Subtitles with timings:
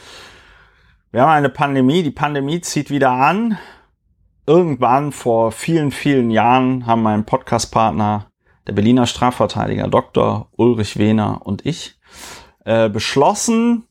[1.11, 3.57] Wir haben eine Pandemie, die Pandemie zieht wieder an.
[4.47, 8.27] Irgendwann vor vielen, vielen Jahren haben mein Podcastpartner,
[8.67, 10.51] der Berliner Strafverteidiger Dr.
[10.57, 11.99] Ulrich Wehner und ich,
[12.65, 13.85] äh, beschlossen,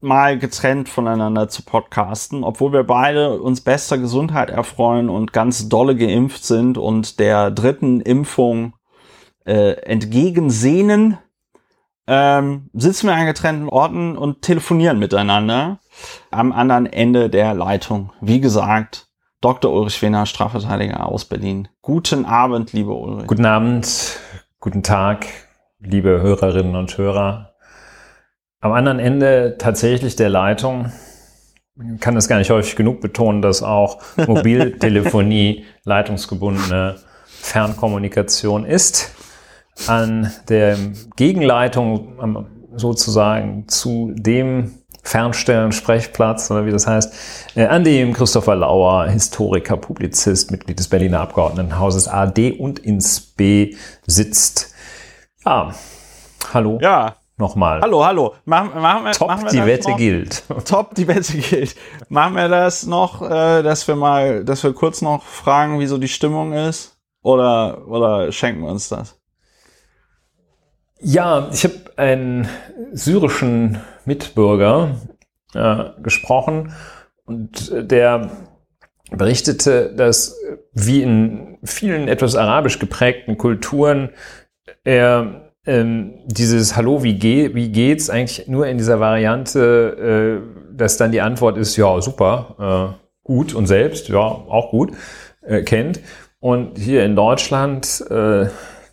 [0.00, 5.96] mal getrennt voneinander zu podcasten, obwohl wir beide uns bester Gesundheit erfreuen und ganz dolle
[5.96, 8.74] geimpft sind und der dritten Impfung
[9.46, 11.18] äh, entgegensehnen,
[12.06, 15.78] ähm, sitzen wir an getrennten Orten und telefonieren miteinander
[16.30, 18.12] am anderen Ende der Leitung.
[18.20, 19.08] Wie gesagt,
[19.40, 19.72] Dr.
[19.72, 21.68] Ulrich Wehner, Strafverteidiger aus Berlin.
[21.82, 23.26] Guten Abend, liebe Ulrich.
[23.26, 24.18] Guten Abend,
[24.60, 25.26] guten Tag,
[25.78, 27.53] liebe Hörerinnen und Hörer.
[28.64, 30.90] Am anderen Ende tatsächlich der Leitung,
[31.76, 39.12] man kann das gar nicht häufig genug betonen, dass auch Mobiltelefonie leitungsgebundene Fernkommunikation ist.
[39.86, 40.78] An der
[41.16, 49.08] Gegenleitung sozusagen zu dem Fernstellen, Sprechplatz oder wie das heißt, äh, an dem Christopher Lauer,
[49.08, 54.72] Historiker, Publizist, Mitglied des Berliner Abgeordnetenhauses AD und ins B sitzt.
[55.44, 55.74] Ja,
[56.54, 56.78] hallo.
[56.80, 57.80] Ja, Nochmal.
[57.80, 58.34] Hallo, hallo.
[58.44, 59.96] Machen, machen wir, Top, machen wir die Wette noch?
[59.96, 60.44] gilt.
[60.66, 61.74] Top, die Wette gilt.
[62.08, 65.98] Machen wir das noch, äh, dass wir mal, dass wir kurz noch fragen, wie so
[65.98, 66.96] die Stimmung ist?
[67.22, 69.18] Oder, oder schenken wir uns das?
[71.00, 72.48] Ja, ich habe einen
[72.92, 75.00] syrischen Mitbürger
[75.54, 76.72] äh, gesprochen
[77.24, 78.30] und der
[79.10, 80.36] berichtete, dass
[80.72, 84.10] wie in vielen etwas arabisch geprägten Kulturen
[84.84, 90.96] er ähm, dieses Hallo, wie, ge wie geht's eigentlich nur in dieser Variante, äh, dass
[90.96, 94.92] dann die Antwort ist, ja, super, äh, gut und selbst, ja, auch gut,
[95.42, 96.00] äh, kennt.
[96.40, 98.48] Und hier in Deutschland äh,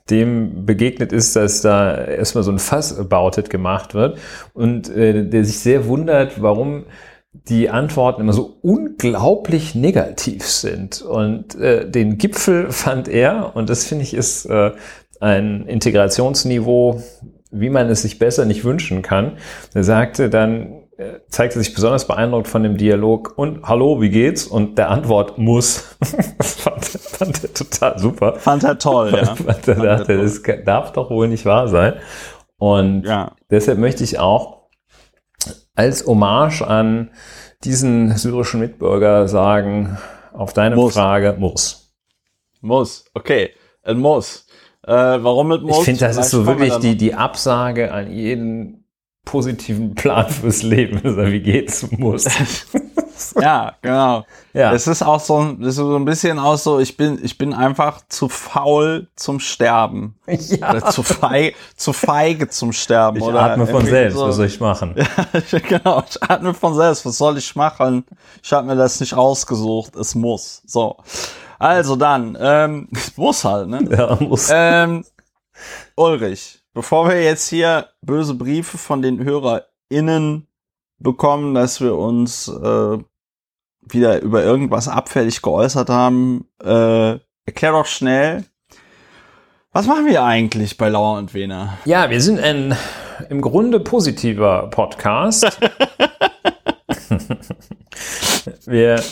[0.10, 4.18] dem begegnet ist, dass da erstmal so ein Fass about it gemacht wird
[4.54, 6.86] und äh, der sich sehr wundert, warum
[7.34, 11.02] die Antworten immer so unglaublich negativ sind.
[11.02, 14.72] Und äh, den Gipfel fand er, und das finde ich ist äh,
[15.22, 17.02] ein Integrationsniveau,
[17.52, 19.38] wie man es sich besser nicht wünschen kann.
[19.74, 24.46] Er sagte dann, äh, zeigte sich besonders beeindruckt von dem Dialog und Hallo, wie geht's?
[24.48, 25.96] Und der Antwort muss.
[26.38, 28.36] das fand, fand er total super.
[28.36, 29.26] Fand er toll, ja.
[29.36, 31.94] Fand er dachte, das darf doch wohl nicht wahr sein.
[32.58, 33.36] Und Ja.
[33.50, 34.62] deshalb möchte ich auch
[35.76, 37.12] als Hommage an
[37.64, 39.98] diesen syrischen Mitbürger sagen,
[40.34, 40.94] auf deine Muss.
[40.94, 41.94] Frage muss.
[42.62, 43.52] Muss, okay.
[43.84, 44.46] Es muss.
[44.92, 45.80] Äh, warum es muss?
[45.80, 48.84] Ich finde, das ist so wir wirklich die, die Absage an jeden
[49.24, 51.00] positiven Plan fürs Leben.
[51.04, 51.90] Also, wie geht's?
[51.92, 52.28] Muss.
[53.40, 54.26] Ja, genau.
[54.52, 54.74] Ja.
[54.74, 57.54] Es ist auch so, das ist so ein bisschen auch so, ich bin, ich bin
[57.54, 60.16] einfach zu faul zum Sterben.
[60.26, 60.72] ja.
[60.72, 63.18] Oder zu feige, zu feige zum Sterben.
[63.18, 64.28] Ich oder atme von selbst, so.
[64.28, 64.96] was soll ich machen?
[65.70, 67.06] genau, ich atme von selbst.
[67.06, 68.06] Was soll ich machen?
[68.42, 69.96] Ich habe mir das nicht ausgesucht.
[69.96, 70.64] Es muss.
[70.66, 70.98] So.
[71.62, 73.88] Also dann, ähm, es muss halt, ne?
[73.88, 74.50] Ja, muss.
[74.52, 75.06] ähm,
[75.96, 80.48] Ulrich, bevor wir jetzt hier böse Briefe von den HörerInnen
[80.98, 82.98] bekommen, dass wir uns äh,
[83.82, 88.44] wieder über irgendwas abfällig geäußert haben, äh, erklär doch schnell,
[89.72, 91.78] was machen wir eigentlich bei Lauer und Wehner?
[91.86, 92.76] Ja, wir sind ein
[93.30, 95.46] im Grunde positiver Podcast.
[98.66, 99.04] wir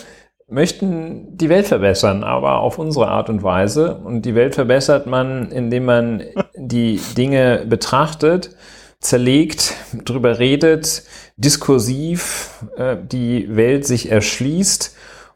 [0.50, 3.96] möchten die Welt verbessern, aber auf unsere Art und Weise.
[3.96, 6.24] Und die Welt verbessert man, indem man
[6.56, 8.56] die Dinge betrachtet,
[9.00, 11.04] zerlegt, drüber redet,
[11.38, 14.96] diskursiv äh, die Welt sich erschließt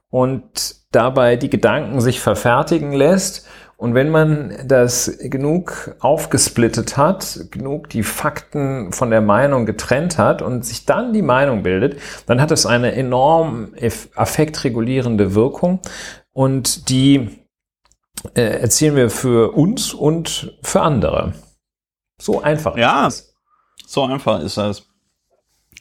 [0.09, 3.47] und dabei die Gedanken sich verfertigen lässt.
[3.83, 10.41] Und wenn man das genug aufgesplittet hat, genug die Fakten von der Meinung getrennt hat
[10.41, 13.73] und sich dann die Meinung bildet, dann hat es eine enorm
[14.15, 15.81] affektregulierende Wirkung
[16.31, 17.43] und die
[18.35, 21.33] äh, erzielen wir für uns und für andere.
[22.21, 22.77] So einfach.
[22.77, 23.07] Ja.
[23.07, 23.35] ist.
[23.85, 24.83] So einfach ist das.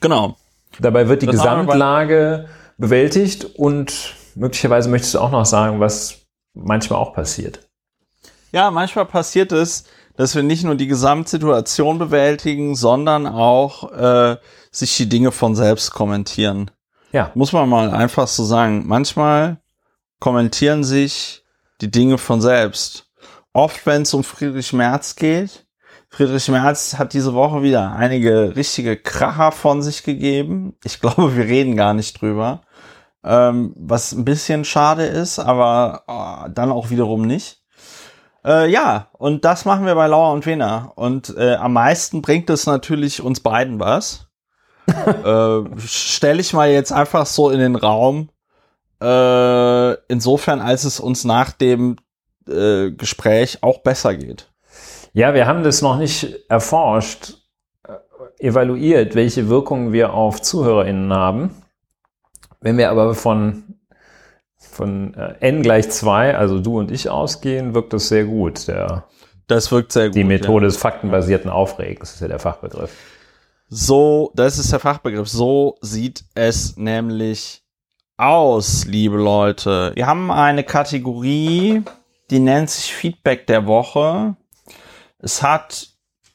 [0.00, 0.34] Genau.
[0.80, 6.98] Dabei wird die Das Gesamtlage bewältigt und möglicherweise möchtest du auch noch sagen, was manchmal
[6.98, 7.68] auch passiert.
[8.52, 9.84] Ja, manchmal passiert es,
[10.16, 14.36] dass wir nicht nur die Gesamtsituation bewältigen, sondern auch äh,
[14.70, 16.70] sich die Dinge von selbst kommentieren.
[17.12, 17.30] Ja.
[17.34, 18.84] Muss man mal einfach so sagen.
[18.86, 19.58] Manchmal
[20.20, 21.44] kommentieren sich
[21.80, 23.06] die Dinge von selbst.
[23.52, 25.66] Oft, wenn es um Friedrich Merz geht,
[26.12, 30.76] Friedrich Merz hat diese Woche wieder einige richtige Kracher von sich gegeben.
[30.84, 32.62] Ich glaube, wir reden gar nicht drüber.
[33.24, 37.61] Ähm, was ein bisschen schade ist, aber oh, dann auch wiederum nicht.
[38.44, 40.92] Äh, ja, und das machen wir bei Lauer und Wiener.
[40.96, 44.26] Und äh, am meisten bringt es natürlich uns beiden was.
[44.86, 48.30] äh, Stelle ich mal jetzt einfach so in den Raum.
[49.00, 51.96] Äh, insofern, als es uns nach dem
[52.48, 54.50] äh, Gespräch auch besser geht.
[55.12, 57.34] Ja, wir haben das noch nicht erforscht,
[57.86, 61.62] äh, evaluiert, welche Wirkungen wir auf ZuhörerInnen haben.
[62.60, 63.64] Wenn wir aber von,
[64.72, 68.66] von äh, n gleich 2, also du und ich ausgehen, wirkt das sehr gut.
[68.68, 69.04] Der,
[69.46, 70.16] das wirkt sehr gut.
[70.16, 70.68] Die Methode ja.
[70.68, 72.90] des faktenbasierten Aufregens ist ja der Fachbegriff.
[73.68, 75.28] So, das ist der Fachbegriff.
[75.28, 77.62] So sieht es nämlich
[78.16, 79.92] aus, liebe Leute.
[79.94, 81.82] Wir haben eine Kategorie,
[82.30, 84.36] die nennt sich Feedback der Woche.
[85.18, 85.88] Es hat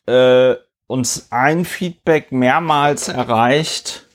[0.07, 0.56] äh,
[0.88, 4.06] uns ein Feedback mehrmals erreicht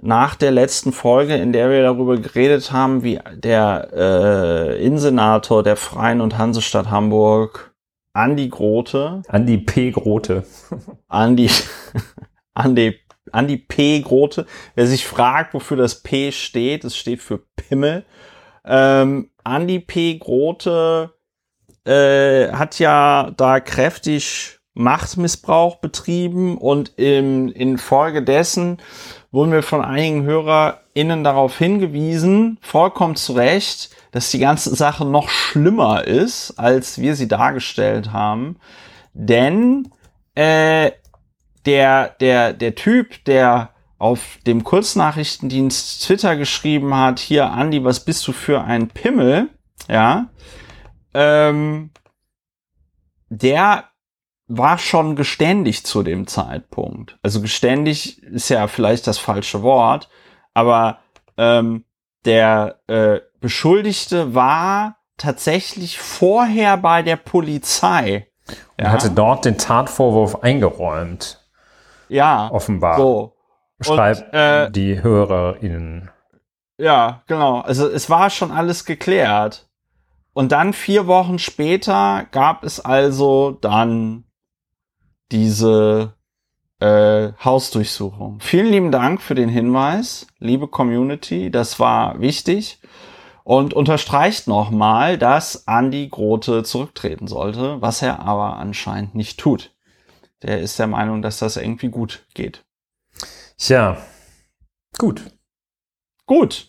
[0.00, 5.76] nach der letzten Folge, in der wir darüber geredet haben, wie der äh, Innensenator der
[5.76, 7.74] Freien und Hansestadt Hamburg,
[8.12, 9.22] Andi Grote.
[9.28, 9.90] Andi P.
[9.90, 10.44] Grote.
[11.08, 11.50] Andi,
[12.54, 13.00] Andi,
[13.32, 14.00] Andi P.
[14.00, 14.46] Grote.
[14.74, 18.04] Wer sich fragt, wofür das P steht, es steht für Pimmel.
[18.64, 20.18] Ähm, Andi P.
[20.18, 21.12] Grote
[21.84, 28.78] äh, hat ja da kräftig Machtmissbrauch betrieben und im, in Folge dessen
[29.34, 35.28] wurden wir von einigen HörerInnen darauf hingewiesen, vollkommen zu Recht, dass die ganze Sache noch
[35.28, 38.60] schlimmer ist, als wir sie dargestellt haben.
[39.12, 39.90] Denn
[40.36, 40.92] äh,
[41.66, 48.24] der, der, der Typ, der auf dem Kurznachrichtendienst Twitter geschrieben hat, hier, Andi, was bist
[48.28, 49.48] du für ein Pimmel?
[49.88, 50.28] Ja,
[51.12, 51.90] ähm,
[53.30, 53.84] der
[54.46, 57.18] war schon geständig zu dem Zeitpunkt.
[57.22, 60.08] Also geständig ist ja vielleicht das falsche Wort,
[60.52, 60.98] aber
[61.36, 61.84] ähm,
[62.24, 68.28] der äh, Beschuldigte war tatsächlich vorher bei der Polizei.
[68.76, 68.92] Er ja.
[68.92, 71.40] hatte dort den Tatvorwurf eingeräumt.
[72.08, 72.50] Ja.
[72.50, 72.96] Offenbar.
[72.98, 73.36] So.
[73.80, 76.10] Schreibt Und, äh, die HörerInnen.
[76.78, 77.60] Ja, genau.
[77.60, 79.68] Also es war schon alles geklärt.
[80.32, 84.24] Und dann vier Wochen später gab es also dann
[85.34, 86.14] diese
[86.78, 88.38] äh, Hausdurchsuchung.
[88.40, 91.50] Vielen lieben Dank für den Hinweis, liebe Community.
[91.50, 92.78] Das war wichtig
[93.42, 99.74] und unterstreicht nochmal, dass Andy Grote zurücktreten sollte, was er aber anscheinend nicht tut.
[100.42, 102.64] Der ist der Meinung, dass das irgendwie gut geht.
[103.58, 103.96] Tja,
[104.98, 105.24] gut.
[106.26, 106.68] Gut.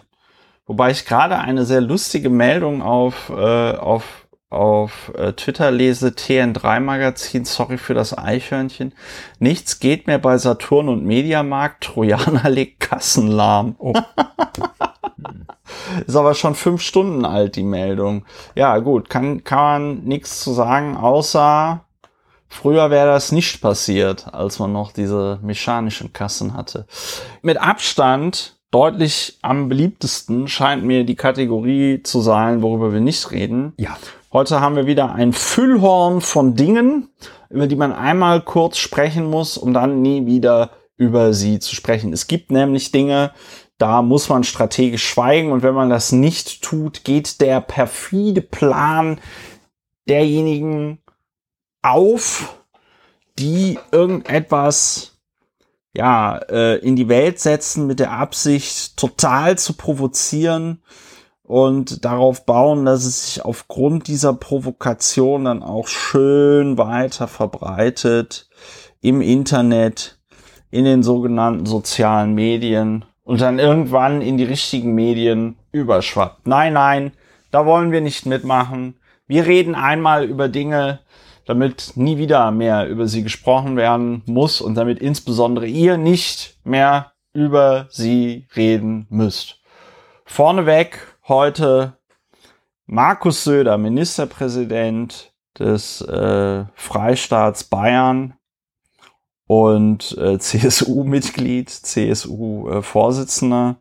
[0.66, 6.80] Wobei ich gerade eine sehr lustige Meldung auf, äh, auf, auf äh, Twitter lese, TN3
[6.80, 8.94] Magazin, sorry für das Eichhörnchen.
[9.39, 13.75] Nichts geht mehr bei Saturn und Mediamarkt, Trojaner legt Kassen lahm.
[13.77, 13.94] Oh.
[16.06, 18.25] Ist aber schon fünf Stunden alt, die Meldung.
[18.53, 21.81] Ja, gut, kann, kann man nichts zu sagen, außer
[22.47, 26.86] Früher wäre das nicht passiert, als man noch diese mechanischen Kassen hatte.
[27.42, 33.74] Mit Abstand deutlich am beliebtesten scheint mir die Kategorie zu sein, worüber wir nicht reden.
[33.77, 33.97] Ja.
[34.36, 37.08] Heute haben wir wieder ein Füllhorn von Dingen,
[37.50, 42.12] über die man einmal kurz sprechen muss, um dann nie wieder über sie zu sprechen.
[42.12, 43.31] Es gibt nämlich Dinge,
[43.78, 49.21] da muss man strategisch schweigen und wenn man das nicht tut, geht der perfide Plan
[50.09, 51.00] derjenigen
[51.81, 52.57] auf,
[53.40, 55.18] die irgendetwas
[55.95, 60.81] ja, äh, in die Welt setzen mit der Absicht, total zu provozieren
[61.47, 68.49] und darauf bauen, dass es sich aufgrund dieser Provokation dann auch schön weiter verbreitet
[69.02, 70.18] im Internet,
[70.71, 76.47] in den sogenannten sozialen Medien und dann irgendwann in die richtigen Medien überschwappt.
[76.47, 77.11] Nein, nein,
[77.52, 78.95] da wollen wir nicht mitmachen.
[79.28, 80.99] Wir reden einmal über Dinge,
[81.45, 87.11] damit nie wieder mehr über sie gesprochen werden muss und damit insbesondere ihr nicht mehr
[87.33, 89.59] über sie reden müsst.
[90.25, 91.98] Vorneweg heute
[92.86, 98.36] Markus Söder, Ministerpräsident des äh, Freistaats Bayern
[99.48, 103.78] und äh, CSU-Mitglied, CSU-Vorsitzender.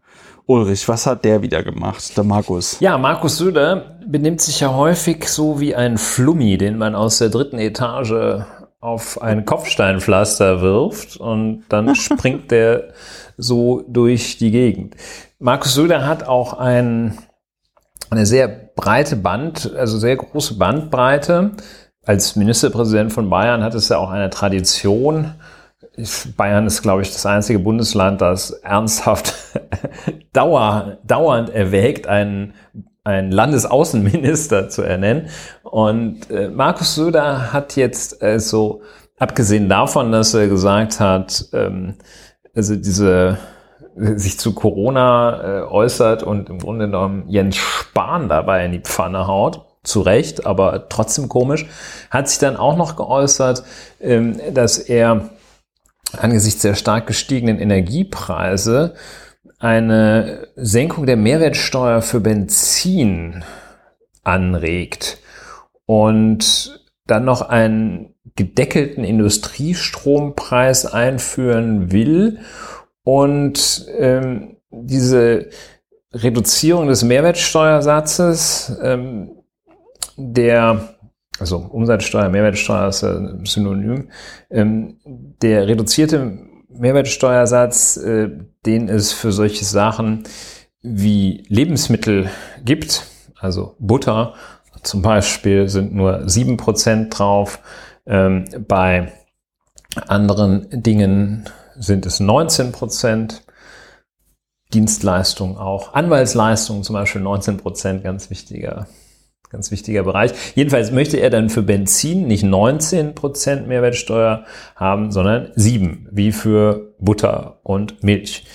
[0.47, 2.79] Ulrich, was hat der wieder gemacht, der Markus?
[2.81, 7.31] Ja, Markus Söder benimmt sich ja häufig so wie ein Flummi, den man aus der
[7.31, 8.45] dritten Etage
[8.81, 12.93] auf ein Kopfsteinpflaster wirft und dann springt der
[13.39, 14.97] so durch die Gegend.
[15.39, 17.17] Markus Söder hat auch ein,
[18.14, 21.52] eine sehr breite Band, also sehr große Bandbreite
[22.06, 25.35] als Ministerpräsident von Bayern hat es ja auch eine Tradition.
[26.37, 29.35] Bayern ist, glaube ich, das einzige Bundesland, das ernsthaft
[30.33, 32.54] dauer, dauernd erwägt, einen,
[33.04, 35.28] einen Landesaußenminister zu ernennen.
[35.62, 38.83] Und äh, Markus Söder hat jetzt äh, so,
[39.18, 41.94] abgesehen davon, dass er gesagt hat, ähm,
[42.54, 43.38] also diese
[43.97, 49.27] sich zu Corona äh, äußert und im Grunde genommen Jens Spahn dabei in die Pfanne
[49.27, 51.67] haut, zu Recht, aber trotzdem komisch,
[52.11, 53.65] hat sich dann auch noch geäußert,
[54.01, 55.31] ähm, dass er
[56.17, 58.95] angesichts der stark gestiegenen Energiepreise
[59.59, 63.45] eine Senkung der Mehrwertsteuer für Benzin
[64.23, 65.19] anregt
[65.87, 72.41] und dann noch einen gedeckelten Industriestrompreis einführen will
[73.04, 75.50] und ähm, diese
[76.12, 79.30] Reduzierung des Mehrwertsteuersatzes, ähm,
[80.16, 80.94] der,
[81.38, 84.08] also Umsatzsteuer, Mehrwertsteuer ist ein Synonym,
[84.50, 88.30] ähm, der reduzierte Mehrwertsteuersatz, äh,
[88.66, 90.25] den es für solche Sachen
[90.82, 92.30] wie Lebensmittel
[92.64, 93.06] gibt,
[93.38, 94.34] also Butter
[94.82, 97.61] zum Beispiel sind nur sieben Prozent drauf,
[98.06, 99.12] ähm, bei
[100.08, 101.44] anderen Dingen
[101.78, 103.43] sind es 19 Prozent.
[104.73, 105.95] Dienstleistungen auch.
[105.95, 108.88] Anwaltsleistungen zum Beispiel 19 Prozent, ganz wichtiger,
[109.50, 110.33] ganz wichtiger Bereich.
[110.57, 116.95] Jedenfalls möchte er dann für Benzin nicht 19 Prozent Mehrwertsteuer haben, sondern 7, wie für
[116.99, 118.47] Butter und Milch.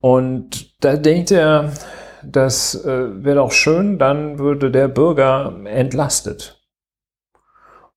[0.00, 1.72] Und da denkt er,
[2.22, 6.60] das äh, wäre doch schön, dann würde der Bürger entlastet.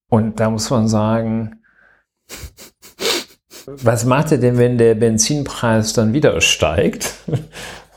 [0.09, 1.61] Und da muss man sagen,
[3.67, 7.13] was macht er denn, wenn der Benzinpreis dann wieder steigt?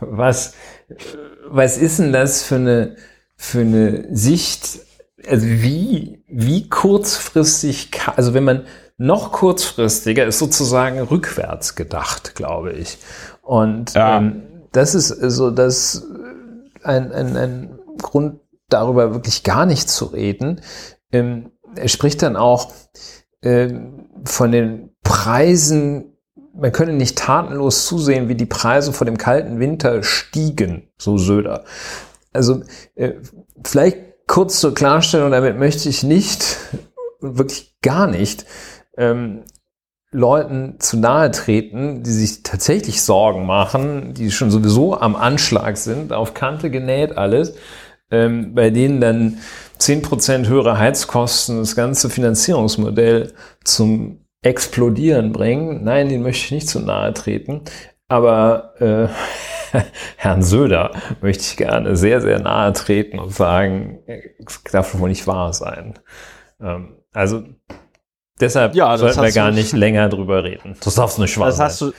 [0.00, 0.54] Was,
[1.48, 2.94] was ist denn das für eine,
[3.37, 4.78] für eine Sicht?
[5.26, 12.98] Also wie, wie kurzfristig, also wenn man noch kurzfristiger ist sozusagen rückwärts gedacht, glaube ich.
[13.42, 14.18] Und ja.
[14.18, 16.06] ähm, das ist so das
[16.84, 20.60] ein, ein, ein Grund, darüber wirklich gar nicht zu reden.
[21.10, 22.72] Ähm, er spricht dann auch
[23.42, 26.18] ähm, von den Preisen,
[26.54, 31.64] man könne nicht tatenlos zusehen, wie die Preise vor dem kalten Winter stiegen, so Söder.
[32.34, 32.62] Also
[32.94, 33.14] äh,
[33.64, 33.96] vielleicht
[34.26, 36.58] kurz zur Klarstellung, damit möchte ich nicht,
[37.20, 38.44] wirklich gar nicht,
[38.98, 39.44] ähm,
[40.10, 46.12] Leuten zu nahe treten, die sich tatsächlich Sorgen machen, die schon sowieso am Anschlag sind,
[46.12, 47.54] auf Kante genäht alles,
[48.10, 49.38] ähm, bei denen dann
[49.78, 53.32] zehn Prozent höhere Heizkosten das ganze Finanzierungsmodell
[53.64, 55.85] zum explodieren bringen.
[55.85, 57.62] Nein, den möchte ich nicht zu nahe treten.
[58.09, 59.09] Aber äh,
[60.16, 65.26] Herrn Söder möchte ich gerne sehr, sehr nahe treten und sagen, es darf wohl nicht
[65.26, 65.99] wahr sein.
[66.61, 67.42] Ähm, also
[68.40, 70.76] deshalb ja, sollten wir gar nicht länger drüber reden.
[70.83, 71.66] Das darfst du nicht wahr das sein.
[71.66, 71.92] Hast du,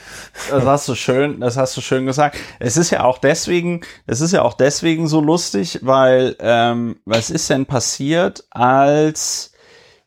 [0.50, 2.38] das hast du schön, das hast du schön gesagt.
[2.58, 7.30] Es ist ja auch deswegen, es ist ja auch deswegen so lustig, weil ähm, was
[7.30, 9.49] ist denn passiert, als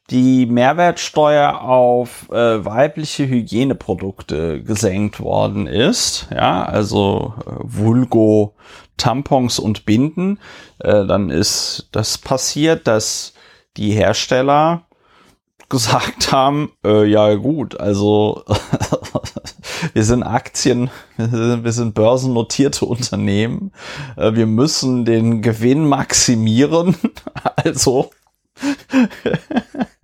[0.09, 8.55] die Mehrwertsteuer auf äh, weibliche Hygieneprodukte gesenkt worden ist, ja, also äh, Vulgo
[8.97, 10.39] Tampons und Binden,
[10.79, 13.33] äh, dann ist das passiert, dass
[13.77, 14.85] die Hersteller
[15.69, 18.43] gesagt haben, äh, ja gut, also
[19.93, 23.71] wir sind Aktien, wir sind, börsennotierte Unternehmen,
[24.17, 26.95] äh, wir müssen den Gewinn maximieren,
[27.55, 28.11] also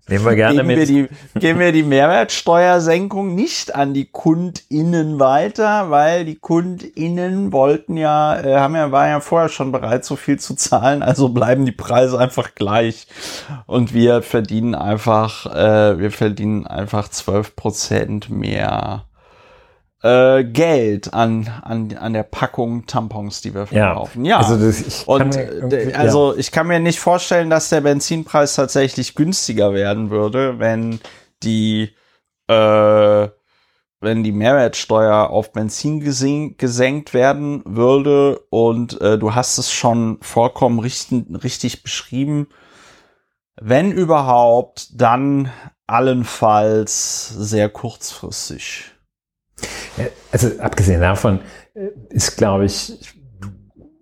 [0.10, 0.78] Nehmen wir gerne geben mit.
[0.78, 1.08] Wir die,
[1.40, 8.56] geben wir die Mehrwertsteuersenkung nicht an die KundInnen weiter, weil die KundInnen wollten ja, äh,
[8.58, 12.20] haben ja, war ja vorher schon bereit, so viel zu zahlen, also bleiben die Preise
[12.20, 13.08] einfach gleich.
[13.66, 19.06] Und wir verdienen einfach, äh, wir verdienen einfach zwölf Prozent mehr
[20.02, 24.26] äh, Geld an, an, an der Packung Tampons, die wir verkaufen.
[24.26, 24.38] Ja, ja.
[24.38, 26.40] Also, das, ich und mir, also ja.
[26.40, 31.00] ich kann mir nicht vorstellen, dass der Benzinpreis tatsächlich günstiger werden würde, wenn
[31.44, 31.94] die
[32.48, 33.28] äh,
[34.02, 40.80] wenn die Mehrwertsteuer auf Benzin gesenkt werden würde und äh, du hast es schon vollkommen
[40.80, 42.48] richtig, richtig beschrieben.
[43.60, 45.52] Wenn überhaupt, dann
[45.86, 48.92] allenfalls sehr kurzfristig.
[50.32, 51.40] Also abgesehen davon
[51.74, 53.00] äh, ist, glaube ich,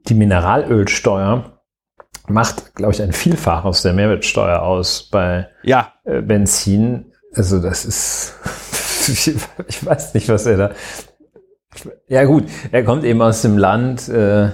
[0.07, 1.59] die Mineralölsteuer
[2.27, 5.93] macht, glaube ich, ein Vielfaches der Mehrwertsteuer aus bei ja.
[6.03, 7.13] Äh, Benzin.
[7.33, 8.35] Also das ist,
[9.67, 10.71] ich weiß nicht, was er da.
[12.07, 14.49] Ja gut, er kommt eben aus dem Land, äh,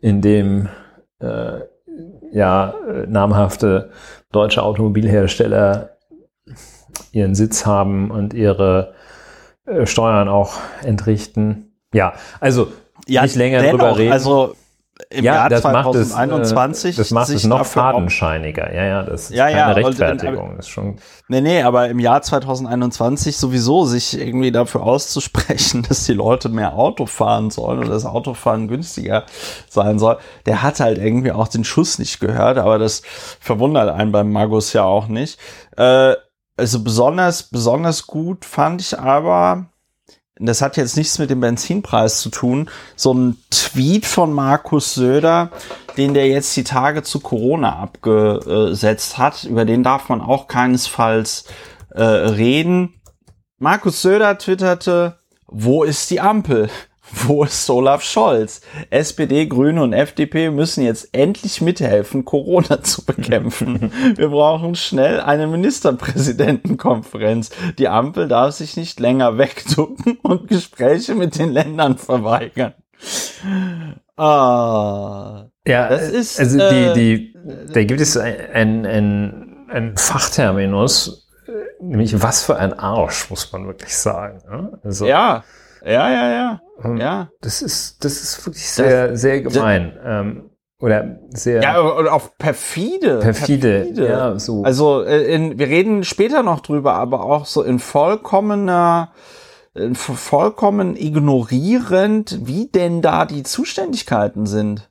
[0.00, 0.68] in dem
[2.34, 3.90] ja äh, namhafte
[4.32, 5.96] deutsche Automobilhersteller
[7.12, 8.94] ihren Sitz haben und ihre
[9.66, 11.72] äh, Steuern auch entrichten.
[11.92, 12.72] Ja, also
[13.06, 14.12] Ja, nicht länger drüber reden.
[14.12, 14.54] Also
[15.10, 18.72] im ja, Jahr das macht es, 2021 äh, das macht es noch fadenscheiniger.
[18.72, 20.56] Ja, ja, das ist Ja, keine ja, Rechtfertigung.
[20.56, 26.04] das ist schon Nee, nee, aber im Jahr 2021 sowieso sich irgendwie dafür auszusprechen, dass
[26.06, 29.24] die Leute mehr Auto fahren sollen oder das Autofahren günstiger
[29.68, 33.02] sein soll, der hat halt irgendwie auch den Schuss nicht gehört, aber das
[33.40, 35.40] verwundert einen beim Magus ja auch nicht.
[35.76, 36.14] Äh,
[36.56, 39.66] also besonders, besonders gut fand ich aber,
[40.36, 45.50] das hat jetzt nichts mit dem Benzinpreis zu tun, so ein Tweet von Markus Söder,
[45.96, 49.44] den der jetzt die Tage zu Corona abgesetzt hat.
[49.44, 51.44] Über den darf man auch keinesfalls
[51.90, 53.00] äh, reden.
[53.58, 56.68] Markus Söder twitterte, wo ist die Ampel?
[57.10, 58.60] Wo ist Olaf Scholz?
[58.90, 63.92] SPD, Grüne und FDP müssen jetzt endlich mithelfen, Corona zu bekämpfen.
[64.16, 67.50] Wir brauchen schnell eine Ministerpräsidentenkonferenz.
[67.78, 72.74] Die Ampel darf sich nicht länger wegducken und Gespräche mit den Ländern verweigern.
[74.16, 75.46] Ah.
[75.66, 81.28] Ja, Das ist, also äh, die, die, da gibt es ein, ein, ein Fachterminus,
[81.80, 84.78] nämlich was für ein Arsch, muss man wirklich sagen.
[84.82, 85.44] Also, Ja,
[85.84, 86.60] ja, ja, ja.
[86.82, 89.96] ähm, Ja, Das ist, das ist wirklich sehr, sehr gemein.
[90.04, 90.50] ähm,
[90.80, 93.20] oder sehr ja und auch perfide.
[93.20, 93.88] perfide.
[93.94, 94.64] Ja, so.
[94.64, 99.12] Also äh, in, wir reden später noch drüber, aber auch so in vollkommener,
[99.74, 104.90] in vo- vollkommen ignorierend, wie denn da die Zuständigkeiten sind.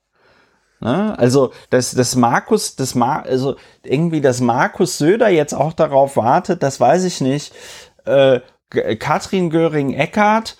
[0.79, 1.17] Ne?
[1.17, 6.63] Also dass das Markus, das Mar also irgendwie, dass Markus Söder jetzt auch darauf wartet,
[6.63, 7.53] das weiß ich nicht.
[8.05, 8.39] Äh,
[8.97, 10.57] Katrin Göring-Eckardt,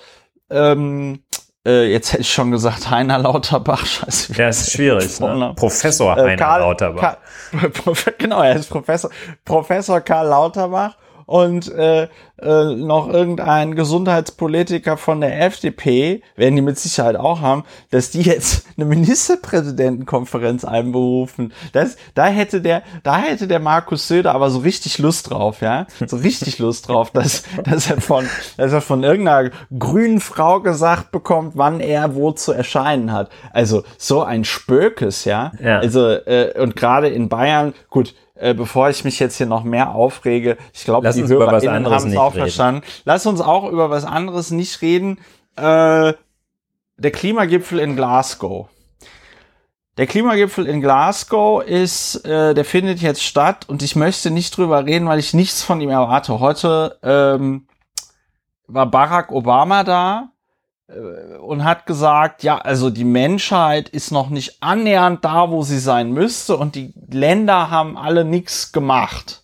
[0.54, 1.20] ähm,
[1.66, 4.34] äh, jetzt hätte ich schon gesagt Heiner Lauterbach, scheiße.
[4.34, 5.20] ja, ist schwierig.
[5.20, 5.54] Ne?
[5.56, 7.02] Professor Äh, Heiner Karl- Lauterbach.
[7.02, 7.18] Ka-
[7.84, 9.10] Prof- genau, er ist Professor,
[9.46, 10.96] Professor Karl Lauterbach
[11.26, 12.08] und äh,
[12.42, 18.22] äh, noch irgendein Gesundheitspolitiker von der FDP, werden die mit Sicherheit auch haben, dass die
[18.22, 21.54] jetzt eine Ministerpräsidentenkonferenz einberufen.
[21.72, 25.88] Das, da hätte der, da hätte der Markus Söder aber so richtig Lust drauf, ja,
[26.06, 31.12] so richtig Lust drauf, dass, dass er von, dass er von irgendeiner grünen Frau gesagt
[31.12, 33.30] bekommt, wann er wo zu erscheinen hat.
[33.52, 35.52] Also so ein Spökes, ja.
[35.62, 35.80] Ja.
[35.80, 39.94] Also äh, und gerade in Bayern, gut, äh, bevor ich mich jetzt hier noch mehr
[39.94, 42.42] aufrege, ich glaube, die HörerInnen haben es auch reden.
[42.42, 42.82] verstanden.
[43.06, 45.20] Lass uns auch über was anderes nicht reden.
[45.56, 46.14] Äh,
[46.98, 48.70] der Klimagipfel in Glasgow.
[49.98, 54.86] Der Klimagipfel in Glasgow ist, äh, der findet jetzt statt und ich möchte nicht drüber
[54.86, 56.40] reden, weil ich nichts von ihm erwarte.
[56.40, 57.68] Heute ähm,
[58.66, 60.33] war Barack Obama da
[60.88, 66.12] und hat gesagt, ja, also die Menschheit ist noch nicht annähernd da, wo sie sein
[66.12, 69.44] müsste und die Länder haben alle nichts gemacht.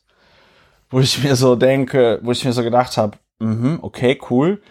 [0.90, 4.62] Wo ich mir so denke, wo ich mir so gedacht habe, mhm, okay, cool.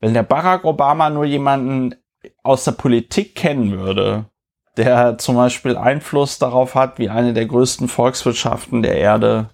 [0.00, 1.94] Wenn der Barack Obama nur jemanden
[2.42, 4.26] aus der Politik kennen würde,
[4.76, 9.50] der zum Beispiel Einfluss darauf hat, wie eine der größten Volkswirtschaften der Erde,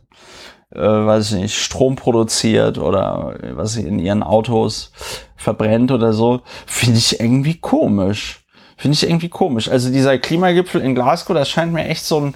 [0.70, 4.92] äh, weiß ich nicht, Strom produziert oder äh, was sie in ihren Autos
[5.37, 8.44] verbrennt oder so, finde ich irgendwie komisch.
[8.77, 9.68] Finde ich irgendwie komisch.
[9.68, 12.35] Also dieser Klimagipfel in Glasgow, das scheint mir echt so ein,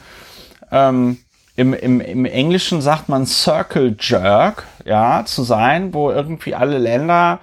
[0.70, 1.18] ähm,
[1.56, 7.40] im, im, im Englischen sagt man Circle Jerk, ja, zu sein, wo irgendwie alle Länder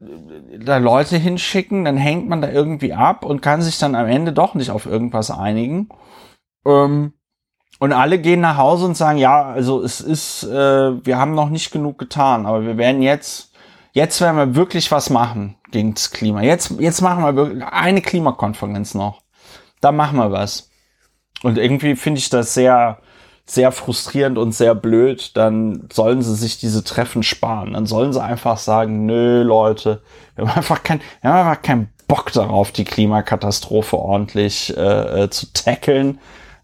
[0.00, 4.32] da Leute hinschicken, dann hängt man da irgendwie ab und kann sich dann am Ende
[4.32, 5.90] doch nicht auf irgendwas einigen.
[6.66, 7.12] Ähm,
[7.80, 11.48] und alle gehen nach Hause und sagen, ja, also es ist, äh, wir haben noch
[11.48, 13.52] nicht genug getan, aber wir werden jetzt,
[13.92, 16.42] jetzt werden wir wirklich was machen gegen das Klima.
[16.42, 19.22] Jetzt, jetzt machen wir eine Klimakonferenz noch.
[19.80, 20.68] Da machen wir was.
[21.42, 22.98] Und irgendwie finde ich das sehr,
[23.46, 27.72] sehr frustrierend und sehr blöd, dann sollen sie sich diese Treffen sparen.
[27.72, 30.02] Dann sollen sie einfach sagen, nö, Leute,
[30.36, 35.30] wir haben einfach kein, wir haben einfach keinen Bock darauf, die Klimakatastrophe ordentlich äh, äh,
[35.30, 36.18] zu tackeln.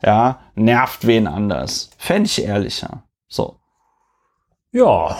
[0.04, 1.90] Ja, nervt wen anders.
[1.98, 3.04] Fände ich ehrlicher.
[3.28, 3.56] So.
[4.72, 5.16] Ja,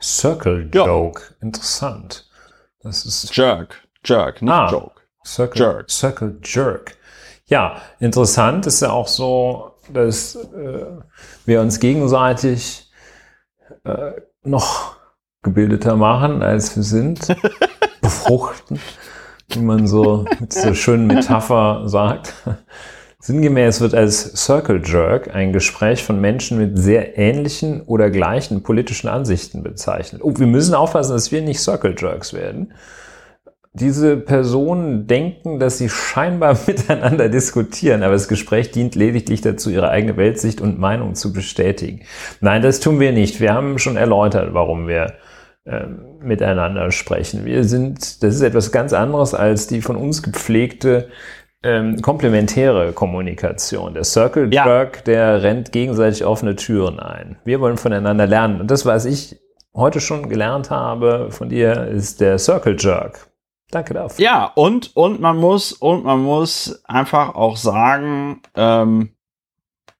[0.00, 0.86] Circle Ja.
[0.86, 1.22] Joke.
[1.40, 2.28] Interessant.
[2.82, 3.86] Das ist Jerk.
[4.04, 4.70] Jerk, nicht Ah.
[4.70, 5.00] Joke.
[5.26, 5.90] Circle Jerk.
[5.90, 6.96] Circle Jerk.
[7.46, 10.86] Ja, interessant ist ja auch so, dass äh,
[11.44, 12.90] wir uns gegenseitig
[13.84, 14.12] äh,
[14.44, 14.96] noch
[15.42, 17.20] gebildeter machen, als wir sind.
[18.00, 18.80] Befruchten,
[19.48, 22.34] wie man so mit dieser schönen Metapher sagt.
[23.20, 29.08] Sinngemäß wird als Circle Jerk ein Gespräch von Menschen mit sehr ähnlichen oder gleichen politischen
[29.08, 30.22] Ansichten bezeichnet.
[30.22, 32.72] Oh, wir müssen aufpassen, dass wir nicht Circle Jerks werden.
[33.72, 39.90] diese Personen denken, dass sie scheinbar miteinander diskutieren, aber das Gespräch dient lediglich dazu, ihre
[39.90, 42.02] eigene Weltsicht und Meinung zu bestätigen.
[42.40, 43.40] Nein, das tun wir nicht.
[43.40, 45.14] Wir haben schon erläutert, warum wir
[45.64, 45.86] äh,
[46.20, 47.44] miteinander sprechen.
[47.44, 51.08] Wir sind, das ist etwas ganz anderes als die von uns gepflegte
[51.62, 53.94] ähm, komplementäre Kommunikation.
[53.94, 55.02] Der Circle Jerk, ja.
[55.02, 57.38] der rennt gegenseitig offene Türen ein.
[57.44, 58.60] Wir wollen voneinander lernen.
[58.60, 59.40] Und das, was ich
[59.74, 63.30] heute schon gelernt habe von dir, ist der Circle Jerk.
[63.70, 64.24] Danke dafür.
[64.24, 69.14] Ja, und, und man muss, und man muss einfach auch sagen, ähm,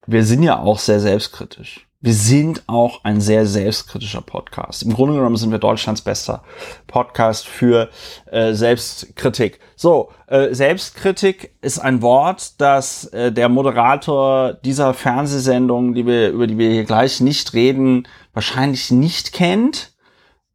[0.07, 1.88] wir sind ja auch sehr selbstkritisch.
[2.01, 4.85] Wir sind auch ein sehr selbstkritischer Podcast.
[4.85, 6.45] Im Grunde genommen sind wir Deutschlands bester
[6.87, 7.89] Podcast für
[8.27, 9.59] äh, Selbstkritik.
[9.75, 16.47] So, äh, Selbstkritik ist ein Wort, das äh, der Moderator dieser Fernsehsendung, die wir, über
[16.47, 19.97] die wir hier gleich nicht reden, wahrscheinlich nicht kennt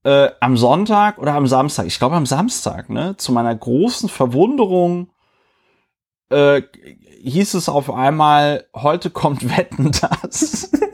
[0.06, 5.10] äh, am Sonntag oder am Samstag, ich glaube am Samstag, ne, zu meiner großen Verwunderung
[6.30, 6.62] äh,
[7.22, 10.72] hieß es auf einmal, heute kommt Wetten das.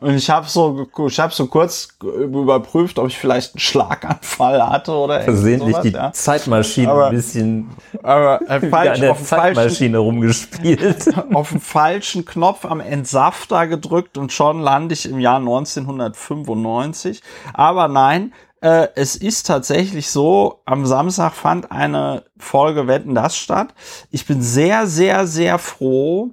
[0.00, 4.92] Und ich habe so, ich habe so kurz überprüft, ob ich vielleicht einen Schlaganfall hatte
[4.92, 6.12] oder versehentlich sowas, die ja.
[6.12, 7.70] Zeitmaschine aber, ein bisschen
[8.02, 11.10] aber, äh, falsch, an der auf Zeitmaschine rumgespielt.
[11.34, 17.22] Auf den falschen Knopf am Entsafter gedrückt und schon lande ich im Jahr 1995.
[17.52, 23.74] Aber nein, äh, es ist tatsächlich so, am Samstag fand eine Folge Wetten das statt.
[24.10, 26.30] Ich bin sehr, sehr, sehr froh,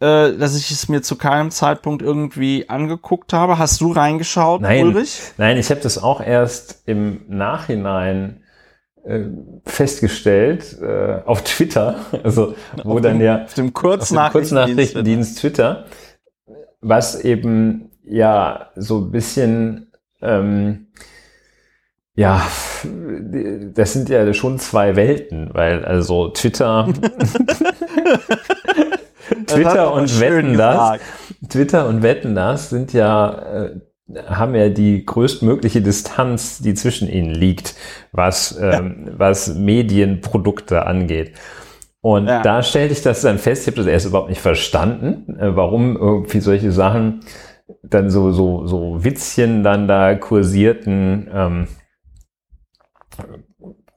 [0.00, 3.58] äh, dass ich es mir zu keinem Zeitpunkt irgendwie angeguckt habe.
[3.58, 5.20] Hast du reingeschaut, nein, Ulrich?
[5.36, 8.42] Nein, ich habe das auch erst im Nachhinein
[9.04, 9.24] äh,
[9.66, 15.84] festgestellt äh, auf Twitter, also wo auf dann dem, ja auf dem Kurznachrichtendienst, Kurznachrichtendienst Twitter,
[16.80, 20.86] was eben ja so ein bisschen ähm,
[22.14, 22.46] ja,
[23.74, 26.88] das sind ja schon zwei Welten, weil also Twitter
[29.54, 31.00] Twitter und Wetten das.
[31.48, 33.80] Twitter und Wetten das sind ja, äh,
[34.26, 37.74] haben ja die größtmögliche Distanz, die zwischen ihnen liegt,
[38.12, 39.12] was, ähm, ja.
[39.18, 41.32] was Medienprodukte angeht.
[42.02, 42.42] Und ja.
[42.42, 45.96] da stellte ich das dann fest, ich habe das erst überhaupt nicht verstanden, äh, warum
[45.96, 47.20] irgendwie solche Sachen
[47.82, 51.68] dann so, so, so Witzchen dann da kursierten, ähm,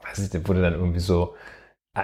[0.05, 1.35] weiß ich, wurde dann irgendwie so,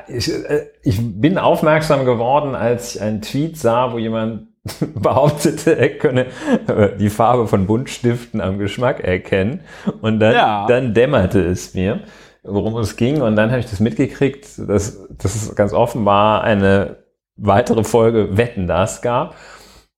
[0.07, 4.47] ich, äh, ich bin aufmerksam geworden, als ich einen Tweet sah, wo jemand
[4.95, 6.27] behauptete, er könne
[6.67, 9.61] äh, die Farbe von Buntstiften am Geschmack erkennen.
[10.01, 10.67] Und dann, ja.
[10.67, 12.01] dann dämmerte es mir,
[12.43, 13.21] worum es ging.
[13.21, 16.97] Und dann habe ich das mitgekriegt, dass, dass es ganz offenbar eine
[17.35, 19.35] weitere Folge Wetten das gab.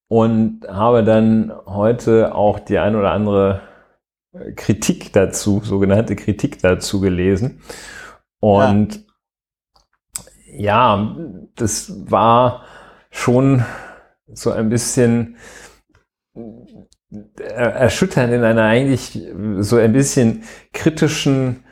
[0.08, 3.62] Und habe dann heute auch die ein oder andere
[4.58, 7.62] Kritik dazu, sogenannte Kritik dazu gelesen.
[8.42, 9.02] Und ja
[10.54, 11.16] ja,
[11.56, 12.64] das war
[13.10, 13.64] schon
[14.34, 15.36] so ein bisschen
[17.38, 19.22] erschütternd in einer eigentlich
[19.60, 21.64] so ein bisschen kritischen,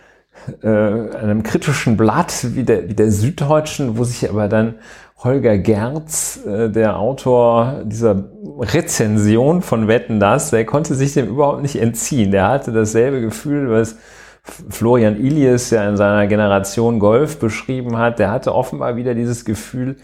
[0.61, 4.75] äh, einem kritischen Blatt wie der, wie der Süddeutschen, wo sich aber dann
[5.23, 11.61] Holger Gerz, äh, der Autor dieser Rezension von Wetten das, der konnte sich dem überhaupt
[11.61, 12.31] nicht entziehen.
[12.31, 13.97] Der hatte dasselbe Gefühl, was
[14.43, 19.97] Florian Ilies ja in seiner Generation Golf beschrieben hat, der hatte offenbar wieder dieses Gefühl,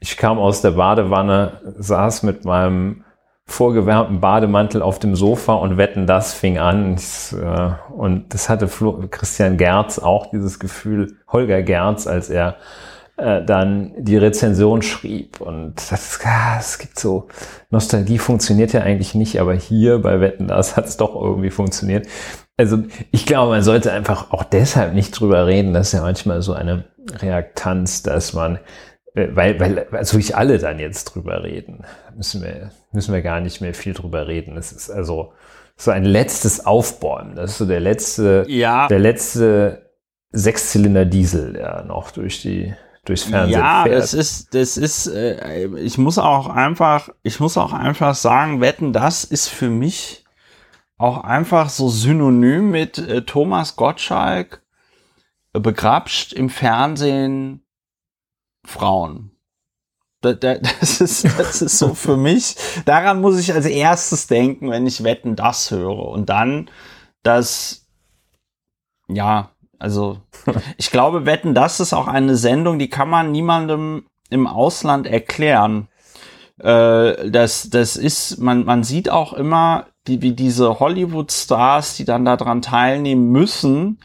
[0.00, 3.04] ich kam aus der Badewanne, saß mit meinem
[3.44, 6.96] vorgewärmten Bademantel auf dem Sofa und wetten, das fing an.
[7.94, 8.68] Und das hatte
[9.10, 12.56] Christian Gerz auch dieses Gefühl, Holger Gerz, als er
[13.16, 15.40] äh, dann die Rezension schrieb.
[15.40, 16.18] Und das,
[16.58, 17.28] es gibt so,
[17.70, 22.06] Nostalgie funktioniert ja eigentlich nicht, aber hier bei Wetten, das hat es doch irgendwie funktioniert.
[22.62, 26.52] Also ich glaube, man sollte einfach auch deshalb nicht drüber reden, dass ja manchmal so
[26.52, 26.84] eine
[27.18, 28.60] Reaktanz, dass man,
[29.16, 33.40] äh, weil, weil also wirklich alle dann jetzt drüber reden, müssen wir, müssen wir gar
[33.40, 34.56] nicht mehr viel drüber reden.
[34.56, 35.32] Es ist also
[35.76, 37.34] so ein letztes Aufbäumen.
[37.34, 38.86] Das ist so der letzte, ja.
[38.86, 39.90] der letzte
[40.30, 43.98] Sechszylinder Diesel, der noch durch die durchs Fernsehen ja, fährt.
[43.98, 48.92] das ist, das ist, äh, ich muss auch einfach, ich muss auch einfach sagen, wetten,
[48.92, 50.21] das ist für mich
[51.02, 54.62] auch einfach so synonym mit äh, Thomas Gottschalk
[55.52, 57.64] äh, begrapscht im Fernsehen
[58.64, 59.32] Frauen.
[60.20, 64.86] Das, das, ist, das ist so für mich, daran muss ich als erstes denken, wenn
[64.86, 66.08] ich Wetten das höre.
[66.08, 66.70] Und dann,
[67.24, 67.88] dass,
[69.08, 70.20] ja, also,
[70.76, 75.88] ich glaube, Wetten das ist auch eine Sendung, die kann man niemandem im Ausland erklären.
[76.58, 82.24] Äh, das, das ist, man, man sieht auch immer, die, wie diese Hollywood-Stars, die dann
[82.24, 83.98] daran teilnehmen müssen,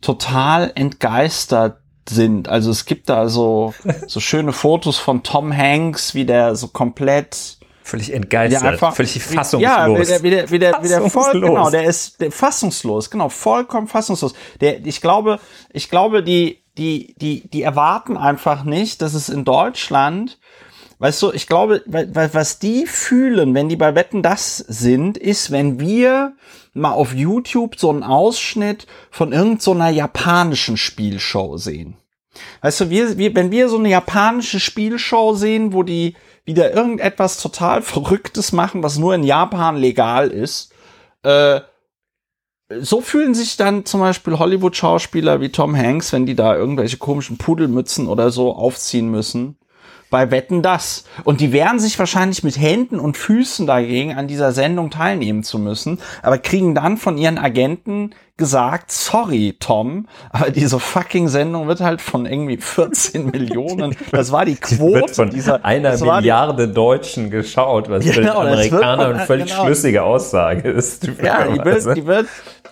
[0.00, 1.78] total entgeistert
[2.08, 2.48] sind.
[2.48, 3.74] Also es gibt da so,
[4.06, 9.22] so schöne Fotos von Tom Hanks, wie der so komplett völlig entgeistert, ja, einfach, völlig
[9.22, 9.60] fassungslos.
[9.60, 13.10] Ja, wie der, wie der, wie der, wie der voll, genau, der ist der, fassungslos,
[13.10, 14.32] genau, vollkommen fassungslos.
[14.62, 15.38] Der, ich glaube,
[15.70, 20.38] ich glaube, die, die, die, die erwarten einfach nicht, dass es in Deutschland,
[21.04, 25.78] weißt du, ich glaube, was die fühlen, wenn die bei Wetten das sind, ist, wenn
[25.78, 26.32] wir
[26.72, 31.98] mal auf YouTube so einen Ausschnitt von irgendeiner so japanischen Spielshow sehen.
[32.62, 37.36] Weißt du, wir, wir, wenn wir so eine japanische Spielshow sehen, wo die wieder irgendetwas
[37.38, 40.72] total Verrücktes machen, was nur in Japan legal ist,
[41.22, 41.60] äh,
[42.80, 47.36] so fühlen sich dann zum Beispiel Hollywood-Schauspieler wie Tom Hanks, wenn die da irgendwelche komischen
[47.36, 49.58] Pudelmützen oder so aufziehen müssen
[50.10, 51.04] bei Wetten das.
[51.24, 55.58] Und die wehren sich wahrscheinlich mit Händen und Füßen dagegen, an dieser Sendung teilnehmen zu
[55.58, 61.80] müssen, aber kriegen dann von ihren Agenten gesagt, sorry, Tom, aber diese fucking Sendung wird
[61.80, 66.66] halt von irgendwie 14 Millionen, das war die Quote die wird von dieser, einer Milliarde
[66.66, 69.64] die, Deutschen geschaut, was genau, für den Amerikaner eine völlig genau.
[69.64, 71.08] schlüssige Aussage ist.
[71.22, 72.26] Ja, die wird, die wird,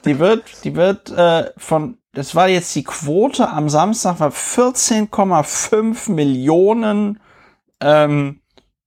[0.04, 6.12] die wird, die wird äh, von das war jetzt die Quote am Samstag war 14,5
[6.12, 7.20] Millionen
[7.80, 8.41] ähm,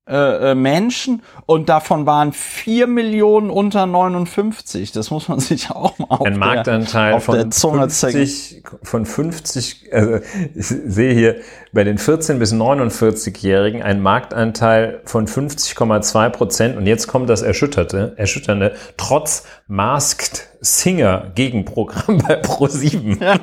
[0.07, 4.91] äh, äh, Menschen und davon waren vier Millionen unter 59.
[4.91, 8.61] Das muss man sich auch mal auf Ein Marktanteil der, auf von, der Zunge 50,
[8.83, 10.19] von 50, also
[10.53, 11.37] ich sehe hier
[11.73, 18.13] bei den 14 bis 49-Jährigen ein Marktanteil von 50,2 Prozent und jetzt kommt das Erschütterte,
[18.15, 23.23] Erschütternde, trotz Masked Singer Gegenprogramm bei Pro7.
[23.23, 23.39] Ja,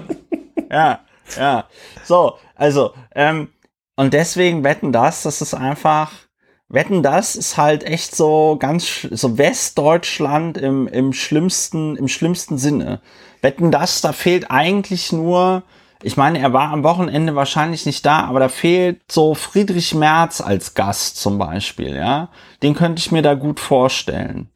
[0.70, 1.01] ja,
[1.37, 1.64] ja.
[2.05, 3.48] So, also, ähm,
[3.96, 6.12] und deswegen wetten das, das ist einfach,
[6.73, 13.01] wetten das ist halt echt so ganz, so Westdeutschland im, im schlimmsten, im schlimmsten Sinne.
[13.43, 15.63] Wetten das, da fehlt eigentlich nur,
[16.03, 20.41] ich meine, er war am Wochenende wahrscheinlich nicht da, aber da fehlt so Friedrich Merz
[20.41, 22.29] als Gast zum Beispiel, ja.
[22.63, 24.49] Den könnte ich mir da gut vorstellen.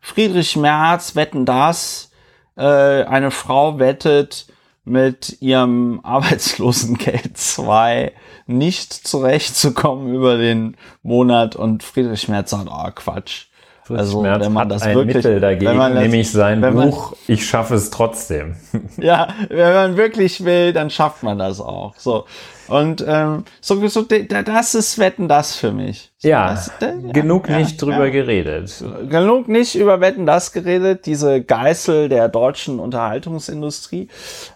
[0.00, 2.10] Friedrich Merz, wetten das,
[2.56, 4.46] äh, eine Frau wettet
[4.84, 8.12] mit ihrem Arbeitslosengeld 2
[8.46, 13.46] nicht zurechtzukommen über den Monat und Friedrich Merz sagt, oh Quatsch.
[13.88, 17.46] Also Merz wenn man das ein wirklich, Mittel dagegen, das, nämlich sein Buch man, Ich
[17.46, 18.56] schaffe es trotzdem.
[18.96, 21.94] ja, wenn man wirklich will, dann schafft man das auch.
[21.96, 22.24] So
[22.68, 26.12] und ähm, so, so das ist Wetten das für mich.
[26.18, 28.10] So, ja, das, ja, genug ja, nicht drüber ja.
[28.10, 28.82] geredet.
[29.10, 34.08] Genug nicht über Wetten das geredet, diese Geißel der deutschen Unterhaltungsindustrie.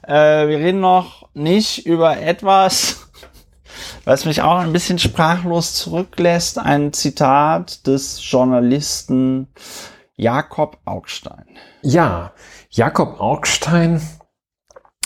[0.07, 3.06] Äh, wir reden noch nicht über etwas,
[4.07, 9.49] was mich auch ein bisschen sprachlos zurücklässt, ein Zitat des Journalisten
[10.15, 11.45] Jakob Augstein.
[11.83, 12.33] Ja,
[12.71, 14.01] Jakob Augstein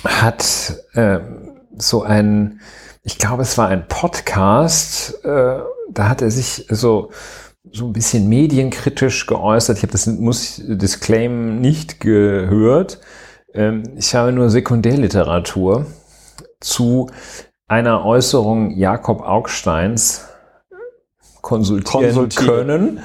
[0.05, 1.19] hat äh,
[1.77, 2.61] so ein,
[3.03, 5.61] ich glaube, es war ein Podcast, äh,
[5.91, 7.11] da hat er sich so
[7.73, 9.77] so ein bisschen medienkritisch geäußert.
[9.77, 13.01] Ich habe das muss Disclaim nicht gehört.
[13.55, 15.87] Ähm, ich habe nur Sekundärliteratur
[16.61, 17.11] zu
[17.71, 20.27] einer Äußerung Jakob Augsteins
[21.41, 22.47] konsultieren, konsultieren.
[22.47, 22.99] können.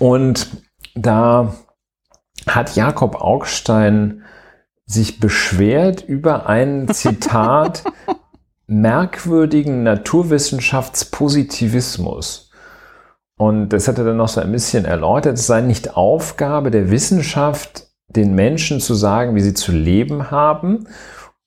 [0.00, 0.48] Und
[0.96, 1.54] da
[2.48, 4.24] hat Jakob Augstein
[4.84, 7.84] sich beschwert über ein Zitat
[8.66, 12.50] merkwürdigen Naturwissenschaftspositivismus.
[13.36, 15.38] Und das hat er dann noch so ein bisschen erläutert.
[15.38, 20.88] Es sei nicht Aufgabe der Wissenschaft, den Menschen zu sagen, wie sie zu leben haben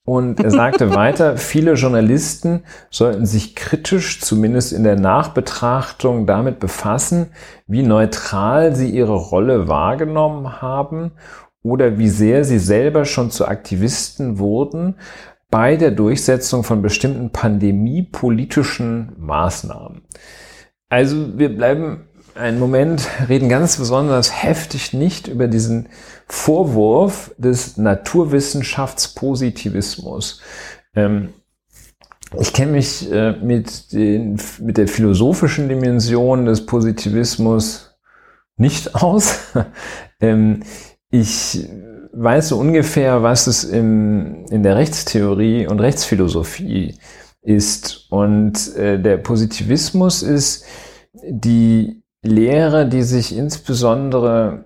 [0.05, 7.31] und er sagte weiter, viele Journalisten sollten sich kritisch, zumindest in der Nachbetrachtung, damit befassen,
[7.67, 11.11] wie neutral sie ihre Rolle wahrgenommen haben
[11.61, 14.95] oder wie sehr sie selber schon zu Aktivisten wurden
[15.49, 20.01] bei der Durchsetzung von bestimmten pandemiepolitischen Maßnahmen.
[20.89, 25.89] Also wir bleiben einen Moment, reden ganz besonders heftig nicht über diesen
[26.27, 30.41] Vorwurf des Naturwissenschaftspositivismus.
[30.95, 31.29] Ähm,
[32.39, 37.95] ich kenne mich äh, mit, den, mit der philosophischen Dimension des Positivismus
[38.57, 39.53] nicht aus.
[40.19, 40.63] ähm,
[41.09, 41.67] ich
[42.13, 46.97] weiß so ungefähr, was es im, in der Rechtstheorie und Rechtsphilosophie
[47.41, 48.07] ist.
[48.09, 50.65] Und äh, der Positivismus ist
[51.27, 54.65] die Lehre, die sich insbesondere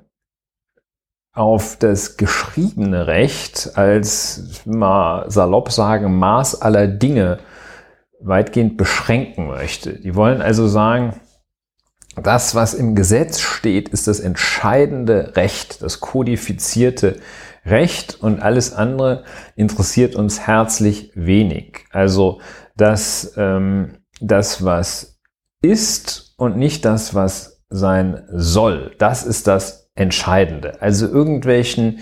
[1.38, 7.38] auf das geschriebene Recht als mal salopp sagen Maß aller Dinge
[8.20, 9.94] weitgehend beschränken möchte.
[10.00, 11.20] Die wollen also sagen,
[12.16, 17.20] das, was im Gesetz steht, ist das entscheidende Recht, das kodifizierte
[17.64, 19.24] Recht und alles andere
[19.56, 21.86] interessiert uns herzlich wenig.
[21.92, 22.42] Also
[22.76, 25.20] das, ähm, das was
[25.62, 30.82] ist und nicht das, was sein soll, das ist das Entscheidende.
[30.82, 32.00] Also irgendwelchen,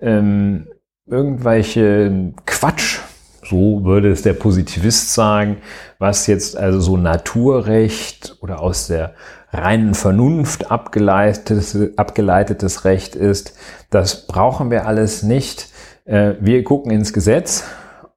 [0.00, 0.68] ähm,
[1.06, 2.98] irgendwelche Quatsch,
[3.44, 5.58] so würde es der Positivist sagen,
[5.98, 9.14] was jetzt also so Naturrecht oder aus der
[9.50, 13.56] reinen Vernunft abgeleitetes, abgeleitetes Recht ist.
[13.90, 15.68] Das brauchen wir alles nicht.
[16.06, 17.64] Äh, wir gucken ins Gesetz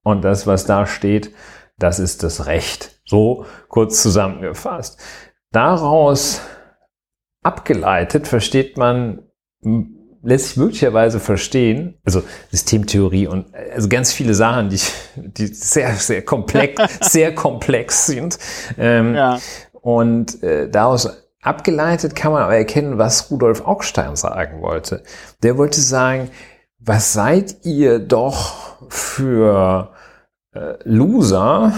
[0.03, 1.31] und das, was da steht,
[1.77, 3.01] das ist das Recht.
[3.05, 4.99] So kurz zusammengefasst.
[5.51, 6.41] Daraus
[7.47, 9.23] abgeleitet versteht man,
[10.21, 14.79] lässt sich möglicherweise verstehen, also Systemtheorie und also ganz viele Sachen, die,
[15.15, 18.37] die sehr, sehr komplex, sehr komplex sind.
[18.77, 19.39] Ähm, ja.
[19.81, 25.03] Und äh, daraus Abgeleitet kann man aber erkennen, was Rudolf Augstein sagen wollte.
[25.43, 26.29] Der wollte sagen,
[26.77, 29.93] was seid ihr doch für
[30.53, 31.71] äh, Loser,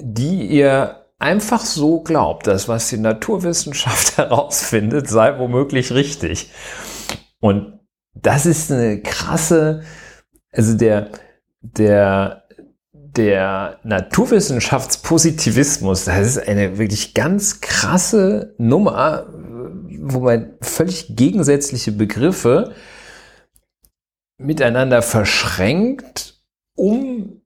[0.00, 6.50] die ihr einfach so glaubt, dass was die Naturwissenschaft herausfindet, sei womöglich richtig.
[7.40, 7.80] Und
[8.14, 9.82] das ist eine krasse,
[10.52, 11.10] also der,
[11.62, 12.42] der
[13.16, 19.26] der Naturwissenschaftspositivismus, das ist eine wirklich ganz krasse Nummer,
[20.00, 22.72] wo man völlig gegensätzliche Begriffe
[24.38, 26.40] miteinander verschränkt,
[26.74, 27.42] um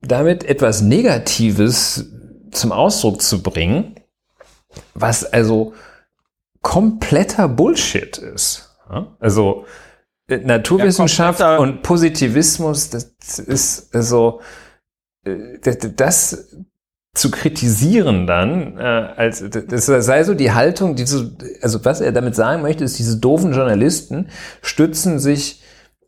[0.00, 2.12] damit etwas Negatives
[2.52, 3.96] zum Ausdruck zu bringen,
[4.94, 5.74] was also
[6.60, 8.76] kompletter Bullshit ist.
[9.18, 9.66] Also
[10.28, 14.40] äh, Naturwissenschaft ja, und Positivismus, das ist also
[15.24, 15.58] äh,
[15.96, 16.48] das
[17.14, 22.34] zu kritisieren dann, äh, als das sei so die Haltung, diese, also was er damit
[22.34, 24.30] sagen möchte, ist, diese doofen Journalisten
[24.62, 25.62] stützen sich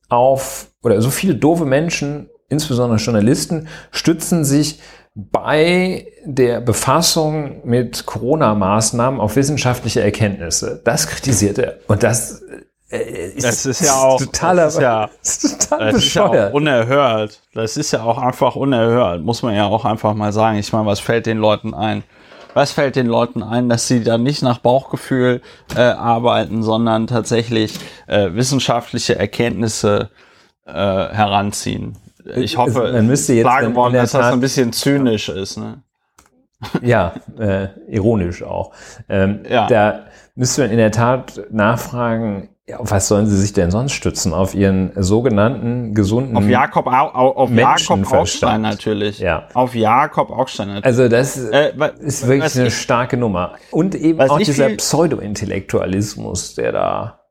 [0.09, 4.80] auf, oder so viele doofe Menschen, insbesondere Journalisten, stützen sich
[5.14, 10.81] bei der Befassung mit Corona-Maßnahmen auf wissenschaftliche Erkenntnisse.
[10.85, 11.79] Das kritisiert er.
[11.87, 12.42] Und das
[12.90, 15.11] äh, ist, das ist ja auch totaler, das ist ja,
[15.59, 17.40] total das ist ja auch unerhört.
[17.55, 20.59] Das ist ja auch einfach unerhört, muss man ja auch einfach mal sagen.
[20.59, 22.03] Ich meine, was fällt den Leuten ein?
[22.55, 25.42] Was fällt den Leuten ein, dass sie dann nicht nach Bauchgefühl
[25.77, 30.11] äh, arbeiten, sondern tatsächlich äh, wissenschaftliche Erkenntnisse
[30.64, 31.98] äh, heranziehen?
[32.37, 35.57] Ich hoffe, man müsste jetzt sagen wollen, dass das ein bisschen zynisch ist.
[35.57, 35.83] Ne?
[36.83, 38.73] Ja, äh, ironisch auch.
[39.09, 39.67] Ähm, ja.
[39.67, 40.01] Da
[40.35, 44.33] müsste man in der Tat nachfragen, ja, auf was sollen sie sich denn sonst stützen?
[44.33, 49.19] Auf ihren sogenannten gesunden Auf Jakob, auf Jakob Augstein natürlich.
[49.19, 49.49] Ja.
[49.53, 50.87] Auf Jakob Augstein natürlich.
[50.87, 53.57] Also das äh, ist wirklich eine ich, starke Nummer.
[53.71, 57.24] Und eben auch dieser Pseudo-Intellektualismus, der da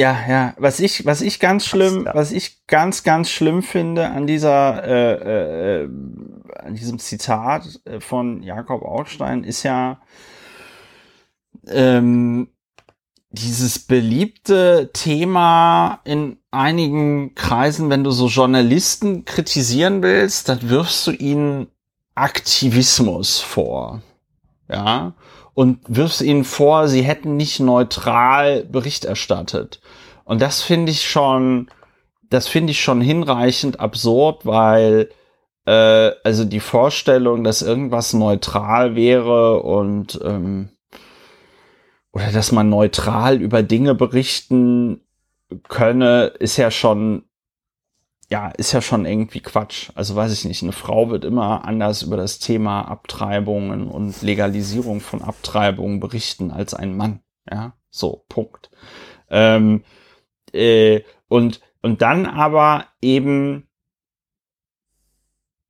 [0.00, 0.54] ja, ja.
[0.56, 5.82] Was ich, was ich ganz schlimm, was ich ganz, ganz schlimm finde an dieser, äh,
[5.82, 5.88] äh,
[6.58, 10.00] an diesem Zitat äh, von Jakob Augstein ist ja,
[11.66, 12.48] ähm,
[13.28, 21.10] dieses beliebte Thema in einigen Kreisen, wenn du so Journalisten kritisieren willst, dann wirfst du
[21.10, 21.68] ihnen
[22.14, 24.00] Aktivismus vor.
[24.70, 25.12] Ja.
[25.60, 29.82] Und wirfst ihnen vor, sie hätten nicht neutral Bericht erstattet.
[30.24, 31.68] Und das finde ich schon,
[32.30, 35.10] das finde ich schon hinreichend absurd, weil
[35.66, 40.70] äh, also die Vorstellung, dass irgendwas neutral wäre und ähm,
[42.12, 45.02] oder dass man neutral über Dinge berichten
[45.68, 47.24] könne, ist ja schon,
[48.30, 49.90] ja, ist ja schon irgendwie Quatsch.
[49.96, 55.00] Also weiß ich nicht, eine Frau wird immer anders über das Thema Abtreibungen und Legalisierung
[55.00, 57.20] von Abtreibungen berichten als ein Mann.
[57.50, 58.70] Ja, so, Punkt.
[59.28, 59.82] Ähm,
[60.52, 63.68] äh, und, und dann aber eben,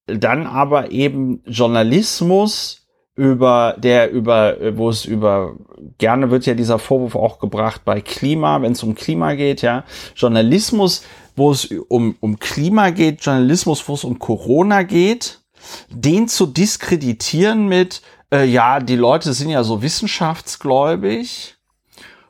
[0.06, 2.80] dann aber eben Journalismus
[3.16, 5.56] über der über wo es über
[5.98, 9.84] gerne wird ja dieser Vorwurf auch gebracht bei Klima, wenn es um Klima geht, ja,
[10.14, 11.04] Journalismus,
[11.36, 15.40] wo es um um Klima geht, Journalismus, wo es um Corona geht,
[15.90, 21.56] den zu diskreditieren mit äh, ja, die Leute sind ja so wissenschaftsgläubig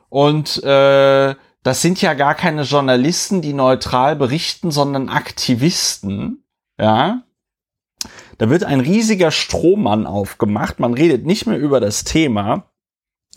[0.09, 6.43] und äh, das sind ja gar keine Journalisten, die neutral berichten, sondern Aktivisten,
[6.79, 7.23] ja.
[8.39, 10.79] Da wird ein riesiger Strohmann aufgemacht.
[10.79, 12.71] Man redet nicht mehr über das Thema,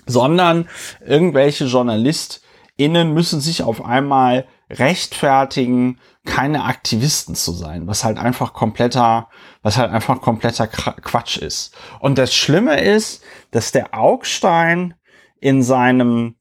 [0.07, 0.67] sondern
[1.05, 9.29] irgendwelche JournalistInnen müssen sich auf einmal rechtfertigen, keine Aktivisten zu sein, was halt einfach kompletter,
[9.63, 11.77] was halt einfach kompletter Quatsch ist.
[12.01, 14.95] Und das Schlimme ist, dass der Augstein
[15.41, 16.37] in seinem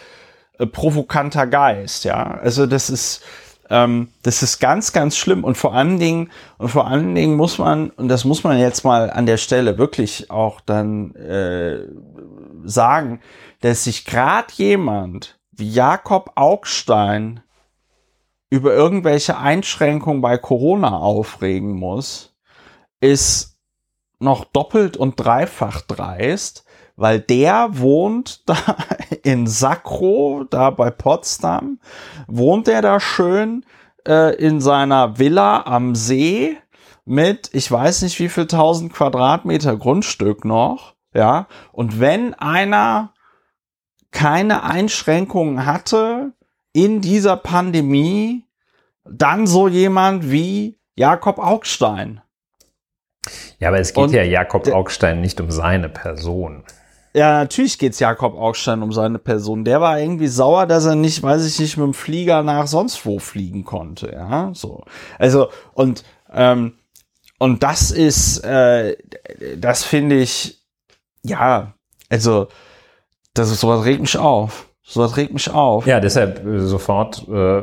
[0.60, 2.40] äh, provokanter Geist, ja.
[2.42, 3.22] Also das ist,
[3.70, 7.58] ähm, das ist ganz, ganz schlimm und vor allen Dingen, und vor allen Dingen muss
[7.58, 11.80] man, und das muss man jetzt mal an der Stelle wirklich auch dann äh,
[12.64, 13.20] sagen,
[13.60, 17.42] dass sich gerade jemand wie Jakob Augstein
[18.52, 22.36] über irgendwelche Einschränkungen bei Corona aufregen muss,
[23.00, 23.58] ist
[24.20, 28.58] noch doppelt und dreifach dreist, weil der wohnt da
[29.24, 31.80] in Sakro, da bei Potsdam,
[32.28, 33.66] wohnt er da schön
[34.06, 36.58] äh, in seiner Villa am See
[37.06, 43.14] mit, ich weiß nicht wie viel tausend Quadratmeter Grundstück noch, ja, und wenn einer
[44.12, 46.34] keine Einschränkungen hatte
[46.74, 48.46] in dieser Pandemie,
[49.06, 52.22] dann so jemand wie Jakob Augstein.
[53.60, 56.64] Ja, aber es geht Und ja Jakob Augstein nicht um seine Person.
[57.14, 59.66] Ja, natürlich geht's Jakob Augstein um seine Person.
[59.66, 63.06] Der war irgendwie sauer, dass er nicht, weiß ich nicht, mit dem Flieger nach sonst
[63.06, 64.12] wo fliegen konnte.
[64.14, 64.84] Ja, so.
[65.20, 66.74] Also und ähm,
[67.38, 68.96] und das ist, äh,
[69.58, 70.62] das finde ich,
[71.24, 71.74] ja,
[72.10, 72.48] also
[73.34, 74.70] das ist sowas regt mich auf.
[74.92, 75.88] Sowas regt mich auf.
[75.88, 77.62] Ja, deshalb äh, sofort äh,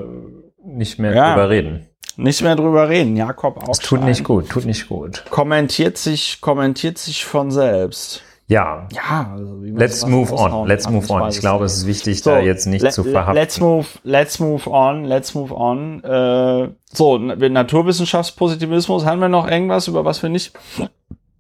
[0.65, 1.31] nicht mehr Ja.
[1.35, 1.87] drüber reden.
[2.17, 3.17] Nicht mehr drüber reden.
[3.17, 5.25] Jakob Das tut nicht gut, tut nicht gut.
[5.31, 8.23] kommentiert sich, kommentiert sich von selbst.
[8.49, 11.29] Ja, Ja, also wie man let's move on, let's kann, move on.
[11.29, 13.35] Ich glaube, es ist wichtig, So, da jetzt nicht le- zu verhaften.
[13.35, 16.03] Let's move, let's move on, let's move on.
[16.03, 20.53] Äh, so, Naturwissenschaftspositivismus, haben wir noch irgendwas, über was wir nicht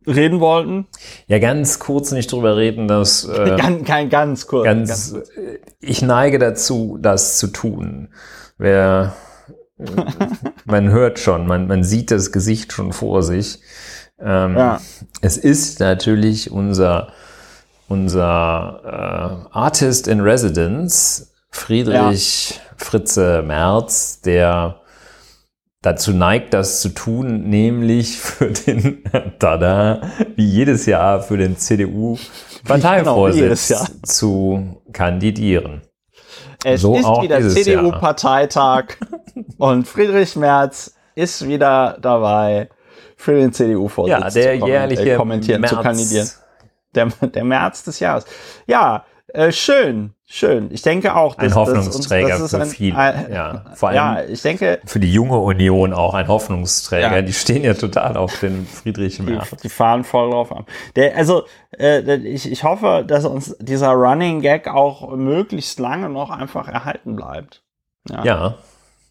[0.08, 0.86] reden wollten?
[1.26, 4.64] Ja, ganz kurz nicht drüber reden, dass äh, Ganz, kein, ganz kurz.
[4.64, 8.08] ganz, äh, ich neige dazu, das zu tun.
[8.58, 9.14] Wer,
[9.78, 9.84] äh,
[10.64, 13.60] man hört schon, man, man sieht das Gesicht schon vor sich.
[14.20, 14.80] Ähm, Ja.
[15.20, 17.12] Es ist natürlich unser,
[17.88, 24.77] unser äh, Artist in Residence, Friedrich Fritze Merz, der
[25.82, 29.02] dazu neigt, das zu tun, nämlich für den,
[29.38, 30.02] tada,
[30.36, 33.72] wie jedes Jahr für den CDU-Parteivorsitz
[34.02, 35.82] zu kandidieren.
[36.64, 38.84] Es So ist wieder CDU-Parteitag
[39.58, 42.68] und Friedrich Merz ist wieder dabei,
[43.16, 46.28] für den CDU-Vorsitz Ja, der zu kommen- jährliche äh, kommentieren, zu März- kandidieren.
[46.94, 48.24] Der, der März des Jahres.
[48.66, 50.68] Ja, äh, schön, schön.
[50.72, 52.96] Ich denke auch, Ein dass- uns- Hoffnungsträger das ist für ein- viele.
[52.96, 57.16] ein- ja, vor allem Ja, ich denke, für die junge Union auch ein Hoffnungsträger.
[57.16, 57.22] Ja.
[57.22, 59.50] Die stehen ja total auf den Friedrich die, Merz.
[59.62, 60.64] die fahren voll drauf an.
[60.96, 61.44] Der, also,
[61.78, 67.16] äh, ich, ich hoffe, dass uns dieser Running Gag auch möglichst lange noch einfach erhalten
[67.16, 67.62] bleibt.
[68.24, 68.54] Ja.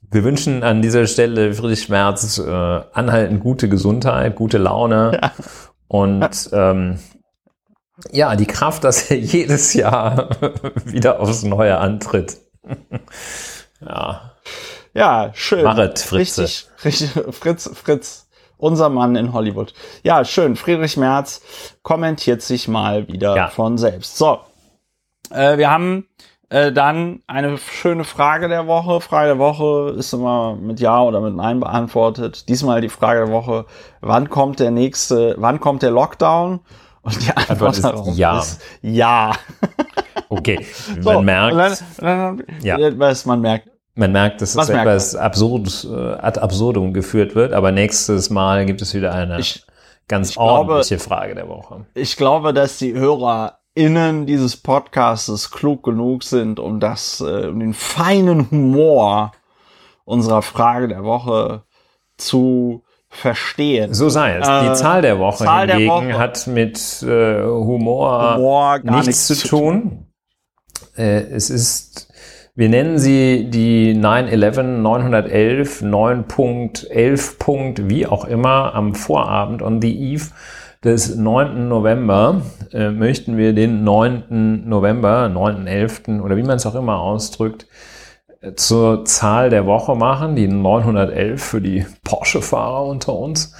[0.09, 2.49] Wir wünschen an dieser Stelle Friedrich Merz äh,
[2.93, 5.20] anhaltend gute Gesundheit, gute Laune
[5.89, 6.97] und ähm,
[8.11, 10.29] ja, die Kraft, dass er jedes Jahr
[10.85, 12.37] wieder aufs Neue antritt.
[13.81, 14.33] ja,
[14.93, 15.63] Ja, schön.
[15.63, 16.43] Machet, Fritze.
[16.43, 18.27] Richtig, richtig, Fritz, Fritz,
[18.57, 19.73] unser Mann in Hollywood.
[20.03, 20.55] Ja, schön.
[20.55, 21.41] Friedrich Merz
[21.83, 23.47] kommentiert sich mal wieder Ja.
[23.49, 24.17] von selbst.
[24.17, 24.39] So,
[25.29, 26.07] äh, wir haben
[26.49, 29.01] äh, dann eine schöne Frage der Woche.
[29.01, 32.47] Frage der Woche ist immer mit Ja oder mit Nein beantwortet.
[32.49, 33.65] Diesmal die Frage der Woche,
[34.01, 36.61] wann kommt der nächste, wann kommt der Lockdown?
[37.08, 38.39] Und die Antwort, Antwort ist ja.
[38.39, 39.32] ist ja.
[40.30, 40.66] Okay,
[41.01, 41.60] So, man merkt, und
[42.05, 42.78] Dann, dann, Ja.
[42.99, 43.70] Was man merkt.
[43.95, 48.30] man merkt, dass Was es merkt etwas absurd, äh, ad absurdum geführt wird, aber nächstes
[48.30, 49.66] Mal gibt es wieder eine Ich,
[50.10, 51.86] ganz glaube- ordentliche Frage der Woche.
[51.93, 57.74] ich glaube, dass die HörerInnen dieses Podcastes klug genug sind, um das, äh, um den
[57.74, 59.32] feinen Humor
[60.03, 61.64] unserer Frage der Woche
[62.18, 63.93] zu verstehen.
[63.93, 64.47] So sei es.
[64.47, 66.18] Äh, Die Zahl der Woche Zahl der hingegen Woche.
[66.18, 70.08] hat mit äh, Humor, Humor gar nichts zu tun.
[70.97, 72.12] Äh, es ist,
[72.55, 77.38] wir nennen sie die 9-11, 911, 9.11.
[77.38, 80.32] Punkt, wie auch immer, am Vorabend, on the eve
[80.84, 81.68] des 9.
[81.68, 82.41] November,
[82.72, 84.64] äh, möchten wir den 9.
[84.68, 86.22] November, 9.11.
[86.22, 87.68] oder wie man es auch immer ausdrückt, äh,
[88.55, 93.53] zur Zahl der Woche machen, die 911 für die Porsche-Fahrer unter uns.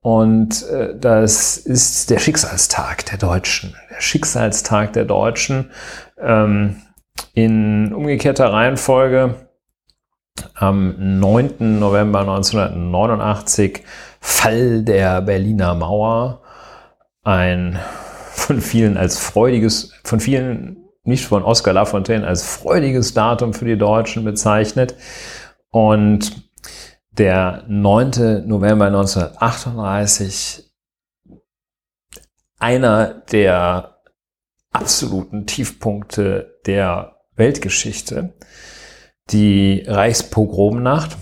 [0.00, 3.74] Und äh, das ist der Schicksalstag der Deutschen.
[3.90, 5.70] Der Schicksalstag der Deutschen
[6.20, 6.76] ähm,
[7.32, 9.34] in umgekehrter Reihenfolge
[10.54, 11.78] am 9.
[11.78, 13.82] November 1989
[14.20, 16.42] Fall der Berliner Mauer.
[17.22, 17.78] Ein
[18.32, 23.78] von vielen als freudiges, von vielen, nicht von Oscar Lafontaine, als freudiges Datum für die
[23.78, 24.96] Deutschen bezeichnet.
[25.70, 26.50] Und
[27.10, 28.46] der 9.
[28.46, 30.72] November 1938,
[32.58, 34.00] einer der
[34.72, 38.34] absoluten Tiefpunkte der Weltgeschichte,
[39.30, 41.16] die Reichspogromnacht,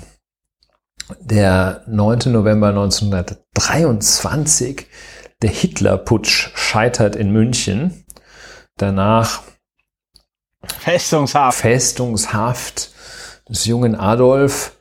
[1.21, 2.33] der 9.
[2.33, 4.87] November 1923,
[5.43, 8.05] der Hitlerputsch scheitert in München.
[8.77, 9.43] Danach
[10.65, 11.59] Festungshaft.
[11.59, 12.91] Festungshaft
[13.49, 14.77] des jungen Adolf.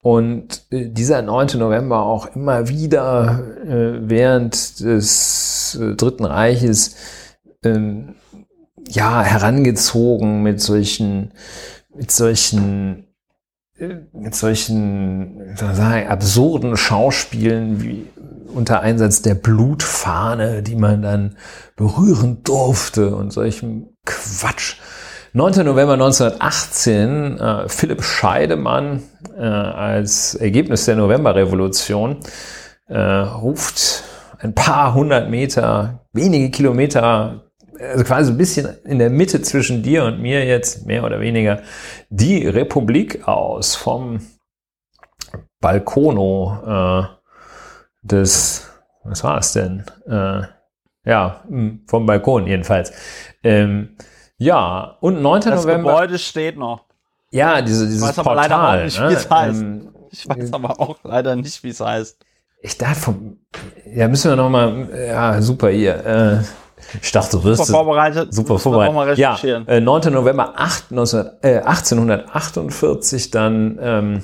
[0.00, 1.58] Und äh, dieser 9.
[1.58, 6.94] November auch immer wieder äh, während des äh, Dritten Reiches
[7.64, 8.14] ähm,
[8.88, 11.32] ja, herangezogen mit solchen,
[11.92, 13.08] mit solchen,
[13.78, 18.06] äh, mit solchen sagen, absurden Schauspielen wie
[18.54, 21.36] unter Einsatz der Blutfahne, die man dann
[21.74, 24.76] berühren durfte und solchem Quatsch.
[25.36, 25.66] 9.
[25.66, 29.02] November 1918, äh, Philipp Scheidemann
[29.36, 32.20] äh, als Ergebnis der Novemberrevolution
[32.88, 34.04] äh, ruft
[34.38, 40.04] ein paar hundert Meter, wenige Kilometer, also quasi ein bisschen in der Mitte zwischen dir
[40.04, 41.60] und mir jetzt, mehr oder weniger,
[42.08, 44.20] die Republik aus vom
[45.60, 47.02] Balkono äh,
[48.00, 48.70] des,
[49.04, 49.84] was war es denn?
[50.08, 50.44] Äh,
[51.04, 52.90] ja, hm, vom Balkon jedenfalls.
[53.42, 53.96] Ähm,
[54.38, 55.40] ja, und 9.
[55.42, 55.92] Das November.
[55.92, 56.84] Gebäude steht noch.
[57.30, 58.48] Ja, diese, dieses Ich weiß aber Portal.
[58.50, 59.12] leider auch nicht, wie ne?
[59.12, 59.60] es heißt.
[59.62, 62.18] Ähm, Ich weiß aber auch leider nicht, wie es heißt.
[62.62, 63.38] ich dachte vom,
[63.94, 66.04] ja, müssen wir noch mal, ja, super hier.
[66.06, 66.38] Äh,
[67.02, 68.32] ich dachte, du wirst Super vorbereitet.
[68.34, 69.18] super vorbereitet.
[69.18, 70.12] Ja, äh, 9.
[70.12, 74.20] November 8, 19, äh, 1848 dann ähm, äh,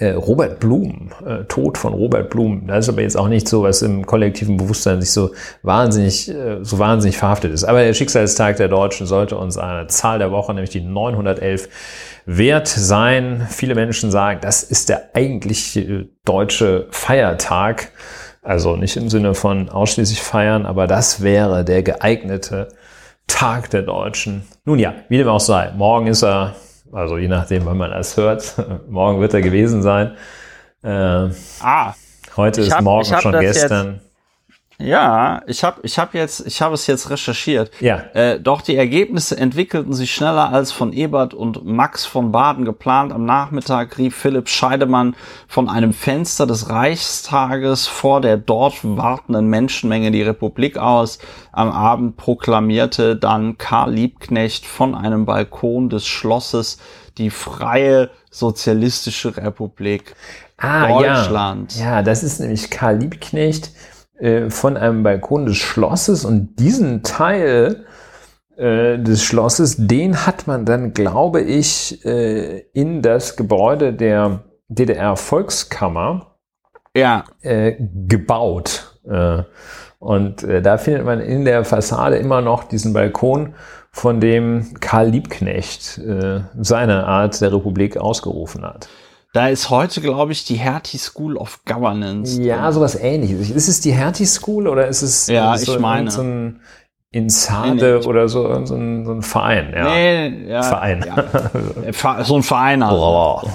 [0.00, 2.66] Robert Blum, äh, Tod von Robert Blum.
[2.66, 5.30] Das ist aber jetzt auch nicht so, was im kollektiven Bewusstsein sich so
[5.62, 7.64] wahnsinnig, äh, so wahnsinnig verhaftet ist.
[7.64, 11.68] Aber der Schicksalstag der Deutschen sollte uns eine Zahl der Woche, nämlich die 911,
[12.26, 13.46] wert sein.
[13.50, 17.92] Viele Menschen sagen, das ist der eigentliche deutsche Feiertag.
[18.42, 22.68] Also nicht im Sinne von ausschließlich feiern, aber das wäre der geeignete
[23.26, 24.44] Tag der Deutschen.
[24.64, 25.72] Nun ja, wie dem auch sei.
[25.76, 26.54] Morgen ist er,
[26.94, 28.54] also je nachdem, wann man das hört,
[28.88, 30.16] morgen wird er gewesen sein.
[30.82, 31.28] Äh,
[31.60, 31.94] Ah,
[32.36, 34.00] heute ist hab- morgen schon gestern.
[34.78, 37.70] Ja, ich habe ich hab jetzt, ich habe es jetzt recherchiert.
[37.80, 37.98] Ja.
[38.12, 43.12] Äh, doch die Ergebnisse entwickelten sich schneller als von Ebert und Max von Baden geplant.
[43.12, 45.14] Am Nachmittag rief Philipp Scheidemann
[45.46, 51.20] von einem Fenster des Reichstages vor der dort wartenden Menschenmenge die Republik aus.
[51.52, 56.78] Am Abend proklamierte dann Karl Liebknecht von einem Balkon des Schlosses
[57.16, 60.16] die freie sozialistische Republik.
[60.56, 61.76] Ah, Deutschland.
[61.76, 61.84] Ja.
[61.84, 63.70] ja, das ist nämlich Karl Liebknecht
[64.18, 67.84] äh, von einem Balkon des Schlosses und diesen Teil
[68.56, 76.36] äh, des Schlosses, den hat man dann, glaube ich, äh, in das Gebäude der DDR-Volkskammer
[76.96, 78.98] Ja, gebaut.
[79.98, 83.54] Und da findet man in der Fassade immer noch diesen Balkon,
[83.90, 86.00] von dem Karl Liebknecht
[86.58, 88.88] seine Art der Republik ausgerufen hat.
[89.34, 92.40] Da ist heute, glaube ich, die Hertie School of Governance.
[92.40, 93.50] Ja, sowas ähnliches.
[93.50, 96.10] Ist es die Hertie School oder ist es Ja, äh, ich meine.
[96.10, 96.60] so ein
[97.10, 99.72] Insade Nee, oder so, so, ein, so ein Verein?
[99.76, 99.84] Ja.
[99.84, 101.04] Nee, ja, Verein.
[101.06, 101.16] Ja.
[101.84, 103.50] Äh, So ein Verein also.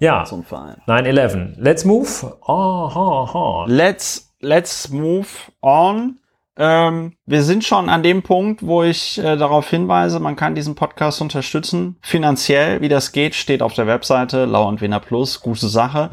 [0.00, 0.76] Ja, So ein Verein.
[0.86, 1.54] 9-11.
[1.58, 2.08] Let's move.
[2.46, 3.64] Oh, ha, ha.
[3.68, 5.26] Let's, let's move
[5.60, 6.18] on.
[6.60, 10.74] Ähm, wir sind schon an dem Punkt, wo ich äh, darauf hinweise, man kann diesen
[10.74, 11.96] Podcast unterstützen.
[12.02, 15.40] Finanziell, wie das geht, steht auf der Webseite Lau und Wiener Plus.
[15.40, 16.10] Gute Sache.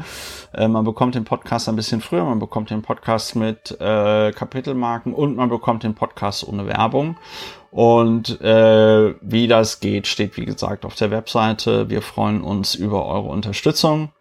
[0.54, 5.14] Äh, man bekommt den Podcast ein bisschen früher, man bekommt den Podcast mit äh, Kapitelmarken
[5.14, 7.16] und man bekommt den Podcast ohne Werbung.
[7.72, 11.90] Und äh, wie das geht, steht wie gesagt auf der Webseite.
[11.90, 14.12] Wir freuen uns über eure Unterstützung.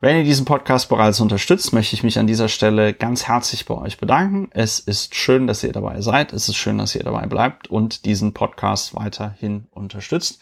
[0.00, 3.74] Wenn ihr diesen Podcast bereits unterstützt, möchte ich mich an dieser Stelle ganz herzlich bei
[3.74, 4.48] euch bedanken.
[4.52, 6.32] Es ist schön, dass ihr dabei seid.
[6.32, 10.40] Es ist schön, dass ihr dabei bleibt und diesen Podcast weiterhin unterstützt.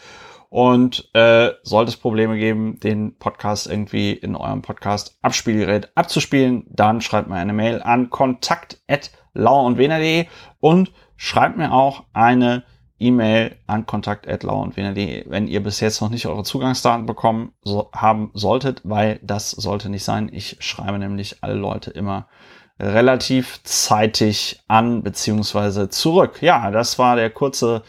[0.51, 7.31] Und äh, sollte es Probleme geben, den Podcast irgendwie in eurem Podcast-Abspielgerät abzuspielen, dann schreibt
[7.31, 10.27] mir eine Mail an kontakt.lauerundwener.de
[10.61, 12.63] und schreibt mir auch eine
[12.99, 18.81] E-Mail an kontakt.lauerundwener.de, wenn ihr bis jetzt noch nicht eure Zugangsdaten bekommen so, haben solltet,
[18.85, 20.31] weil das sollte nicht sein.
[20.33, 22.27] Ich schreibe nämlich alle Leute immer
[22.79, 26.43] relativ zeitig an beziehungsweise zurück.
[26.43, 27.83] Ja, das war der kurze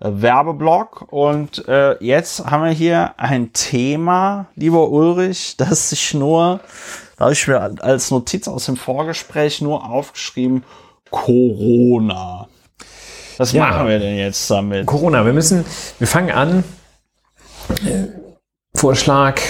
[0.00, 6.60] äh, Werbeblock und äh, jetzt haben wir hier ein Thema, lieber Ulrich, das sich nur,
[7.16, 10.64] da habe ich mir als Notiz aus dem Vorgespräch nur aufgeschrieben,
[11.10, 12.48] Corona.
[13.38, 13.66] Was Ja.
[13.68, 14.84] machen wir denn jetzt damit?
[14.86, 15.64] Corona, wir müssen,
[15.98, 16.64] wir fangen an.
[18.74, 19.40] Vorschlag.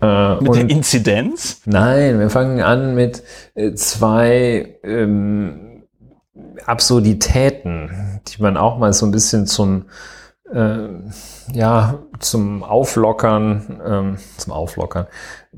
[0.00, 1.62] Äh, Mit der Inzidenz?
[1.64, 3.22] nein, wir fangen an mit
[3.54, 5.84] äh, zwei ähm,
[6.66, 9.86] Absurditäten, die man auch mal so ein bisschen zum
[10.52, 10.88] äh,
[11.52, 15.06] ja, zum Auflockern, ähm, zum Auflockern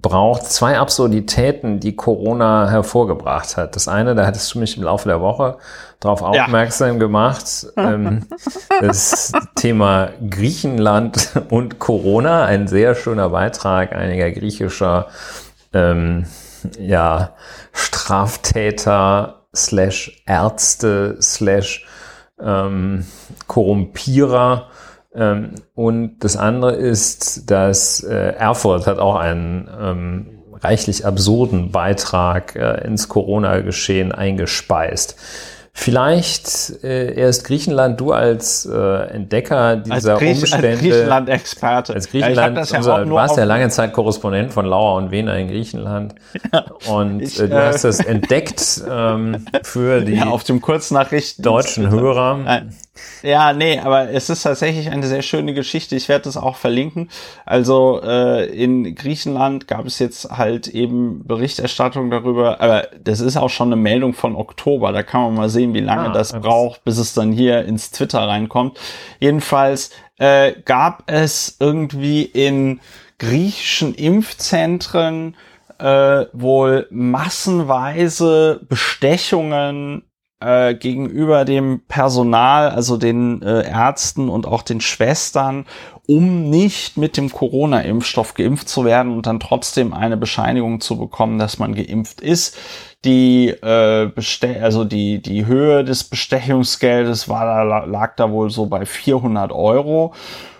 [0.00, 0.44] braucht.
[0.44, 3.76] Zwei Absurditäten, die Corona hervorgebracht hat.
[3.76, 5.58] Das eine, da hattest du mich im Laufe der Woche
[6.00, 6.44] darauf Ja.
[6.44, 8.26] aufmerksam gemacht, ähm,
[8.80, 15.06] das Thema Griechenland und Corona, ein sehr schöner Beitrag einiger griechischer
[15.72, 16.26] ähm,
[16.78, 17.30] ja,
[17.72, 21.86] Straftäter slash Ärzte slash
[22.40, 23.06] ähm,
[23.46, 24.68] Korrumpierer.
[25.16, 30.26] Ähm, und das andere ist, dass äh, Erfurt hat auch einen ähm,
[30.62, 35.16] reichlich absurden Beitrag äh, ins Corona-Geschehen eingespeist.
[35.78, 40.68] Vielleicht äh, erst Griechenland, du als äh, Entdecker Als, dieser Griech Umstände.
[40.70, 41.92] als Griechenland-Experte.
[41.92, 44.96] Als Ja, ich Griechenland, ja unser, auch du warst ja lange Zeit Korrespondent von Lauer
[44.96, 46.14] und Wiener in Griechenland.
[46.88, 51.42] Und Ich, äh, du äh, hast das entdeckt ähm, für die ja, auf dem Kurznachrichten.
[51.42, 52.38] deutschen Hörer.
[52.38, 52.74] Nein.
[53.22, 55.96] Ja, nee, aber es ist tatsächlich eine sehr schöne Geschichte.
[55.96, 57.08] Ich werde das auch verlinken.
[57.44, 63.50] Also äh, in Griechenland gab es jetzt halt eben Berichterstattung darüber, aber das ist auch
[63.50, 64.92] schon eine Meldung von Oktober.
[64.92, 67.64] Da kann man mal sehen, wie lange Ah, das das- braucht, bis es dann hier
[67.64, 68.78] ins Twitter reinkommt.
[69.20, 72.80] Jedenfalls äh, gab es irgendwie in
[73.18, 75.36] griechischen Impfzentren
[75.78, 80.02] äh, wohl massenweise Bestechungen
[80.40, 85.66] äh, gegenüber dem Personal, also den äh, Ärzten und auch den Schwestern,
[86.06, 91.38] um nicht mit dem Corona-Impfstoff geimpft zu werden und dann trotzdem eine Bescheinigung zu bekommen,
[91.38, 92.56] dass man geimpft ist.
[93.04, 98.66] Die äh, Beste also die die Höhe des Bestechungsgeldes war da lag da wohl so
[98.66, 100.12] bei 400 Euro.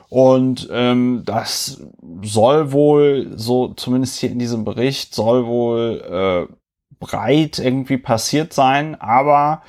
[0.09, 1.83] Und ähm, das
[2.23, 6.55] soll wohl, so zumindest hier in diesem Bericht, soll wohl äh,
[6.99, 9.63] breit irgendwie passiert sein, aber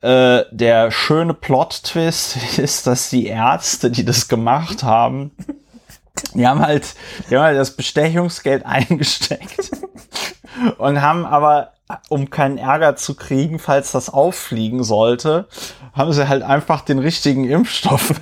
[0.00, 5.32] äh, der schöne Plot-Twist ist, dass die Ärzte, die das gemacht haben,
[6.34, 6.94] die haben halt,
[7.28, 9.70] die haben halt das Bestechungsgeld eingesteckt
[10.78, 11.72] und haben aber,
[12.08, 15.48] um keinen Ärger zu kriegen, falls das auffliegen sollte,
[15.92, 18.14] haben sie halt einfach den richtigen Impfstoff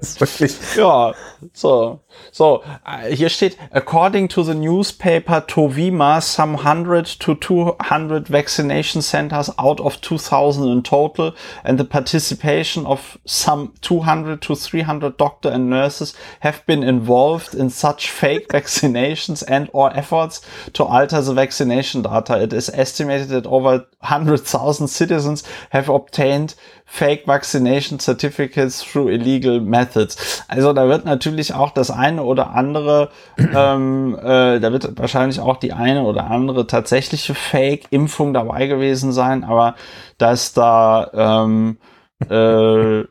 [0.00, 1.14] ist wirklich ja,
[1.52, 2.00] so.
[2.32, 9.56] So, äh, hier steht, according to the newspaper Tovima, some 100 to 200 vaccination centers
[9.58, 15.70] out of 2000 in total and the participation of some 200 to 300 doctor and
[15.70, 20.40] nurses have been involved in such fake vaccinations and or efforts
[20.72, 22.42] to alter the vaccination data.
[22.42, 26.54] It is estimated that over 100,000 citizens have obtained
[26.90, 30.42] fake vaccination certificates through illegal methods.
[30.48, 35.58] Also da wird natürlich auch das eine oder andere, ähm, äh, da wird wahrscheinlich auch
[35.58, 39.74] die eine oder andere tatsächliche Fake-Impfung dabei gewesen sein, aber
[40.16, 41.76] dass da ähm,
[42.30, 43.04] äh,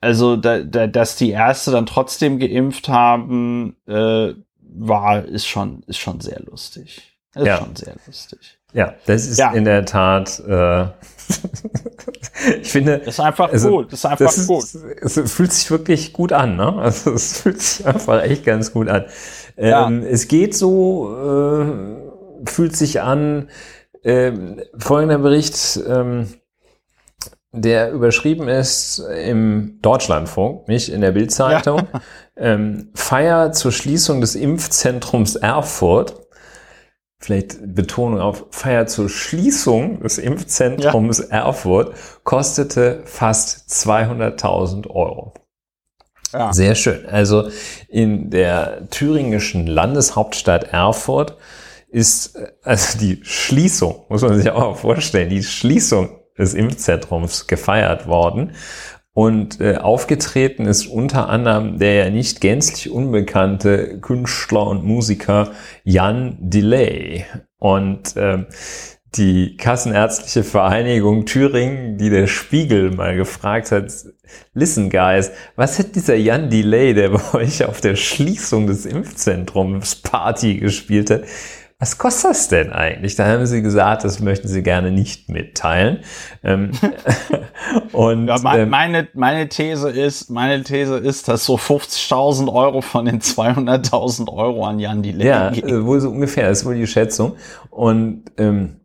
[0.00, 4.34] also da, da, dass die Ärzte dann trotzdem geimpft haben, äh,
[4.74, 7.18] war ist schon ist schon sehr lustig.
[7.34, 7.58] Ist Ja.
[7.58, 8.58] schon sehr lustig.
[8.72, 9.52] Ja, das ist Ja.
[9.52, 10.40] in der Tat.
[10.40, 10.86] Äh,
[12.60, 13.92] ich finde, Das ist einfach Also, gut.
[13.92, 14.64] Das ist einfach das ist, gut.
[15.02, 16.74] es fühlt sich wirklich gut an, ne?
[16.78, 19.04] Also es fühlt sich einfach echt ganz gut an.
[19.56, 19.86] Ja.
[19.86, 23.48] Ähm, es geht so, äh, fühlt sich an.
[24.04, 26.26] ähm, folgender Bericht, ähm,
[27.54, 31.82] der überschrieben ist im Deutschlandfunk, nicht in der Bildzeitung.
[32.34, 36.21] Ähm, Feier zur Schließung des Impfzentrums Erfurt.
[37.22, 41.94] Vielleicht Betonung auf Feier zur Schließung des Impfzentrums Erfurt
[42.24, 45.32] kostete fast 200.000 Euro.
[46.32, 46.52] Ja.
[46.52, 47.06] Sehr schön.
[47.06, 47.48] Also
[47.88, 51.36] in der thüringischen Landeshauptstadt Erfurt
[51.88, 58.08] ist also die Schließung, muss man sich auch mal vorstellen, die Schließung des Impfzentrums gefeiert
[58.08, 58.52] worden.
[59.14, 65.50] Und äh, aufgetreten ist unter anderem der ja nicht gänzlich unbekannte Künstler und Musiker
[65.84, 67.26] Jan Delay.
[67.58, 68.46] Und ähm,
[69.16, 73.92] die Kassenärztliche Vereinigung Thüringen, die der Spiegel mal gefragt hat,
[74.54, 79.96] listen guys, was hat dieser Jan Delay, der bei euch auf der Schließung des Impfzentrums
[79.96, 81.24] Party gespielt hat,
[81.82, 83.16] was kostet das denn eigentlich?
[83.16, 85.98] Da haben sie gesagt, das möchten sie gerne nicht mitteilen.
[86.44, 86.70] Ähm,
[87.92, 92.82] und Ja, me ähm, meine, meine These ist, meine These ist, dass so 50.000 Euro
[92.82, 95.68] von den 200.000 Euro an Jan Delay Ja, gehen.
[95.68, 97.32] äh, wohl so ungefähr, das ist wohl die Schätzung.
[97.70, 98.76] Und ähm,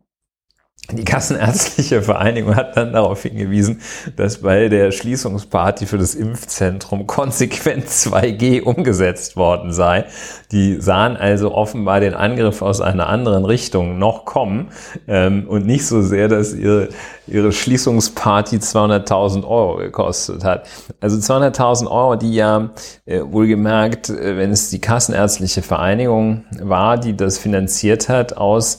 [0.90, 3.82] Die Kassenärztliche Vereinigung hat dann darauf hingewiesen,
[4.16, 10.06] dass bei der Schließungsparty für das Impfzentrum konsequent 2G umgesetzt worden sei.
[10.50, 14.68] Die sahen also offenbar den Angriff aus einer anderen Richtung noch kommen
[15.06, 16.88] ähm, und nicht so sehr, dass ihre,
[17.26, 20.66] ihre Schließungsparty 200.000 Euro gekostet hat.
[21.00, 22.70] Also 200.000 Euro, die ja
[23.04, 28.78] äh, wohlgemerkt, äh, wenn es die Kassenärztliche Vereinigung war, die das finanziert hat, aus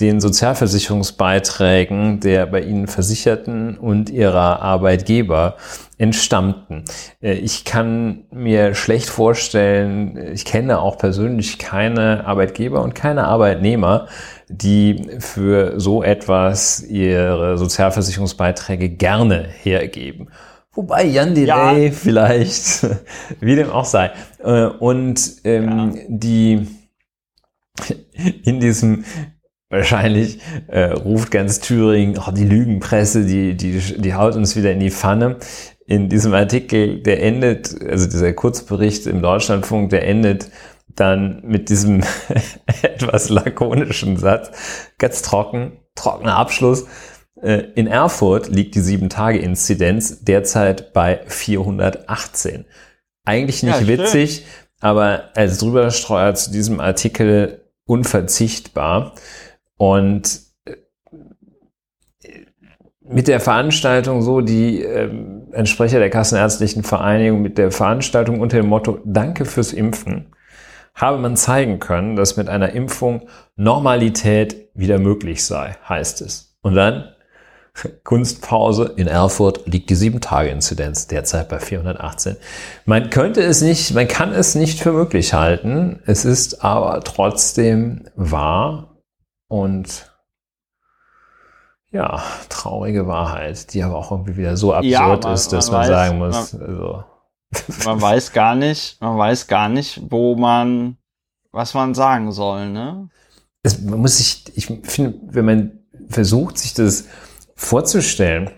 [0.00, 5.56] den Sozialversicherungsbeiträgen der bei ihnen Versicherten und ihrer Arbeitgeber
[5.98, 6.84] entstammten.
[7.22, 14.06] Äh, ich kann mir schlecht vorstellen, ich kenne auch persönlich keine Arbeitgeber und keine Arbeitnehmer,
[14.48, 20.28] die für so etwas ihre Sozialversicherungsbeiträge gerne hergeben.
[20.72, 21.92] Wobei Jan Delay ja.
[21.92, 22.86] vielleicht,
[23.40, 24.10] wie dem auch sei.
[24.44, 26.02] Äh, und ähm, ja.
[26.08, 26.68] die
[28.44, 29.04] in diesem
[29.68, 30.38] wahrscheinlich
[30.68, 34.90] äh, ruft ganz Thüringen, oh, die Lügenpresse, die, die, die haut uns wieder in die
[34.90, 35.36] Pfanne.
[35.86, 40.50] In diesem Artikel, der endet, also dieser Kurzbericht im Deutschlandfunk, der endet
[40.88, 42.02] dann mit diesem
[42.82, 44.50] etwas lakonischen Satz,
[44.98, 46.86] ganz trocken, trockener Abschluss.
[47.40, 52.64] Äh, in Erfurt liegt die 7-Tage-Inzidenz derzeit bei 418.
[53.24, 54.46] Eigentlich nicht ja, witzig,
[54.80, 59.14] aber als Drüberstreuer zu diesem Artikel unverzichtbar.
[59.76, 60.76] Und äh,
[63.00, 68.66] mit der Veranstaltung so, die ähm, Entsprecher der Kassenärztlichen Vereinigung mit der Veranstaltung unter dem
[68.66, 70.32] Motto Danke fürs Impfen
[70.96, 76.56] habe man zeigen können, dass mit einer Impfung Normalität wieder möglich sei, heißt es.
[76.62, 77.12] Und dann
[78.04, 82.36] Kunstpause in Erfurt liegt die 7-Tage-Inzidenz derzeit bei 418.
[82.86, 86.00] Man könnte es nicht, man kann es nicht für möglich halten.
[86.06, 88.95] Es ist aber trotzdem wahr
[89.48, 90.12] und
[91.90, 95.80] ja, traurige Wahrheit, die aber auch irgendwie wieder so absurd ja, man, ist, dass man,
[95.80, 96.52] man weiß, sagen muss.
[96.52, 97.04] Man, also.
[97.84, 100.98] man weiß gar nicht, man weiß gar nicht, wo man,
[101.52, 103.08] was man sagen soll, ne?
[103.62, 105.78] Es, man muss sich, ich finde, wenn man
[106.08, 107.06] versucht, sich das
[107.54, 108.50] vorzustellen,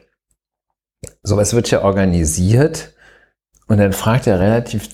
[1.23, 2.95] sowas wird ja organisiert
[3.69, 4.89] und dann fragt er relativ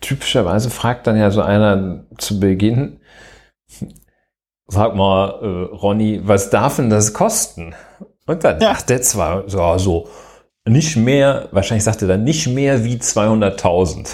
[0.00, 3.00] typischerweise fragt dann ja so einer zu Beginn,
[4.68, 7.74] sag mal, äh, Ronny, was darf denn das kosten?
[8.26, 8.74] Und dann ja.
[8.74, 10.08] sagt der zwar so, so,
[10.64, 14.08] nicht mehr, wahrscheinlich sagt er dann nicht mehr wie 200.000.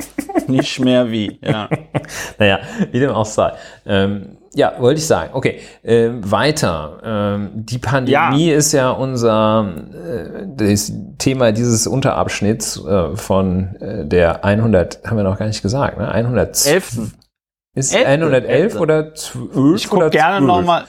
[0.48, 1.68] nicht mehr wie, ja.
[2.38, 2.58] naja,
[2.90, 3.52] wie dem auch sei.
[3.86, 5.30] Ähm, ja, wollte ich sagen.
[5.32, 6.98] Okay, äh, weiter.
[7.02, 8.56] Ähm, die Pandemie ja.
[8.56, 15.24] ist ja unser äh, das Thema dieses Unterabschnitts äh, von äh, der 100, haben wir
[15.24, 16.10] noch gar nicht gesagt, ne?
[16.10, 17.12] 111.
[17.74, 19.76] Ist Elf, 111 oder 12?
[19.76, 20.84] Ich gucke gerne nochmal.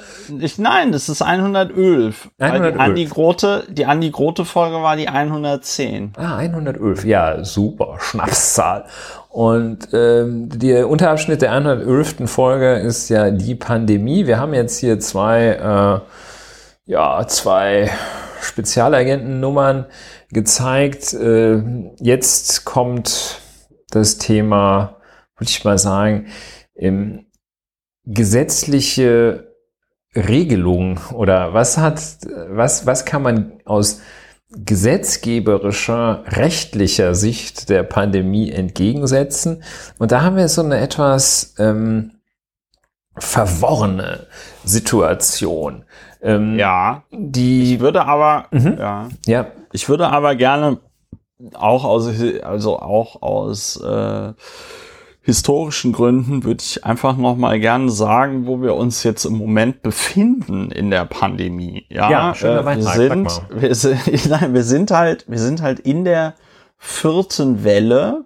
[0.58, 2.30] Nein, das ist 111.
[2.40, 2.74] 111.
[2.74, 6.12] Die Andi Grote, die Andi Grote Folge war die 110.
[6.18, 7.06] Ah, 111.
[7.06, 7.96] Ja, super.
[8.00, 8.84] Schnapszahl.
[9.30, 12.30] Und ähm, der Unterabschnitt der 111.
[12.30, 14.28] Folge ist ja die Pandemie.
[14.28, 16.02] Wir haben jetzt hier zwei,
[16.86, 17.92] äh, ja, zwei
[18.42, 19.86] Spezialagentennummern
[20.34, 21.14] gezeigt.
[21.14, 21.64] Äh,
[22.02, 23.40] jetzt kommt
[23.92, 24.98] das Thema,
[25.38, 26.28] würde ich mal sagen,
[26.76, 27.26] ähm,
[28.06, 29.54] gesetzliche
[30.16, 32.02] Regelung oder was hat,
[32.50, 34.02] was, was kann man aus
[34.56, 39.64] gesetzgeberischer, rechtlicher Sicht der Pandemie entgegensetzen?
[39.98, 42.12] Und da haben wir so eine etwas ähm,
[43.18, 44.28] verworrene
[44.64, 45.86] Situation.
[46.22, 48.78] Ähm, ja, die ich würde aber, mhm.
[48.78, 50.80] ja, ja, ich würde aber gerne
[51.54, 52.10] auch aus,
[52.44, 54.34] also auch aus äh,
[55.24, 59.82] historischen Gründen würde ich einfach noch mal gerne sagen, wo wir uns jetzt im Moment
[59.82, 61.86] befinden in der Pandemie.
[61.90, 65.80] Ja, ja schöner äh, wir sind, wir sind, nein, wir sind halt, wir sind halt
[65.80, 66.36] in der
[66.78, 68.26] vierten Welle.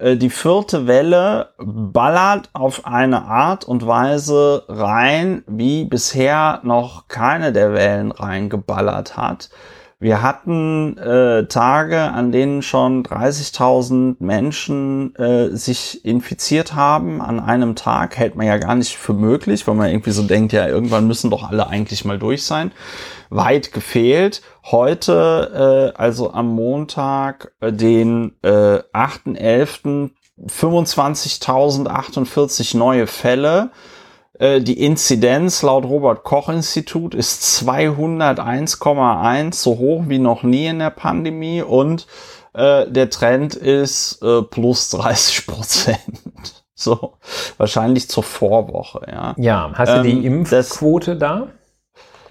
[0.00, 7.52] Äh, die vierte Welle ballert auf eine Art und Weise rein, wie bisher noch keine
[7.52, 9.50] der Wellen reingeballert hat.
[10.04, 17.74] Wir hatten äh, Tage, an denen schon 30.000 Menschen äh, sich infiziert haben an einem
[17.74, 18.18] Tag.
[18.18, 21.30] Hält man ja gar nicht für möglich, weil man irgendwie so denkt, ja, irgendwann müssen
[21.30, 22.70] doch alle eigentlich mal durch sein.
[23.30, 24.42] Weit gefehlt.
[24.64, 30.10] Heute, äh, also am Montag, äh, den äh, 8.11.,
[30.46, 33.70] 25.048 neue Fälle.
[34.38, 40.80] Äh, die Inzidenz laut Robert Koch Institut ist 201,1, so hoch wie noch nie in
[40.80, 42.06] der Pandemie und
[42.52, 46.00] äh, der Trend ist äh, plus 30 Prozent.
[46.76, 47.18] So,
[47.56, 49.36] wahrscheinlich zur Vorwoche, ja.
[49.38, 51.46] Ja, hast du die ähm, Impfquote da?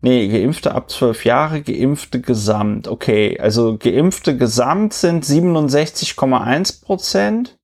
[0.00, 2.86] Nee, Geimpfte ab zwölf Jahre, Geimpfte Gesamt.
[2.86, 7.58] Okay, also Geimpfte Gesamt sind 67,1 Prozent.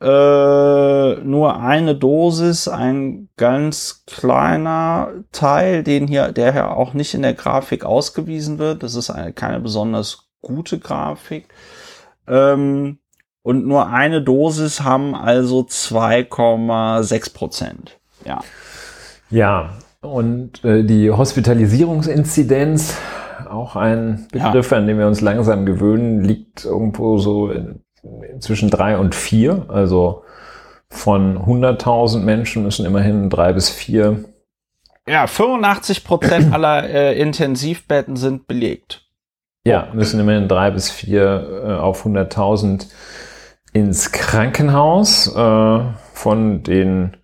[0.00, 7.22] Äh, nur eine Dosis, ein ganz kleiner Teil, den hier, der hier auch nicht in
[7.22, 8.82] der Grafik ausgewiesen wird.
[8.82, 11.48] Das ist eine, keine besonders gute Grafik.
[12.30, 12.98] Ähm,
[13.42, 17.98] und nur eine Dosis haben also 2,6 Prozent.
[18.24, 18.40] Ja.
[19.30, 19.70] Ja,
[20.02, 22.96] und äh, die Hospitalisierungsinzidenz,
[23.48, 24.78] auch ein Begriff, ja.
[24.78, 27.82] an dem wir uns langsam gewöhnen, liegt irgendwo so in,
[28.40, 29.66] zwischen drei und vier.
[29.68, 30.24] Also
[30.88, 34.24] von 100.000 Menschen müssen immerhin drei bis vier.
[35.06, 39.09] Ja, 85 Prozent aller äh, Intensivbetten sind belegt.
[39.64, 42.86] Ja, müssen immerhin drei bis vier äh, auf 100.000
[43.72, 45.34] ins Krankenhaus.
[45.34, 45.80] Äh,
[46.20, 47.16] von den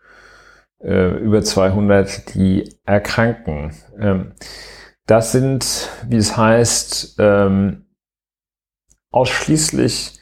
[0.80, 3.74] äh, über 200, die erkranken.
[3.99, 4.32] Ähm,
[5.07, 7.87] das sind, wie es heißt, ähm,
[9.11, 10.18] ausschließlich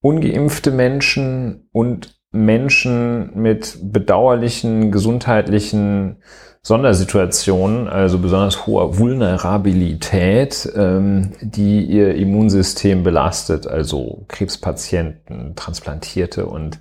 [0.00, 6.22] ungeimpfte Menschen und Menschen mit bedauerlichen gesundheitlichen
[6.62, 16.78] Sondersituationen, also besonders hoher Vulnerabilität, ähm, die ihr Immunsystem belastet, also Krebspatienten, Transplantierte und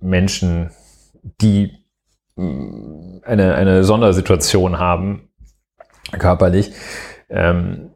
[0.00, 0.70] Menschen,
[1.40, 1.72] die
[2.36, 5.30] eine, eine Sondersituation haben,
[6.18, 6.72] körperlich,
[7.28, 7.90] ähm,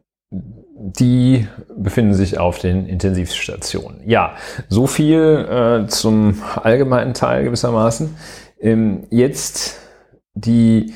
[0.75, 4.01] die befinden sich auf den Intensivstationen.
[4.05, 4.35] Ja,
[4.69, 8.15] so viel äh, zum allgemeinen Teil gewissermaßen.
[8.59, 9.79] Ähm, jetzt
[10.33, 10.93] die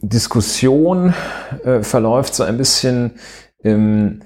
[0.00, 1.14] Diskussion
[1.64, 3.12] äh, verläuft so ein bisschen
[3.62, 4.20] ähm,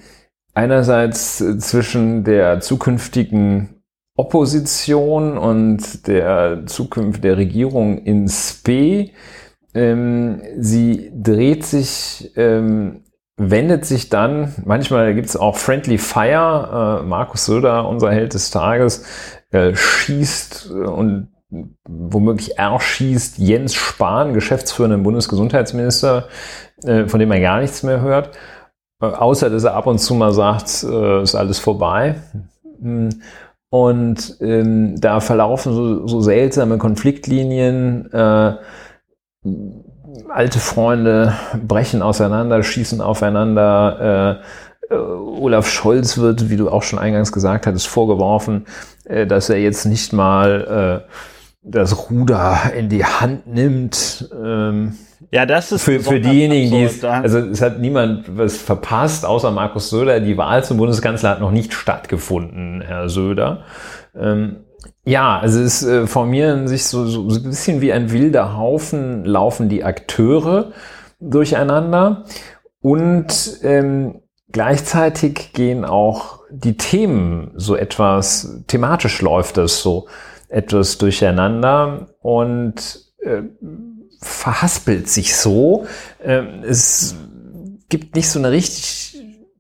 [0.55, 3.82] einerseits zwischen der zukünftigen
[4.16, 9.11] Opposition und der Zukunft der Regierung in Spe.
[9.74, 13.03] Ähm, sie dreht sich, ähm,
[13.37, 18.51] wendet sich dann, manchmal gibt es auch Friendly Fire, äh, Markus Söder, unser Held des
[18.51, 19.05] Tages,
[19.51, 21.28] äh, schießt und
[21.84, 26.28] womöglich erschießt Jens Spahn, geschäftsführenden Bundesgesundheitsminister,
[26.82, 28.37] äh, von dem man gar nichts mehr hört.
[29.01, 32.16] Äh, außer dass er ab und zu mal sagt, äh, ist alles vorbei.
[32.80, 33.11] Hm.
[33.68, 38.09] Und ähm, da verlaufen so, so seltsame Konfliktlinien.
[40.29, 41.35] Alte Freunde
[41.67, 44.41] brechen auseinander, schießen aufeinander.
[44.41, 44.45] Äh,
[44.91, 48.67] äh, Olaf Scholz wird, wie du auch schon eingangs gesagt hattest, vorgeworfen,
[49.05, 51.11] äh, dass er jetzt nicht mal äh,
[51.62, 54.31] das Ruder in die Hand nimmt.
[54.33, 54.97] Ähm,
[55.33, 59.51] ja, das ist für, für diejenigen, die es, also es hat niemand was verpasst, außer
[59.51, 60.21] Markus Söder.
[60.21, 63.64] Die Wahl zum Bundeskanzler hat noch nicht stattgefunden, Herr Söder.
[64.14, 64.57] Ähm,
[65.07, 69.25] ja, also es äh, formieren sich so, so, so ein bisschen wie ein wilder Haufen,
[69.25, 70.73] laufen die Akteure
[71.21, 72.25] durcheinander
[72.81, 80.09] und ähm, gleichzeitig gehen auch die Themen so etwas, thematisch läuft das so
[80.49, 83.43] etwas durcheinander und äh,
[84.21, 85.87] verhaspelt sich so.
[86.23, 87.15] Ähm, es
[87.89, 89.07] gibt nicht so eine richtig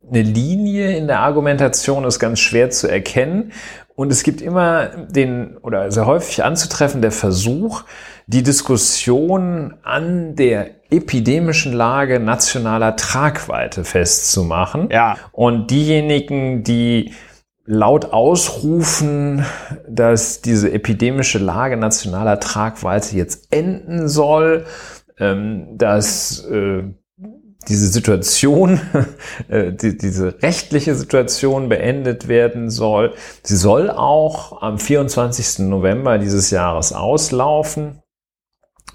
[0.08, 3.52] eine Linie in der Argumentation, ist ganz schwer zu erkennen.
[3.96, 7.82] Und es gibt immer den, oder sehr häufig anzutreffen, der Versuch,
[8.26, 14.90] die Diskussion an der epidemischen Lage nationaler Tragweite festzumachen.
[14.90, 15.16] Ja.
[15.32, 17.14] Und diejenigen, die
[17.64, 19.44] laut ausrufen,
[19.88, 24.66] dass diese epidemische Lage nationaler Tragweite jetzt enden soll,
[25.18, 26.84] ähm, dass äh,
[27.68, 28.80] diese Situation,
[29.48, 33.14] äh, die, diese rechtliche Situation beendet werden soll.
[33.42, 35.60] Sie soll auch am 24.
[35.66, 38.02] November dieses Jahres auslaufen.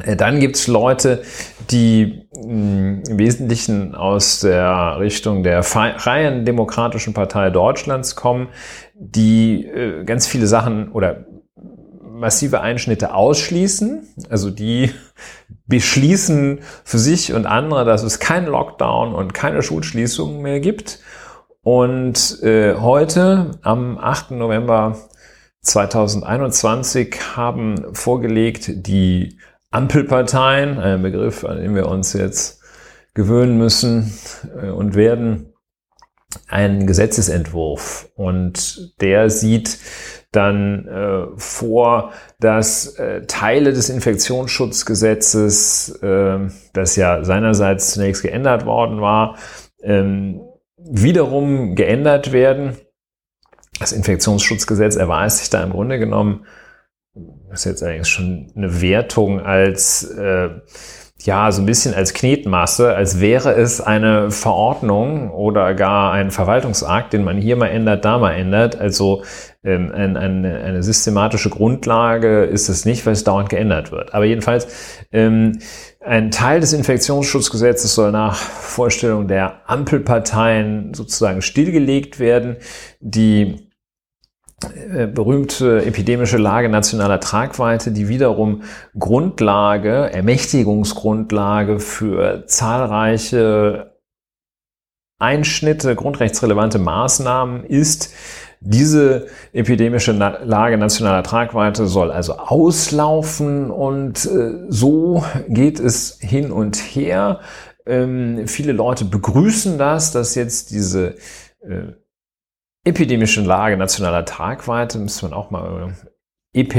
[0.03, 1.23] Äh, dann gibt's Leute,
[1.69, 8.49] die mm, im Wesentlichen aus der Richtung der Freien Demokratischen Partei Deutschlands kommen,
[8.95, 11.25] die äh, ganz viele Sachen oder
[12.21, 14.07] massive Einschnitte ausschließen.
[14.29, 14.91] Also die
[15.65, 20.99] beschließen für sich und andere, dass es keinen Lockdown und keine Schulschließungen mehr gibt.
[21.63, 24.31] Und äh, heute, am 8.
[24.31, 24.97] November
[25.61, 29.37] 2021, haben vorgelegt die
[29.69, 32.61] Ampelparteien, ein Begriff, an den wir uns jetzt
[33.13, 34.13] gewöhnen müssen
[34.61, 35.50] äh, und werden,
[36.47, 39.77] einen Gesetzesentwurf und der sieht
[40.31, 46.39] dann äh, vor, dass äh, Teile des Infektionsschutzgesetzes, äh,
[46.73, 49.37] das ja seinerseits zunächst geändert worden war,
[49.83, 50.39] ähm,
[50.77, 52.77] wiederum geändert werden.
[53.79, 56.45] Das Infektionsschutzgesetz erweist sich da im Grunde genommen,
[57.49, 60.49] das ist jetzt eigentlich schon eine Wertung als äh,
[61.25, 67.13] ja, so ein bisschen als Knetmasse, als wäre es eine Verordnung oder gar ein Verwaltungsakt,
[67.13, 68.79] den man hier mal ändert, da mal ändert.
[68.79, 69.23] Also
[69.63, 74.13] ähm, ein, eine, eine systematische Grundlage ist es nicht, weil es dauernd geändert wird.
[74.13, 74.67] Aber jedenfalls,
[75.11, 75.59] ähm,
[76.03, 82.57] ein Teil des Infektionsschutzgesetzes soll nach Vorstellung der Ampelparteien sozusagen stillgelegt werden.
[82.99, 83.70] Die
[85.13, 88.63] berühmte epidemische Lage nationaler Tragweite, die wiederum
[88.97, 93.91] Grundlage, Ermächtigungsgrundlage für zahlreiche
[95.21, 98.13] Einschnitte, grundrechtsrelevante Maßnahmen ist.
[98.59, 106.75] Diese epidemische Lage nationaler Tragweite soll also auslaufen und äh, so geht es hin und
[106.75, 107.39] her.
[107.87, 111.15] Ähm, viele Leute begrüßen das, dass jetzt diese
[111.61, 111.93] äh,
[112.83, 115.95] epidemischen Lage nationaler Tragweite, müsste man auch mal
[116.53, 116.75] EP,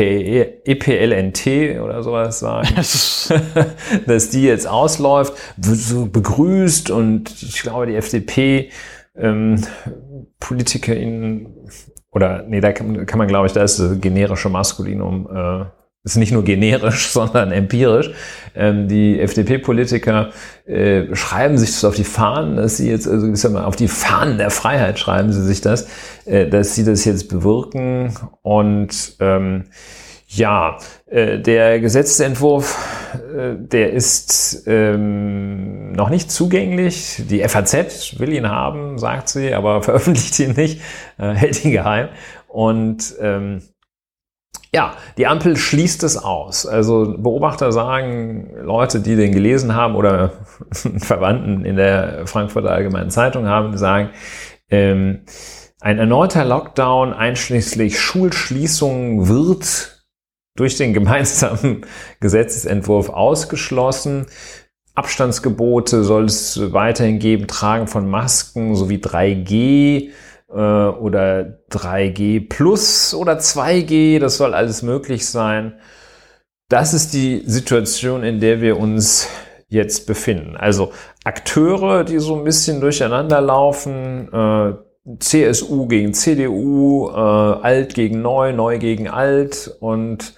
[0.65, 2.69] EPLNT oder sowas sagen,
[4.07, 8.71] dass die jetzt ausläuft, wird so begrüßt und ich glaube, die FDP
[9.17, 9.63] ähm,
[10.41, 11.69] PolitikerInnen
[12.11, 15.65] oder nee, da kann, kann man, glaube ich, da ist das generische Maskulinum äh,
[16.05, 18.11] ist nicht nur generisch, sondern empirisch.
[18.55, 20.31] Ähm, die FDP-Politiker
[20.67, 23.77] äh, schreiben sich das auf die Fahnen, dass sie jetzt, also ich sag mal, auf
[23.77, 25.89] die Fahnen der Freiheit schreiben sie sich das,
[26.25, 28.15] äh, dass sie das jetzt bewirken.
[28.43, 29.65] Und ähm,
[30.35, 32.79] ja, äh, der Gesetzentwurf,
[33.37, 37.23] äh, der ist ähm, noch nicht zugänglich.
[37.29, 40.81] Die FAZ will ihn haben, sagt sie, aber veröffentlicht ihn nicht,
[41.19, 42.09] äh, hält ihn geheim.
[42.49, 43.63] Und ähm,
[44.75, 46.67] ja, die Ampel schließt es aus.
[46.67, 50.33] Also Beobachter sagen, Leute, die den gelesen haben oder
[50.71, 54.11] Verwandten in der Frankfurter Allgemeinen Zeitung haben, sagen,
[54.71, 55.25] ähm,
[55.81, 60.07] ein erneuter Lockdown einschließlich Schulschließungen wird
[60.57, 61.85] durch den gemeinsamen
[62.21, 64.27] Gesetzesentwurf ausgeschlossen.
[64.95, 70.11] Abstandsgebote soll es weiterhin geben, Tragen von Masken sowie 3G
[70.53, 75.75] äh, oder 3G plus oder 2G, das soll alles möglich sein.
[76.69, 79.29] Das ist die Situation, in der wir uns
[79.69, 80.57] jetzt befinden.
[80.57, 80.93] Also
[81.25, 84.75] Akteure, die so ein bisschen durcheinander laufen, äh,
[85.19, 90.35] CSU gegen CDU, äh, alt gegen neu, neu gegen alt und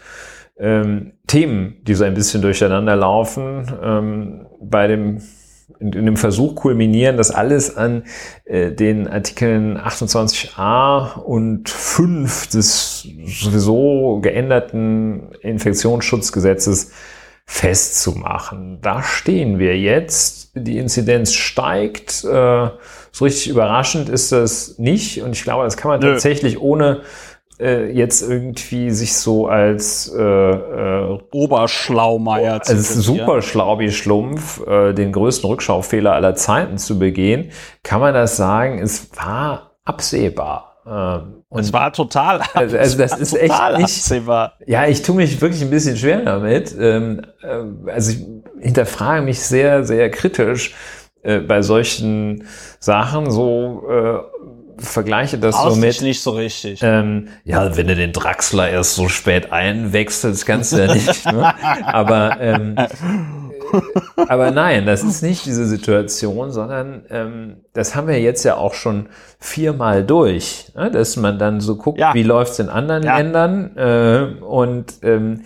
[0.58, 3.66] ähm, Themen, die so ein bisschen durcheinander laufen.
[3.82, 5.20] Ähm, bei dem
[5.78, 8.04] in, in dem Versuch kulminieren, das alles an
[8.44, 16.92] äh, den Artikeln 28a und 5 des sowieso geänderten Infektionsschutzgesetzes
[17.46, 18.78] festzumachen.
[18.80, 20.52] Da stehen wir jetzt.
[20.54, 22.24] Die Inzidenz steigt.
[22.24, 22.70] Äh,
[23.12, 25.22] so richtig überraschend ist das nicht.
[25.22, 26.12] Und ich glaube, das kann man Nö.
[26.12, 27.02] tatsächlich ohne
[27.61, 34.66] äh, jetzt irgendwie sich so als äh, äh, Oberschlaumeier zu als super schlau wie Schlumpf
[34.66, 37.50] äh, den größten Rückschaufehler aller Zeiten zu begehen,
[37.82, 40.74] kann man das sagen, es war absehbar.
[40.86, 44.55] Ähm, und es war total also, also das ist echt nicht absehbar.
[44.66, 46.74] Ja, ich tue mich wirklich ein bisschen schwer damit.
[46.78, 48.26] Ähm, äh, also ich
[48.61, 50.74] hinterfrage mich sehr, sehr kritisch
[51.22, 52.46] äh, bei solchen
[52.80, 54.18] Sachen so äh,
[54.79, 56.03] vergleiche das so mit.
[56.03, 56.81] nicht so richtig.
[56.83, 61.27] Ähm, ja, wenn du den Draxler erst so spät einwechselst, kannst du ja nicht.
[61.27, 61.55] ne?
[61.87, 62.77] Aber, ähm,
[64.29, 68.75] aber nein, das ist nicht diese Situation, sondern ähm, das haben wir jetzt ja auch
[68.75, 69.09] schon
[69.39, 70.91] viermal durch, ne?
[70.91, 72.14] dass man dann so guckt, ja.
[72.14, 73.16] wie läuft's in anderen ja.
[73.16, 75.43] Ländern äh, und ähm,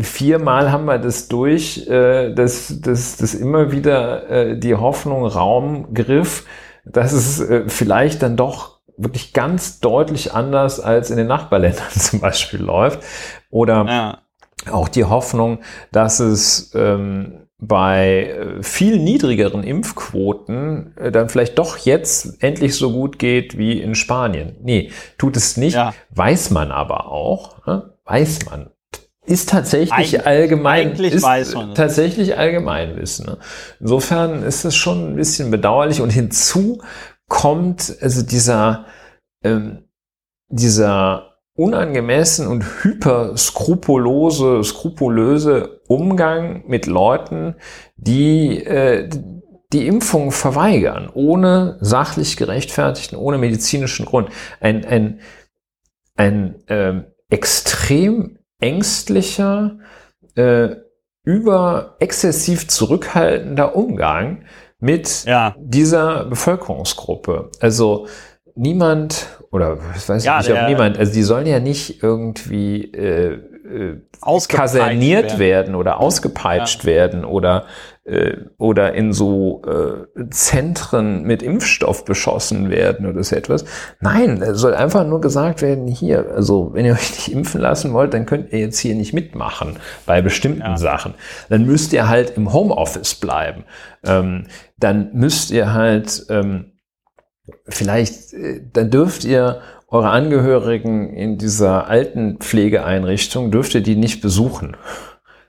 [0.00, 5.94] viermal haben wir das durch, äh, dass, dass, dass immer wieder äh, die Hoffnung Raum
[5.94, 6.44] griff,
[6.86, 12.20] dass es äh, vielleicht dann doch wirklich ganz deutlich anders als in den Nachbarländern zum
[12.20, 13.00] Beispiel läuft.
[13.50, 14.18] Oder ja.
[14.72, 15.58] auch die Hoffnung,
[15.92, 22.92] dass es ähm, bei äh, viel niedrigeren Impfquoten äh, dann vielleicht doch jetzt endlich so
[22.92, 24.56] gut geht wie in Spanien.
[24.62, 25.94] Nee, tut es nicht, ja.
[26.10, 27.94] weiß man aber auch, ne?
[28.04, 28.70] weiß man
[29.26, 33.26] ist tatsächlich Eig allgemein eigentlich ist weiß man tatsächlich Allgemeinwissen.
[33.26, 33.38] Ne?
[33.80, 36.82] Insofern ist es schon ein bisschen bedauerlich und hinzu
[37.28, 38.86] kommt also dieser
[39.42, 39.84] ähm,
[40.48, 47.56] dieser unangemessen und hyperskrupulose, skrupulöse Umgang mit Leuten,
[47.96, 49.08] die äh,
[49.72, 54.30] die Impfung verweigern, ohne sachlich gerechtfertigten, ohne medizinischen Grund.
[54.60, 55.20] Ein, ein,
[56.14, 59.78] ein ähm, extrem ängstlicher,
[60.34, 60.76] äh,
[61.24, 64.44] über exzessiv zurückhaltender Umgang
[64.78, 65.54] mit ja.
[65.58, 67.50] dieser Bevölkerungsgruppe.
[67.60, 68.06] Also
[68.54, 73.40] niemand, oder ich weiß ja, nicht, ob niemand, also die sollen ja nicht irgendwie äh,
[73.66, 74.00] äh,
[74.48, 75.38] kaserniert werden.
[75.38, 75.74] werden.
[75.74, 76.86] oder ausgepeitscht ja.
[76.86, 77.66] werden oder
[78.56, 83.64] oder in so äh, Zentren mit Impfstoff beschossen werden oder so etwas.
[84.00, 87.92] Nein, es soll einfach nur gesagt werden, hier, also wenn ihr euch nicht impfen lassen
[87.92, 89.76] wollt, dann könnt ihr jetzt hier nicht mitmachen
[90.06, 90.76] bei bestimmten ja.
[90.76, 91.14] Sachen.
[91.48, 93.64] Dann müsst ihr halt im Homeoffice bleiben.
[94.04, 94.46] Ähm,
[94.78, 96.72] dann müsst ihr halt ähm,
[97.66, 104.20] vielleicht, äh, dann dürft ihr eure Angehörigen in dieser alten Pflegeeinrichtung, dürft ihr die nicht
[104.20, 104.76] besuchen.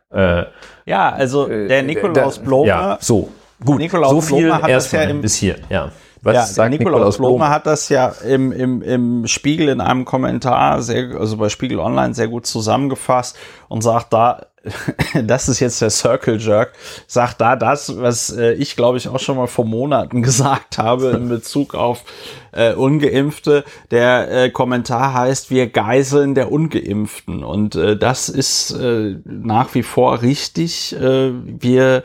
[0.10, 0.46] Äh,
[0.88, 2.68] ja, also äh, der Nikolaus Blome.
[2.68, 3.30] Ja, so.
[3.64, 5.92] Gut, Nikolaus so viel Blome hat das ja im, bis hier, ja.
[6.22, 7.38] Was ja, sagt Nikolaus, Nikolaus Blome?
[7.38, 11.80] Blome hat das ja im, im, im Spiegel in einem Kommentar, sehr, also bei Spiegel
[11.80, 14.48] Online sehr gut zusammengefasst und sagt da,
[15.24, 16.74] das ist jetzt der Circle Jerk,
[17.08, 21.10] sagt da das, was äh, ich glaube ich auch schon mal vor Monaten gesagt habe
[21.12, 22.04] in Bezug auf
[22.52, 23.64] äh, Ungeimpfte.
[23.92, 27.44] Der äh, Kommentar heißt, wir geiseln der Ungeimpften.
[27.44, 30.96] Und äh, das ist äh, nach wie vor richtig.
[30.96, 32.04] Äh, wir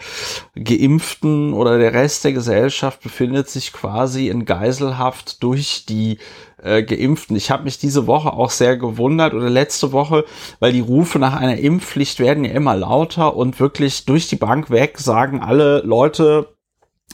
[0.55, 6.19] Geimpften oder der Rest der Gesellschaft befindet sich quasi in Geiselhaft durch die
[6.63, 7.37] äh, Geimpften.
[7.37, 10.25] Ich habe mich diese Woche auch sehr gewundert oder letzte Woche,
[10.61, 14.71] weil die Rufe nach einer Impfpflicht werden ja immer lauter und wirklich durch die Bank
[14.71, 16.55] weg sagen alle Leute,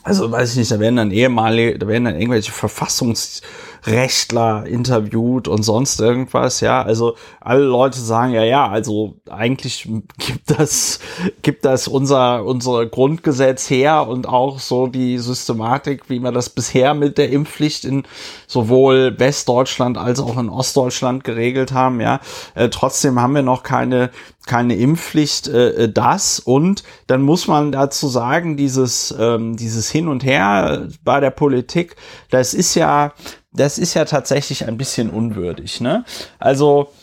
[0.03, 3.41] also weiß ich nicht, da werden dann ehemalige, da werden dann irgendwelche Verfassungs
[3.85, 6.81] Rechtler interviewt und sonst irgendwas, ja.
[6.81, 10.99] Also alle Leute sagen ja, ja, also eigentlich gibt das,
[11.41, 16.93] gibt das unser, unser Grundgesetz her und auch so die Systematik, wie wir das bisher
[16.93, 18.03] mit der Impfpflicht in
[18.47, 22.19] sowohl Westdeutschland als auch in Ostdeutschland geregelt haben, ja.
[22.55, 24.09] Äh, trotzdem haben wir noch keine
[24.49, 30.07] keine Impfpflicht, äh, äh, das und dann muss man dazu sagen, dieses, ähm, dieses Hin
[30.07, 31.95] und Her bei der Politik,
[32.31, 33.13] das ist ja,
[33.51, 35.81] das ist ja tatsächlich ein bisschen unwürdig.
[35.81, 36.05] Ne?
[36.37, 36.93] Also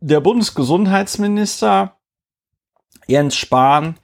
[0.00, 1.96] der Bundesgesundheitsminister
[3.06, 3.98] Jens Spahn,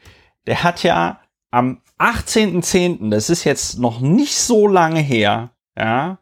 [0.47, 6.19] der hat ja am 18.10., das ist jetzt noch nicht so lange her, ja,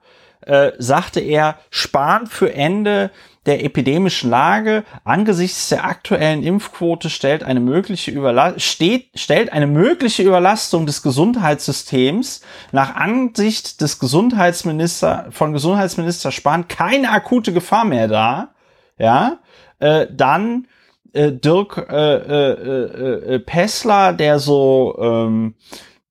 [0.46, 3.10] äh, sagte er, Spahn für Ende
[3.46, 8.12] der epidemischen Lage angesichts der aktuellen Impfquote stellt eine mögliche,
[8.58, 12.42] steht, stellt eine mögliche Überlastung des Gesundheitssystems
[12.72, 18.54] nach Ansicht des Gesundheitsminister von Gesundheitsminister Spahn keine akute Gefahr mehr dar.
[18.98, 19.38] Ja,
[19.78, 20.66] äh, dann
[21.12, 25.54] äh, Dirk äh, äh, äh, äh Pessler, der so ähm,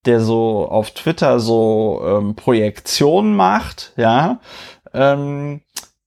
[0.06, 4.40] der so auf Twitter so ähm, Projektionen macht, ja,
[4.94, 5.62] ähm,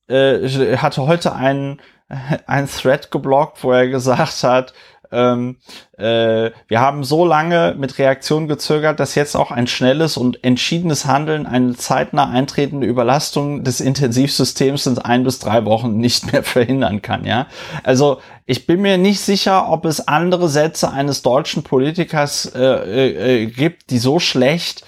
[0.09, 1.80] äh, hatte heute einen,
[2.46, 4.72] einen Thread geblockt, wo er gesagt hat,
[5.11, 5.57] ähm,
[5.99, 11.07] äh, wir haben so lange mit Reaktionen gezögert, dass jetzt auch ein schnelles und entschiedenes
[11.07, 17.03] Handeln eine zeitnah eintretende Überlastung des Intensivsystems in ein bis drei Wochen nicht mehr verhindern
[17.03, 17.24] kann.
[17.24, 17.46] Ja,
[17.82, 18.20] also
[18.51, 23.90] ich bin mir nicht sicher, ob es andere Sätze eines deutschen Politikers äh, äh, gibt,
[23.90, 24.84] die so schlecht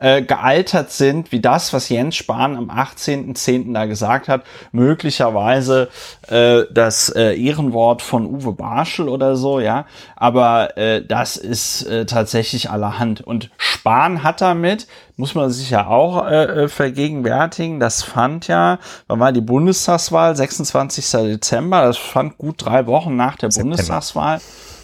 [0.00, 3.72] äh, gealtert sind, wie das, was Jens Spahn am 18.10.
[3.72, 4.42] da gesagt hat.
[4.72, 5.88] Möglicherweise
[6.28, 9.86] äh, das äh, Ehrenwort von Uwe Barschel oder so, ja.
[10.14, 13.20] Aber äh, das ist äh, tatsächlich allerhand.
[13.20, 14.86] Und Spahn hat damit
[15.18, 17.80] muss man sich ja auch äh, äh, vergegenwärtigen.
[17.80, 18.78] Das fand ja,
[19.08, 20.36] wann war die Bundestagswahl?
[20.36, 21.10] 26.
[21.10, 21.82] Dezember.
[21.82, 23.76] Das fand gut drei Wochen nach der September.
[23.76, 24.40] Bundestagswahl.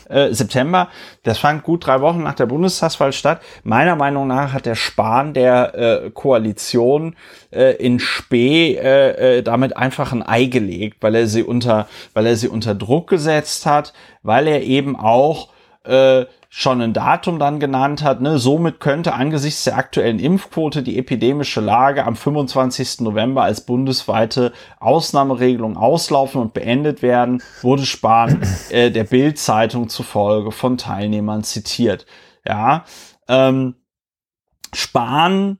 [0.08, 0.88] Äh, September.
[1.22, 3.40] Das fand gut drei Wochen nach der Bundestagswahl statt.
[3.62, 7.14] Meiner Meinung nach hat der Spahn der äh, Koalition
[7.52, 12.36] äh, in Spee äh, damit einfach ein Ei gelegt, weil er sie unter, weil er
[12.36, 15.53] sie unter Druck gesetzt hat, weil er eben auch
[15.84, 18.20] äh, schon ein Datum dann genannt hat.
[18.20, 18.38] Ne?
[18.38, 23.00] Somit könnte angesichts der aktuellen Impfquote die epidemische Lage am 25.
[23.00, 30.78] November als bundesweite Ausnahmeregelung auslaufen und beendet werden, wurde Spahn äh, der Bild-Zeitung zufolge von
[30.78, 32.06] Teilnehmern zitiert.
[32.46, 32.84] Ja,
[33.28, 33.74] ähm,
[34.72, 35.58] Spahn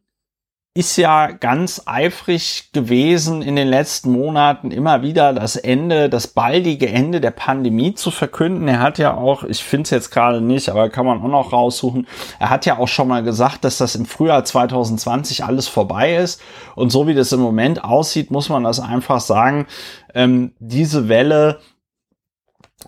[0.76, 6.88] ist ja ganz eifrig gewesen in den letzten Monaten immer wieder das Ende, das baldige
[6.88, 8.66] Ende der Pandemie zu verkünden.
[8.66, 11.52] Er hat ja auch, ich finde es jetzt gerade nicht, aber kann man auch noch
[11.52, 12.08] raussuchen,
[12.40, 16.42] er hat ja auch schon mal gesagt, dass das im Frühjahr 2020 alles vorbei ist.
[16.74, 19.66] Und so wie das im Moment aussieht, muss man das einfach sagen,
[20.12, 21.60] ähm, diese Welle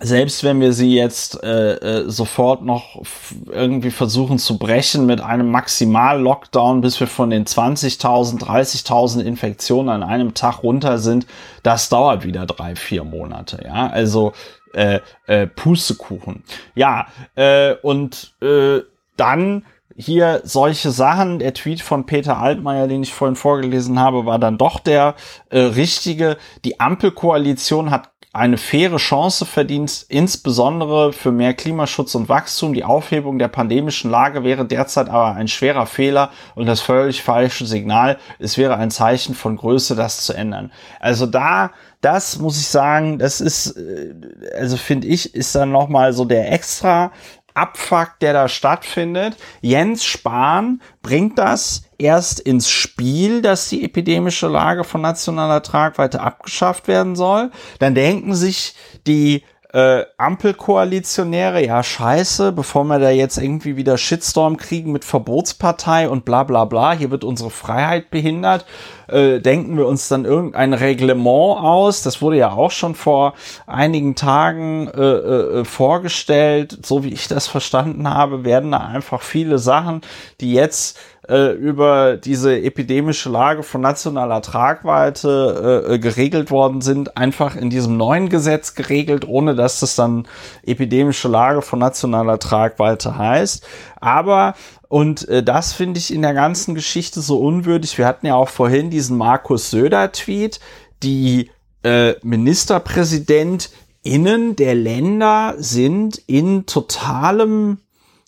[0.01, 3.03] selbst wenn wir sie jetzt äh, äh, sofort noch
[3.51, 10.03] irgendwie versuchen zu brechen mit einem Maximal-Lockdown, bis wir von den 20.000, 30.000 Infektionen an
[10.03, 11.27] einem Tag runter sind,
[11.63, 13.63] das dauert wieder drei, vier Monate.
[13.65, 14.33] Ja, also
[14.75, 16.45] äh, äh, Pustekuchen.
[16.75, 18.81] Ja, äh, und äh,
[19.17, 19.65] dann
[19.97, 21.39] hier solche Sachen.
[21.39, 25.15] Der Tweet von Peter Altmaier, den ich vorhin vorgelesen habe, war dann doch der
[25.49, 26.37] äh, richtige.
[26.65, 32.75] Die Ampelkoalition hat eine faire Chance verdient, insbesondere für mehr Klimaschutz und Wachstum.
[32.75, 37.67] Die Aufhebung der pandemischen Lage wäre derzeit aber ein schwerer Fehler und das völlig falsche
[37.67, 38.19] Signal.
[38.39, 40.71] Es wäre ein Zeichen von Größe, das zu ändern.
[41.01, 44.15] Also da, das muss ich sagen, das ist, äh,
[44.59, 47.13] also finde ich, ist dann nochmal so der extra
[47.57, 49.37] Abfuck, der da stattfindet.
[49.61, 56.89] Jens Spahn bringt das erst ins Spiel, dass die epidemische Lage von nationaler Tragweite abgeschafft
[56.89, 57.51] werden soll.
[57.79, 58.75] Dann denken sich
[59.07, 66.09] die äh, Ampelkoalitionäre, ja scheiße, bevor wir da jetzt irgendwie wieder Shitstorm kriegen mit Verbotspartei
[66.09, 68.65] und bla bla bla, hier wird unsere Freiheit behindert,
[69.09, 72.03] äh, denken wir uns dann irgendein Reglement aus.
[72.03, 73.35] Das wurde ja auch schon vor
[73.67, 76.79] einigen Tagen äh, äh, vorgestellt.
[76.85, 80.01] So wie ich das verstanden habe, werden da einfach viele Sachen,
[80.41, 80.99] die jetzt
[81.29, 87.71] äh, über diese epidemische Lage von nationaler Tragweite äh, äh, geregelt worden sind, einfach in
[87.71, 90.27] diesem neuen Gesetz geregelt, ohne dass das dann
[90.65, 93.67] epidemische Lage von nationaler Tragweite heißt.
[94.01, 94.55] Aber
[94.89, 97.99] und äh, das finde ich in der ganzen Geschichte so unwürdig.
[97.99, 100.59] Wir hatten ja auch vorhin diesen Markus Söder-Tweet,
[101.03, 101.51] die
[101.83, 107.79] äh, MinisterpräsidentInnen der Länder sind in totalem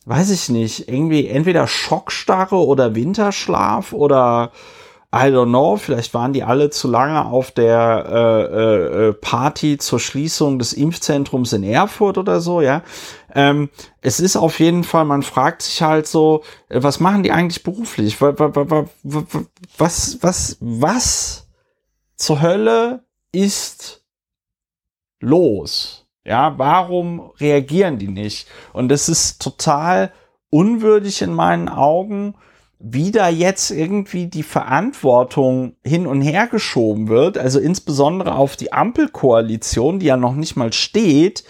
[0.08, 4.52] weiß ich nicht, irgendwie entweder Schockstarre oder Winterschlaf oder
[5.14, 9.76] I don't know, vielleicht waren die alle zu lange auf der äh, äh, äh, Party
[9.76, 12.82] zur Schließung des Impfzentrums in Erfurt oder so, ja.
[13.34, 13.68] Ähm,
[14.00, 17.62] es ist auf jeden Fall, man fragt sich halt so, äh, was machen die eigentlich
[17.62, 18.20] beruflich?
[18.20, 18.38] Was,
[19.78, 21.48] was, was, was
[22.16, 24.04] zur Hölle ist
[25.20, 26.07] los?
[26.28, 28.48] Ja, warum reagieren die nicht?
[28.74, 30.12] Und es ist total
[30.50, 32.34] unwürdig in meinen Augen,
[32.78, 38.74] wie da jetzt irgendwie die Verantwortung hin und her geschoben wird, also insbesondere auf die
[38.74, 41.44] Ampelkoalition, die ja noch nicht mal steht,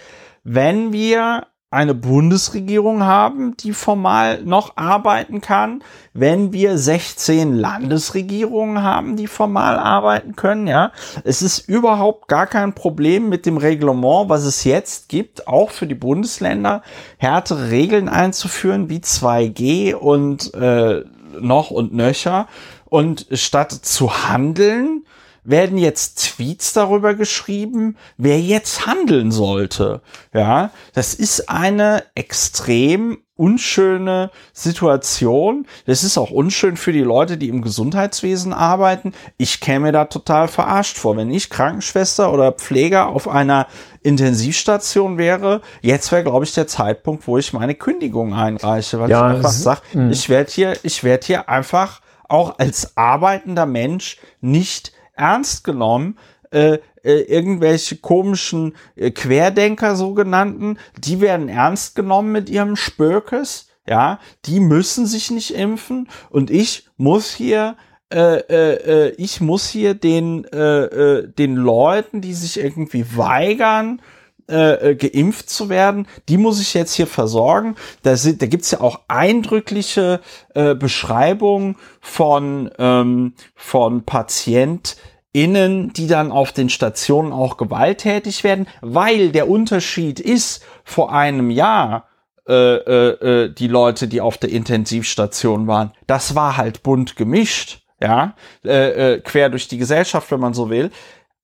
[0.45, 5.83] wenn wir eine Bundesregierung haben, die formal noch arbeiten kann,
[6.13, 10.91] wenn wir 16 Landesregierungen haben, die formal arbeiten können, ja.
[11.23, 15.85] Es ist überhaupt gar kein Problem mit dem Reglement, was es jetzt gibt, auch für
[15.85, 16.81] die Bundesländer,
[17.17, 21.03] härtere Regeln einzuführen, wie 2G und äh,
[21.39, 22.47] noch und nöcher.
[22.85, 25.05] Und statt zu handeln,
[25.43, 30.01] werden jetzt Tweets darüber geschrieben, wer jetzt handeln sollte.
[30.33, 35.65] Ja, das ist eine extrem unschöne Situation.
[35.85, 39.13] Das ist auch unschön für die Leute, die im Gesundheitswesen arbeiten.
[39.37, 41.15] Ich käme da total verarscht vor.
[41.15, 43.67] Wenn ich Krankenschwester oder Pfleger auf einer
[44.03, 49.29] Intensivstation wäre, jetzt wäre, glaube ich, der Zeitpunkt, wo ich meine Kündigung einreiche, weil ja,
[49.29, 50.11] ich einfach sage, hm.
[50.11, 56.17] ich werde hier, ich werde hier einfach auch als arbeitender Mensch nicht ernst genommen.
[56.51, 64.19] Äh, äh, irgendwelche komischen äh, Querdenker sogenannten, die werden ernst genommen mit ihrem Spökes, ja,
[64.45, 67.77] die müssen sich nicht impfen und ich muss hier
[68.11, 74.01] äh, äh, äh ich muss hier den, äh, äh, den Leuten, die sich irgendwie weigern,
[74.49, 77.75] äh, geimpft zu werden, die muss ich jetzt hier versorgen.
[78.03, 80.21] Da, sind, da gibt's ja auch eindrückliche
[80.53, 84.97] äh, Beschreibungen von, ähm, von Patient,
[85.35, 92.09] die dann auf den Stationen auch gewalttätig werden, weil der Unterschied ist, vor einem Jahr
[92.49, 97.83] äh, äh, äh, die Leute, die auf der Intensivstation waren, das war halt bunt gemischt,
[98.01, 98.33] ja,
[98.65, 100.89] äh, äh, quer durch die Gesellschaft, wenn man so will.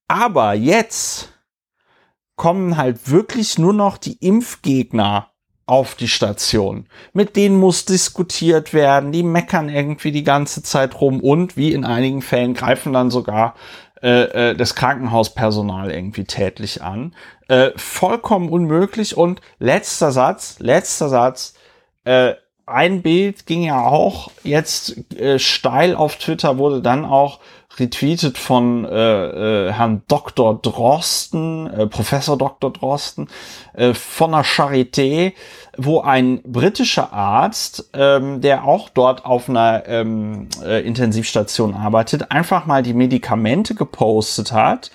[0.07, 1.29] Aber jetzt
[2.35, 5.31] kommen halt wirklich nur noch die Impfgegner
[5.65, 6.87] auf die Station.
[7.13, 11.85] Mit denen muss diskutiert werden, die meckern irgendwie die ganze Zeit rum und wie in
[11.85, 13.55] einigen Fällen greifen dann sogar
[14.01, 17.15] äh, äh, das Krankenhauspersonal irgendwie tätlich an.
[17.47, 21.55] Äh, vollkommen unmöglich und letzter Satz, letzter Satz,
[22.03, 22.35] äh,
[22.67, 27.39] ein Bild ging ja auch jetzt äh, steil auf Twitter, wurde dann auch
[27.79, 30.59] retweetet von äh, äh, Herrn Dr.
[30.61, 32.71] Drosten, äh, Professor Dr.
[32.71, 33.27] Drosten,
[33.73, 35.33] äh, von der Charité,
[35.77, 42.65] wo ein britischer Arzt, ähm, der auch dort auf einer ähm, äh, Intensivstation arbeitet, einfach
[42.65, 44.91] mal die Medikamente gepostet hat,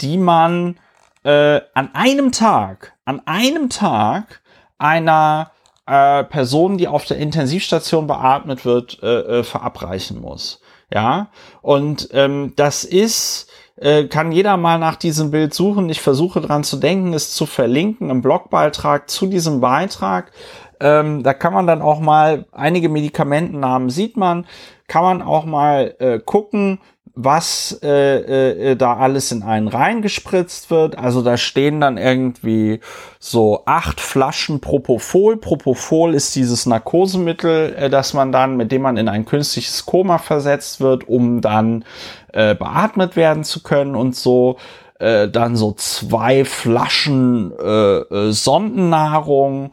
[0.00, 0.78] die man
[1.24, 4.40] äh, an einem Tag, an einem Tag
[4.78, 5.50] einer
[5.86, 10.60] äh, Person, die auf der Intensivstation beatmet wird, äh, äh, verabreichen muss.
[10.92, 11.28] Ja,
[11.62, 15.88] und ähm, das ist, äh, kann jeder mal nach diesem Bild suchen.
[15.88, 20.32] Ich versuche dran zu denken, es zu verlinken im Blogbeitrag zu diesem Beitrag.
[20.80, 24.46] Ähm, da kann man dann auch mal einige Medikamentennamen sieht man,
[24.88, 26.80] kann man auch mal äh, gucken,
[27.14, 30.96] was äh, äh, da alles in einen reingespritzt wird.
[30.98, 32.80] Also da stehen dann irgendwie
[33.18, 35.36] so acht Flaschen Propofol.
[35.36, 40.18] Propofol ist dieses Narkosemittel, äh, das man dann, mit dem man in ein künstliches Koma
[40.18, 41.84] versetzt wird, um dann
[42.32, 44.56] äh, beatmet werden zu können und so.
[44.98, 49.72] Äh, dann so zwei Flaschen äh, äh, Sondennahrung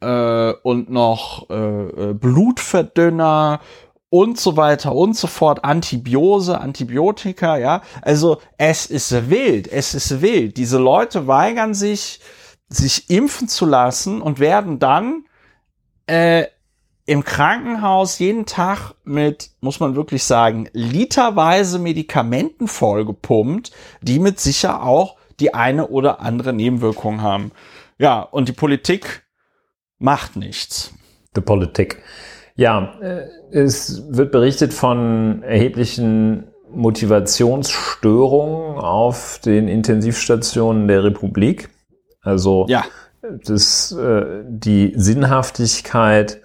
[0.00, 3.60] äh, und noch äh, äh Blutverdünner
[4.08, 7.82] und so weiter und so fort, Antibiose, Antibiotika, ja.
[8.02, 10.56] Also es ist wild, es ist wild.
[10.56, 12.20] Diese Leute weigern sich,
[12.68, 15.24] sich impfen zu lassen und werden dann
[16.06, 16.46] äh,
[17.04, 23.70] im Krankenhaus jeden Tag mit, muss man wirklich sagen, literweise Medikamenten vollgepumpt,
[24.02, 27.52] die mit sicher auch die eine oder andere Nebenwirkung haben.
[27.98, 29.24] Ja, und die Politik
[29.98, 30.92] macht nichts.
[31.36, 32.02] Die Politik.
[32.56, 41.68] Ja, äh, es wird berichtet von erheblichen Motivationsstörungen auf den Intensivstationen der Republik.
[42.22, 42.84] Also ja.
[43.44, 46.40] das, äh, die Sinnhaftigkeit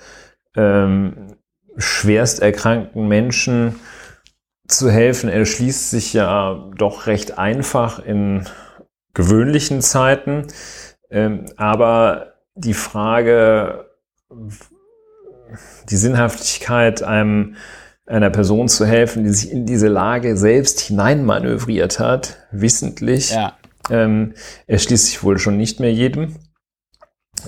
[0.56, 1.36] ähm,
[1.78, 3.80] schwerst erkrankten Menschen
[4.68, 8.46] zu helfen, erschließt sich ja doch recht einfach in
[9.14, 10.48] gewöhnlichen Zeiten.
[11.10, 13.86] Ähm, aber die Frage,
[15.90, 17.56] die Sinnhaftigkeit einem
[18.06, 23.58] einer Person zu helfen, die sich in diese Lage selbst hineinmanövriert hat, wissentlich, ja.
[23.90, 24.34] ähm,
[24.68, 26.36] erschließt sich wohl schon nicht mehr jedem.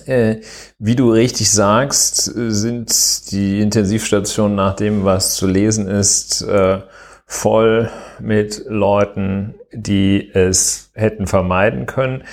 [0.06, 0.38] Äh,
[0.80, 6.82] wie du richtig sagst, sind die Intensivstationen nach dem, was zu lesen ist, äh,
[7.26, 7.90] voll
[8.20, 12.24] mit Leuten, die es hätten vermeiden können.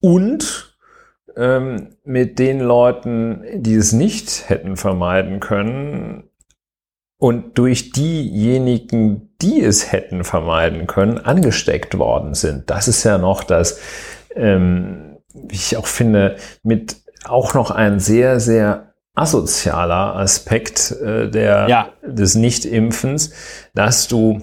[0.00, 0.75] Und
[1.36, 6.30] ähm, mit den Leuten, die es nicht hätten vermeiden können
[7.18, 12.70] und durch diejenigen, die es hätten vermeiden können, angesteckt worden sind.
[12.70, 13.78] Das ist ja noch das,
[14.34, 21.68] ähm, wie ich auch finde, mit auch noch ein sehr, sehr asozialer Aspekt äh, der,
[21.68, 21.88] ja.
[22.02, 23.32] des Nichtimpfens,
[23.74, 24.40] dass du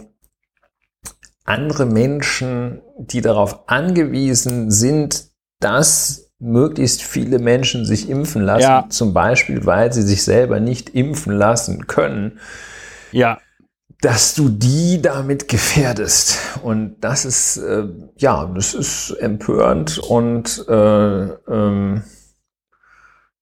[1.46, 5.28] andere Menschen, die darauf angewiesen sind,
[5.60, 8.86] dass möglichst viele Menschen sich impfen lassen, ja.
[8.90, 12.40] zum Beispiel, weil sie sich selber nicht impfen lassen können.
[13.12, 13.40] Ja.
[14.02, 16.38] Dass du die damit gefährdest.
[16.62, 17.86] Und das ist, äh,
[18.18, 22.04] ja, das ist empörend und äh, ähm,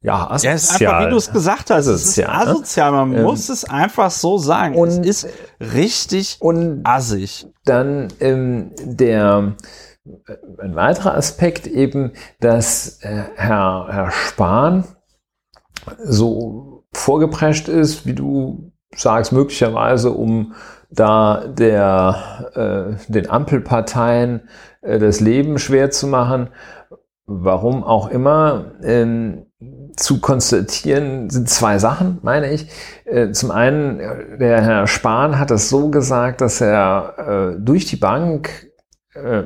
[0.04, 0.52] ja, asozial.
[0.52, 2.92] Ja, ist einfach, wie du es gesagt hast, es ist asozial.
[2.92, 4.76] Man ähm, muss es einfach so sagen.
[4.76, 5.28] Und es ist
[5.60, 7.48] richtig und assig.
[7.66, 9.56] Dann ähm, der
[10.58, 14.86] ein weiterer Aspekt eben, dass äh, Herr, Herr Spahn
[16.04, 20.54] so vorgeprescht ist, wie du sagst, möglicherweise um
[20.90, 24.50] da der, äh, den Ampelparteien
[24.82, 26.50] äh, das Leben schwer zu machen.
[27.26, 29.46] Warum auch immer, ähm,
[29.96, 32.68] zu konstatieren sind zwei Sachen, meine ich.
[33.06, 34.00] Äh, zum einen,
[34.40, 38.72] der Herr Spahn hat es so gesagt, dass er äh, durch die Bank
[39.14, 39.44] äh,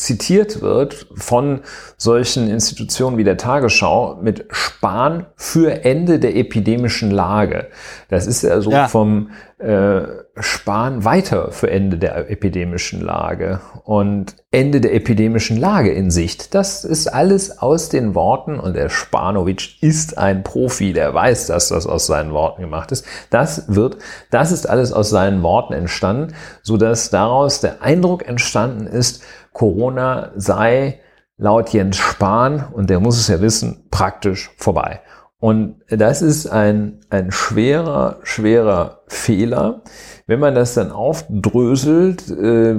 [0.00, 1.60] zitiert wird von
[1.98, 7.68] solchen Institutionen wie der Tagesschau mit Spahn für Ende der epidemischen Lage.
[8.08, 8.88] Das ist ja so ja.
[8.88, 9.30] vom
[9.62, 16.54] Spahn weiter für Ende der epidemischen Lage und Ende der epidemischen Lage in Sicht.
[16.54, 21.68] Das ist alles aus den Worten und der Spanovic ist ein Profi, der weiß, dass
[21.68, 23.04] das aus seinen Worten gemacht ist.
[23.28, 23.98] Das wird,
[24.30, 29.22] das ist alles aus seinen Worten entstanden, so dass daraus der Eindruck entstanden ist,
[29.52, 31.00] Corona sei
[31.36, 35.00] laut Jens Spahn, und der muss es ja wissen, praktisch vorbei.
[35.40, 39.82] Und das ist ein, ein schwerer, schwerer Fehler.
[40.26, 42.76] Wenn man das dann aufdröselt, äh,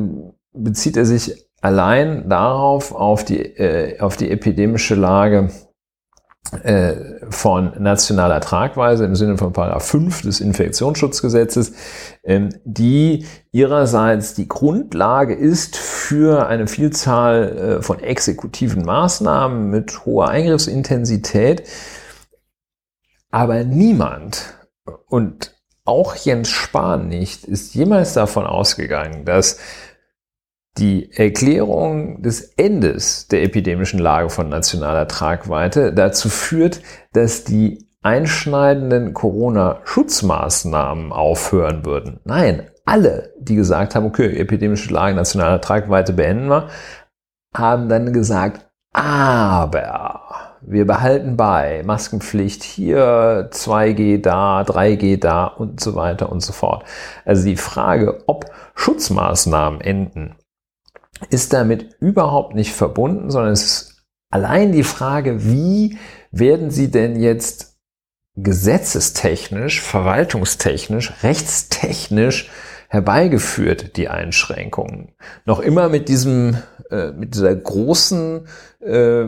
[0.53, 5.49] bezieht er sich allein darauf, auf die, äh, auf die epidemische Lage
[6.63, 6.95] äh,
[7.29, 11.73] von nationaler Tragweise im Sinne von Paragraph 5 des Infektionsschutzgesetzes,
[12.23, 20.29] ähm, die ihrerseits die Grundlage ist für eine Vielzahl äh, von exekutiven Maßnahmen mit hoher
[20.29, 21.63] Eingriffsintensität.
[23.31, 24.53] Aber niemand
[25.07, 25.55] und
[25.85, 29.57] auch Jens Spahn nicht ist jemals davon ausgegangen, dass
[30.77, 36.81] die Erklärung des Endes der epidemischen Lage von nationaler Tragweite dazu führt,
[37.13, 42.19] dass die einschneidenden Corona-Schutzmaßnahmen aufhören würden.
[42.23, 46.69] Nein, alle, die gesagt haben, okay, epidemische Lage nationaler Tragweite beenden wir,
[47.53, 50.20] haben dann gesagt, aber
[50.61, 56.85] wir behalten bei Maskenpflicht hier, 2G da, 3G da und so weiter und so fort.
[57.25, 60.35] Also die Frage, ob Schutzmaßnahmen enden,
[61.29, 65.97] ist damit überhaupt nicht verbunden, sondern es ist allein die Frage, wie
[66.31, 67.77] werden sie denn jetzt
[68.35, 72.49] gesetzestechnisch, verwaltungstechnisch, rechtstechnisch
[72.87, 75.13] herbeigeführt, die Einschränkungen.
[75.45, 76.57] Noch immer mit diesem,
[76.89, 78.47] äh, mit dieser großen,
[78.81, 79.25] äh,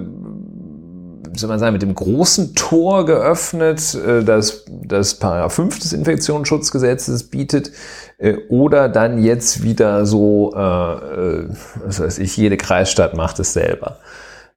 [1.36, 7.30] soll man sagen, mit dem großen Tor geöffnet, äh, das das Paragraph 5 des Infektionsschutzgesetzes
[7.30, 7.72] bietet,
[8.18, 11.50] äh, oder dann jetzt wieder so, äh, äh,
[11.84, 14.00] was weiß ich, jede Kreisstadt macht es selber.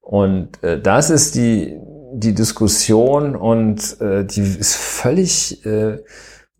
[0.00, 1.78] Und äh, das ist die,
[2.12, 5.98] die Diskussion und äh, die ist völlig äh,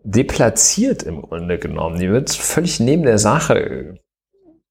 [0.02, 1.98] deplatziert im Grunde genommen.
[1.98, 3.98] Die wird völlig neben der Sache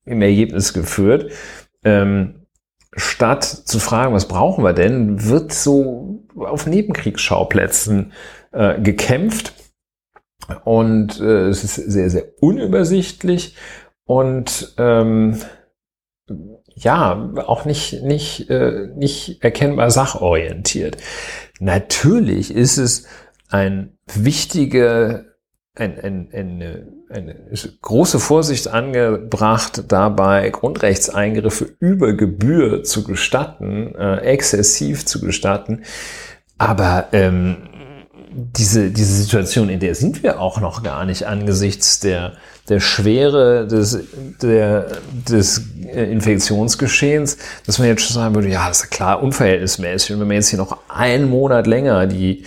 [0.06, 1.32] im Ergebnis geführt.
[1.84, 2.45] Ähm,
[2.96, 8.14] statt zu fragen, was brauchen wir denn, wird so auf Nebenkriegsschauplätzen
[8.52, 9.54] äh, gekämpft.
[10.64, 13.56] Und äh, es ist sehr, sehr unübersichtlich
[14.06, 15.40] und ähm,
[16.76, 20.98] ja, auch nicht, nicht, äh, nicht erkennbar sachorientiert.
[21.60, 23.08] Natürlich ist es
[23.50, 25.36] ein wichtige,
[25.74, 27.36] ein, ein, eine, eine
[27.82, 35.84] große Vorsicht angebracht, dabei Grundrechtseingriffe über Gebühr zu gestatten, äh, exzessiv zu gestatten.
[36.58, 37.58] Aber ähm,
[38.36, 42.34] diese, diese Situation, in der sind wir auch noch gar nicht angesichts der,
[42.68, 44.00] der Schwere des,
[44.42, 44.88] der,
[45.30, 50.14] des äh, Infektionsgeschehens, dass man jetzt schon sagen würde, ja, das ist klar unverhältnismäßig.
[50.14, 52.44] Und wenn man jetzt hier noch einen Monat länger die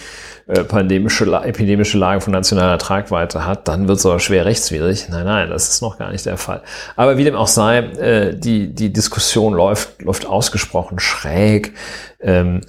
[0.48, 5.08] äh, pandemische, epidemische Lage von nationaler Tragweite hat, dann wird es aber schwer rechtswidrig.
[5.10, 6.62] Nein, nein, das ist noch gar nicht der Fall.
[6.96, 11.74] Aber wie dem auch sei, äh, die, die Diskussion läuft, läuft ausgesprochen schräg.
[12.20, 12.62] Ähm,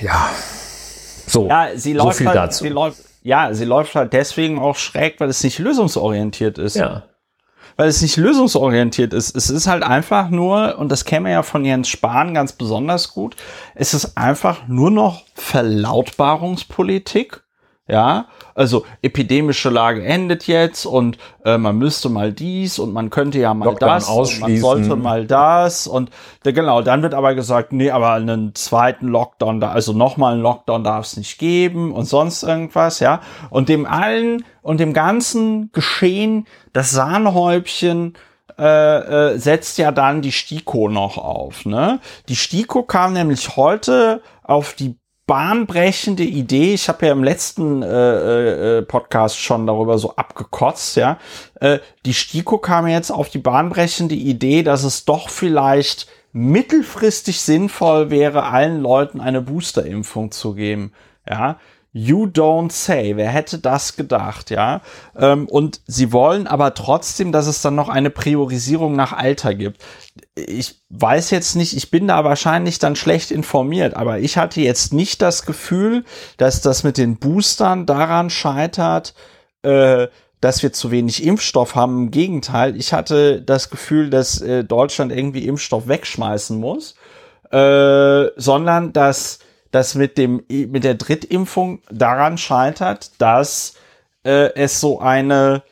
[0.00, 0.30] ja,
[1.26, 2.64] so, ja, sie so läuft viel halt, dazu.
[2.64, 6.76] Sie läuft, ja, sie läuft halt deswegen auch schräg, weil es nicht lösungsorientiert ist.
[6.76, 7.04] Ja.
[7.80, 9.34] Weil es nicht lösungsorientiert ist.
[9.34, 13.36] Es ist halt einfach nur, und das käme ja von Jens Spahn ganz besonders gut,
[13.74, 17.42] es ist einfach nur noch Verlautbarungspolitik.
[17.90, 23.40] Ja, also epidemische Lage endet jetzt und äh, man müsste mal dies und man könnte
[23.40, 26.10] ja mal Lockdown das und man sollte mal das und
[26.44, 30.84] genau, dann wird aber gesagt, nee, aber einen zweiten Lockdown, da, also nochmal einen Lockdown
[30.84, 33.22] darf es nicht geben und sonst irgendwas, ja.
[33.50, 38.14] Und dem allen und dem ganzen Geschehen, das Sahnehäubchen
[38.56, 41.64] äh, äh, setzt ja dann die STIKO noch auf.
[41.64, 41.98] Ne?
[42.28, 44.99] Die STIKO kam nämlich heute auf die
[45.30, 46.74] bahnbrechende Idee.
[46.74, 51.18] Ich habe ja im letzten äh, äh, Podcast schon darüber so abgekotzt, ja.
[51.60, 58.10] Äh, die STIKO kam jetzt auf die bahnbrechende Idee, dass es doch vielleicht mittelfristig sinnvoll
[58.10, 60.92] wäre, allen Leuten eine Boosterimpfung zu geben.
[61.28, 61.60] Ja,
[61.92, 63.16] You don't say.
[63.16, 64.80] Wer hätte das gedacht, ja?
[65.16, 69.82] Ähm, und sie wollen aber trotzdem, dass es dann noch eine Priorisierung nach Alter gibt.
[70.36, 74.92] Ich weiß jetzt nicht, ich bin da wahrscheinlich dann schlecht informiert, aber ich hatte jetzt
[74.92, 76.04] nicht das Gefühl,
[76.36, 79.14] dass das mit den Boostern daran scheitert,
[79.62, 80.06] äh,
[80.40, 82.04] dass wir zu wenig Impfstoff haben.
[82.04, 86.94] Im Gegenteil, ich hatte das Gefühl, dass äh, Deutschland irgendwie Impfstoff wegschmeißen muss,
[87.50, 89.40] äh, sondern dass
[89.70, 93.74] das mit dem mit der Drittimpfung daran scheitert, dass
[94.24, 95.62] äh, es so eine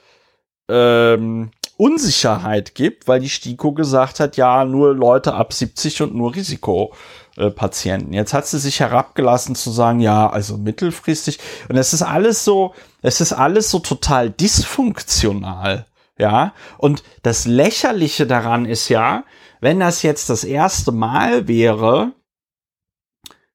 [0.69, 6.35] ähm, Unsicherheit gibt, weil die STIKO gesagt hat, ja, nur Leute ab 70 und nur
[6.35, 8.13] Risikopatienten.
[8.13, 11.39] Jetzt hat sie sich herabgelassen zu sagen, ja, also mittelfristig.
[11.69, 15.87] Und es ist alles so, es ist alles so total dysfunktional.
[16.19, 19.23] Ja, und das Lächerliche daran ist ja,
[19.61, 22.11] wenn das jetzt das erste Mal wäre,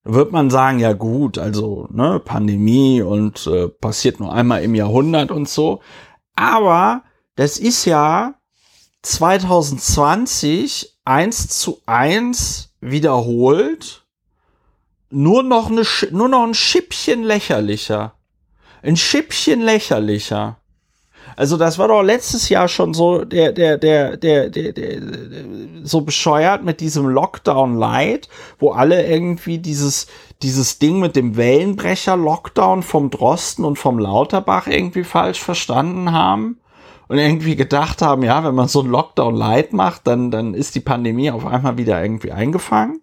[0.03, 5.31] wird man sagen, ja gut, also ne, Pandemie und äh, passiert nur einmal im Jahrhundert
[5.31, 5.81] und so.
[6.35, 7.03] Aber
[7.35, 8.35] das ist ja
[9.03, 14.05] 2020 eins zu eins wiederholt,
[15.09, 18.15] nur noch, eine, nur noch ein Schippchen lächerlicher.
[18.81, 20.57] Ein Schippchen lächerlicher.
[21.35, 25.01] Also das war doch letztes Jahr schon so der, der, der, der, der, der,
[25.83, 28.29] so bescheuert mit diesem Lockdown Light,
[28.59, 30.07] wo alle irgendwie dieses,
[30.41, 36.59] dieses Ding mit dem Wellenbrecher Lockdown vom Drosten und vom Lauterbach irgendwie falsch verstanden haben.
[37.07, 40.75] und irgendwie gedacht haben, ja, wenn man so einen Lockdown light macht, dann, dann ist
[40.75, 43.01] die Pandemie auf einmal wieder irgendwie eingefangen.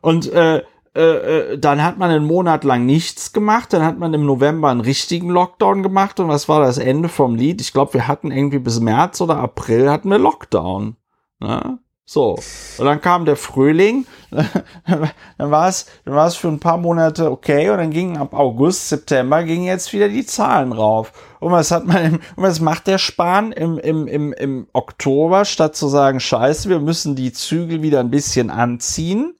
[0.00, 0.62] Und äh,
[0.94, 4.68] äh, äh, dann hat man einen Monat lang nichts gemacht, dann hat man im November
[4.68, 7.62] einen richtigen Lockdown gemacht und was war das Ende vom Lied?
[7.62, 10.96] Ich glaube, wir hatten irgendwie bis März oder April hatten wir Lockdown.
[11.40, 11.78] Ne?
[12.04, 12.36] So.
[12.76, 17.30] Und dann kam der Frühling, dann war es, dann war es für ein paar Monate
[17.30, 21.12] okay und dann gingen ab August, September gingen jetzt wieder die Zahlen rauf.
[21.40, 25.46] Und was hat man, im, und was macht der Spahn im, im, im, im Oktober,
[25.46, 29.34] statt zu sagen, scheiße, wir müssen die Zügel wieder ein bisschen anziehen?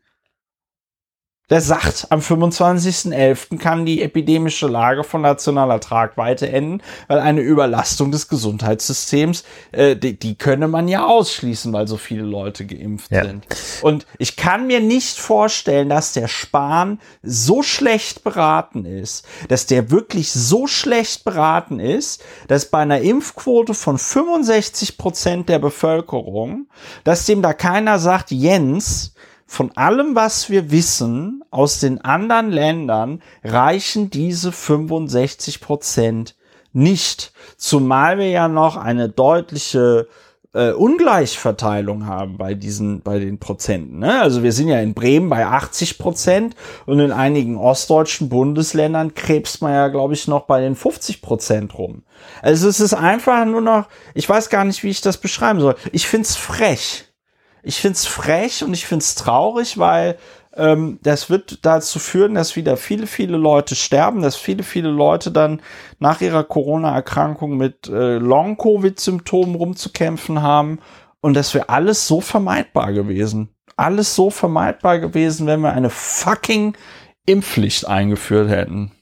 [1.53, 3.59] Der sagt, am 25.11.
[3.59, 10.19] kann die epidemische Lage von nationaler Tragweite enden, weil eine Überlastung des Gesundheitssystems, äh, die,
[10.19, 13.27] die könne man ja ausschließen, weil so viele Leute geimpft ja.
[13.27, 13.47] sind.
[13.83, 19.91] Und ich kann mir nicht vorstellen, dass der Spahn so schlecht beraten ist, dass der
[19.91, 26.67] wirklich so schlecht beraten ist, dass bei einer Impfquote von 65 Prozent der Bevölkerung,
[27.05, 29.13] dass dem da keiner sagt, Jens,
[29.53, 36.35] von allem, was wir wissen aus den anderen Ländern, reichen diese 65 Prozent
[36.73, 37.33] nicht.
[37.57, 40.09] Zumal wir ja noch eine deutliche
[40.55, 43.99] äh, Ungleichverteilung haben bei diesen, bei den Prozenten.
[43.99, 44.21] Ne?
[44.21, 46.57] Also wir sind ja in Bremen bei 80 Prozent
[46.87, 51.77] und in einigen ostdeutschen Bundesländern krebst man ja, glaube ich, noch bei den 50 Prozent
[51.79, 52.03] rum.
[52.41, 55.77] Also es ist einfach nur noch, ich weiß gar nicht, wie ich das beschreiben soll.
[55.93, 57.05] Ich find's frech.
[57.63, 60.19] Ich find's frech und ich find's traurig, weil
[60.55, 65.31] ähm, das wird dazu führen, dass wieder viele, viele Leute sterben, dass viele, viele Leute
[65.31, 65.63] dann
[65.99, 70.81] nach ihrer Corona-Erkrankung mit äh, Long-Covid-Symptomen rumzukämpfen haben.
[71.21, 73.55] Und das wäre alles so vermeidbar gewesen.
[73.77, 76.77] Alles so vermeidbar gewesen, wenn wir eine fucking
[77.25, 78.93] Impfpflicht eingeführt hätten.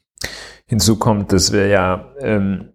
[0.67, 2.75] Hinzu kommt, dass wir ja ähm,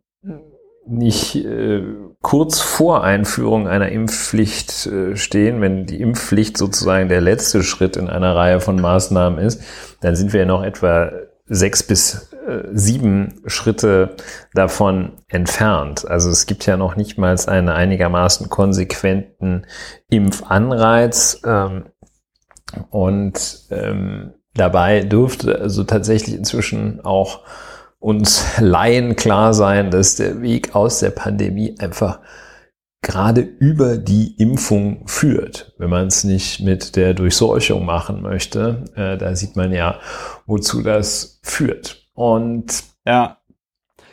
[0.86, 1.84] nicht äh,
[2.26, 8.10] kurz vor Einführung einer Impfpflicht äh, stehen, wenn die Impfpflicht sozusagen der letzte Schritt in
[8.10, 9.62] einer Reihe von Maßnahmen ist,
[10.02, 11.12] dann sind wir noch etwa
[11.46, 14.16] sechs bis äh, sieben Schritte
[14.56, 16.10] davon entfernt.
[16.10, 19.68] Also es gibt ja noch nicht mal einen einigermaßen konsequenten
[20.10, 21.86] Impfanreiz ähm,
[22.90, 27.42] und ähm, dabei dürfte also tatsächlich inzwischen auch
[28.06, 32.20] uns Laien klar sein, dass der Weg aus der Pandemie einfach
[33.02, 38.86] gerade über die Impfung führt, wenn man es nicht mit der Durchseuchung machen möchte.
[38.96, 40.00] Äh, da sieht man ja,
[40.46, 42.08] wozu das führt.
[42.14, 43.38] Und ja,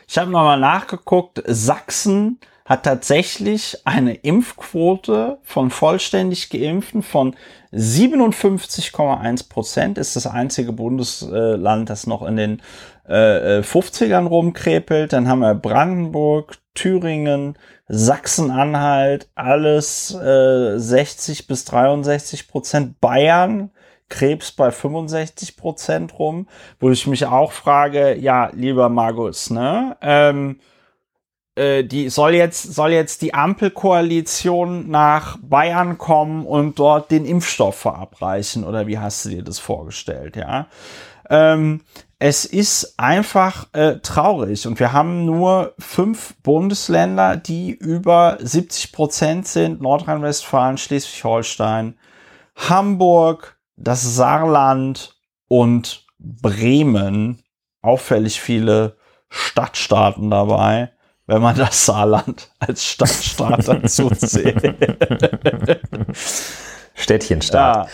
[0.07, 1.43] ich habe nochmal nachgeguckt.
[1.45, 7.35] Sachsen hat tatsächlich eine Impfquote von vollständig Geimpften von
[7.73, 9.97] 57,1 Prozent.
[9.97, 12.61] Ist das einzige Bundesland, das noch in den
[13.07, 15.13] äh, 50ern äh, rumkrepelt.
[15.13, 17.57] Dann haben wir Brandenburg, Thüringen,
[17.87, 22.99] Sachsen-Anhalt, alles äh, 60 bis 63 Prozent.
[23.01, 23.71] Bayern,
[24.09, 26.47] Krebs bei 65 Prozent rum,
[26.79, 29.97] wo ich mich auch frage, ja, lieber Margus, ne?
[30.01, 30.59] Ähm,
[31.55, 37.75] äh, die soll jetzt soll jetzt die Ampelkoalition nach Bayern kommen und dort den Impfstoff
[37.75, 40.67] verabreichen oder wie hast du dir das vorgestellt, ja?
[41.29, 41.81] Ähm,
[42.25, 49.45] es ist einfach äh, traurig und wir haben nur fünf Bundesländer, die über 70 Prozent
[49.45, 49.81] sind.
[49.81, 51.99] Nordrhein-Westfalen, Schleswig-Holstein,
[52.55, 55.17] Hamburg, das Saarland
[55.49, 57.43] und Bremen.
[57.81, 58.95] Auffällig viele
[59.27, 60.93] Stadtstaaten dabei,
[61.27, 64.63] wenn man das Saarland als Stadtstaat dazu zählt.
[66.95, 67.89] Städtchenstaat.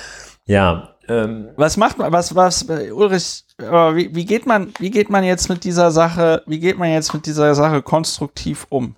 [0.45, 0.73] Ja.
[0.83, 5.23] ja ähm, was macht man, was, was, Ulrich, wie, wie geht man, wie geht man
[5.23, 8.95] jetzt mit dieser Sache, wie geht man jetzt mit dieser Sache konstruktiv um?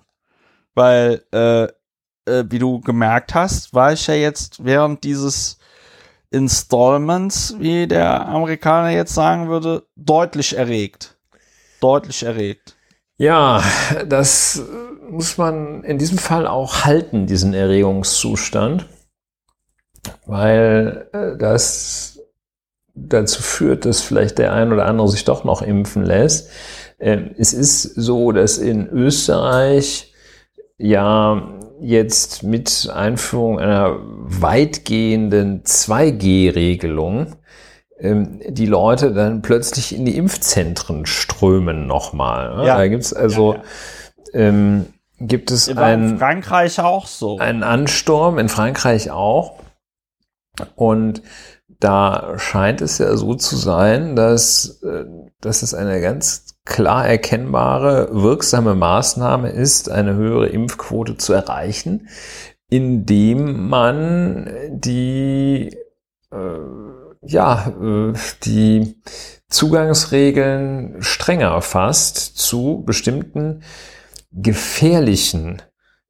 [0.74, 1.64] Weil, äh,
[2.30, 5.58] äh, wie du gemerkt hast, war ich ja jetzt während dieses
[6.30, 11.16] Installments, wie der Amerikaner jetzt sagen würde, deutlich erregt.
[11.80, 12.76] Deutlich erregt.
[13.16, 13.62] Ja,
[14.06, 14.62] das
[15.08, 18.86] muss man in diesem Fall auch halten, diesen Erregungszustand
[20.26, 22.20] weil äh, das
[22.94, 26.50] dazu führt, dass vielleicht der ein oder andere sich doch noch impfen lässt.
[26.98, 30.12] Äh, es ist so, dass in Österreich
[30.78, 31.48] ja
[31.80, 37.36] jetzt mit Einführung einer weitgehenden 2G-Regelung
[37.98, 42.56] ähm, die Leute dann plötzlich in die Impfzentren strömen nochmal.
[42.56, 42.66] Ne?
[42.66, 42.76] Ja.
[42.76, 43.60] Da gibt's also ja,
[44.32, 44.40] ja.
[44.48, 44.86] Ähm,
[45.18, 47.38] gibt es in Frankreich auch so.
[47.38, 49.54] Einen Ansturm, in Frankreich auch.
[50.76, 51.22] Und
[51.80, 55.04] da scheint es ja so zu sein, dass, äh,
[55.40, 62.08] dass es eine ganz klar erkennbare, wirksame Maßnahme ist, eine höhere Impfquote zu erreichen,
[62.70, 65.76] indem man die,
[66.30, 66.58] äh,
[67.22, 68.12] ja, äh,
[68.44, 69.00] die
[69.48, 73.62] Zugangsregeln strenger fasst zu bestimmten
[74.32, 75.60] gefährlichen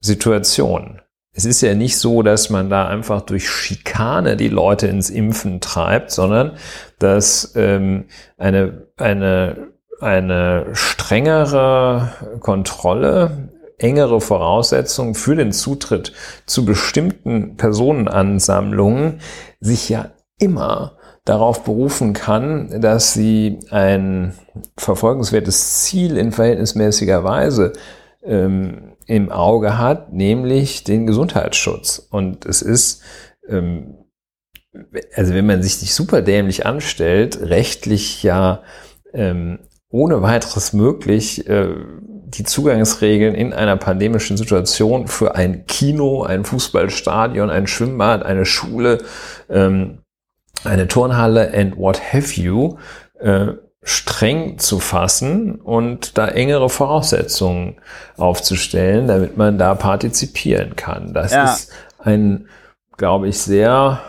[0.01, 1.02] Situationen.
[1.35, 5.61] Es ist ja nicht so, dass man da einfach durch Schikane die Leute ins Impfen
[5.61, 6.53] treibt, sondern
[6.99, 8.05] dass ähm,
[8.37, 9.69] eine, eine,
[10.01, 13.49] eine strengere Kontrolle,
[13.79, 16.13] engere Voraussetzungen für den Zutritt
[16.45, 19.21] zu bestimmten Personenansammlungen
[19.59, 24.35] sich ja immer darauf berufen kann, dass sie ein
[24.77, 27.73] verfolgenswertes Ziel in verhältnismäßiger Weise
[28.23, 32.07] ähm, im Auge hat, nämlich den Gesundheitsschutz.
[32.11, 33.03] Und es ist,
[33.49, 33.99] ähm,
[35.15, 38.62] also wenn man sich nicht super dämlich anstellt, rechtlich ja
[39.12, 39.61] ähm,
[39.91, 41.74] ohne weiteres möglich, äh,
[42.35, 48.99] die Zugangsregeln in einer pandemischen Situation für ein Kino, ein Fußballstadion, ein Schwimmbad, eine Schule,
[49.51, 49.99] ähm,
[50.65, 52.79] eine Turnhalle and what have you
[53.20, 53.49] äh,
[53.83, 57.77] streng zu fassen und da engere Voraussetzungen
[58.17, 61.13] aufzustellen, damit man da partizipieren kann.
[61.13, 61.53] Das ja.
[61.53, 62.47] ist ein,
[62.97, 64.01] glaube ich, sehr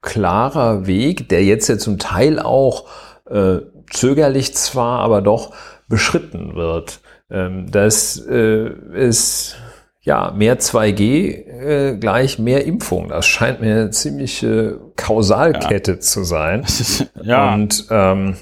[0.00, 2.86] klarer Weg, der jetzt ja zum Teil auch
[3.28, 3.58] äh,
[3.90, 5.52] zögerlich zwar, aber doch
[5.88, 7.00] beschritten wird.
[7.30, 9.56] Ähm, das äh, ist
[10.00, 13.08] ja mehr 2G äh, gleich mehr Impfung.
[13.08, 16.00] Das scheint mir eine ziemliche Kausalkette ja.
[16.00, 16.64] zu sein.
[17.22, 17.52] ja.
[17.52, 18.36] Und ähm,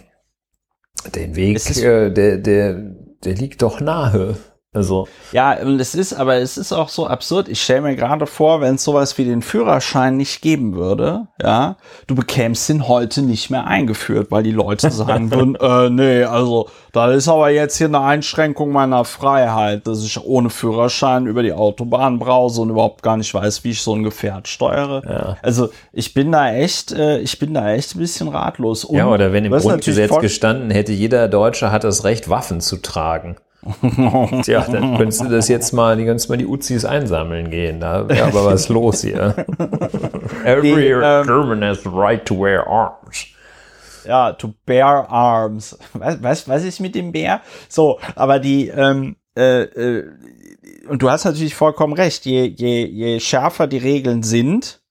[1.11, 2.75] den Weg, äh, der, der,
[3.25, 4.37] der liegt doch nahe.
[4.77, 5.09] Also.
[5.33, 7.49] Ja, und es ist, aber es ist auch so absurd.
[7.49, 11.77] Ich stelle mir gerade vor, wenn es sowas wie den Führerschein nicht geben würde, ja,
[12.07, 16.69] du bekämst den heute nicht mehr eingeführt, weil die Leute sagen würden, äh, nee, also,
[16.93, 21.55] da ist aber jetzt hier eine Einschränkung meiner Freiheit, dass ich ohne Führerschein über die
[21.55, 25.03] Autobahn brause und überhaupt gar nicht weiß, wie ich so ein Gefährt steuere.
[25.09, 25.37] Ja.
[25.41, 28.85] Also, ich bin da echt, äh, ich bin da echt ein bisschen ratlos.
[28.85, 32.77] Und ja, oder wenn im Grundgesetz gestanden hätte, jeder Deutsche hat das Recht, Waffen zu
[32.77, 33.37] tragen.
[34.43, 37.81] Tja, dann könntest du das jetzt mal, die könntest mal die Uzis einsammeln gehen.
[37.81, 39.35] Da wäre aber was los hier.
[40.45, 43.27] Every die, ähm, German has the right to wear arms.
[44.07, 45.79] Ja, to bear arms.
[45.95, 47.41] Was, was, was ist mit dem Bär?
[47.69, 50.11] So, aber die, ähm, äh, äh,
[50.89, 54.83] und du hast natürlich vollkommen recht, je, je, je schärfer die Regeln sind,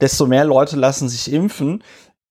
[0.00, 1.82] desto mehr Leute lassen sich impfen.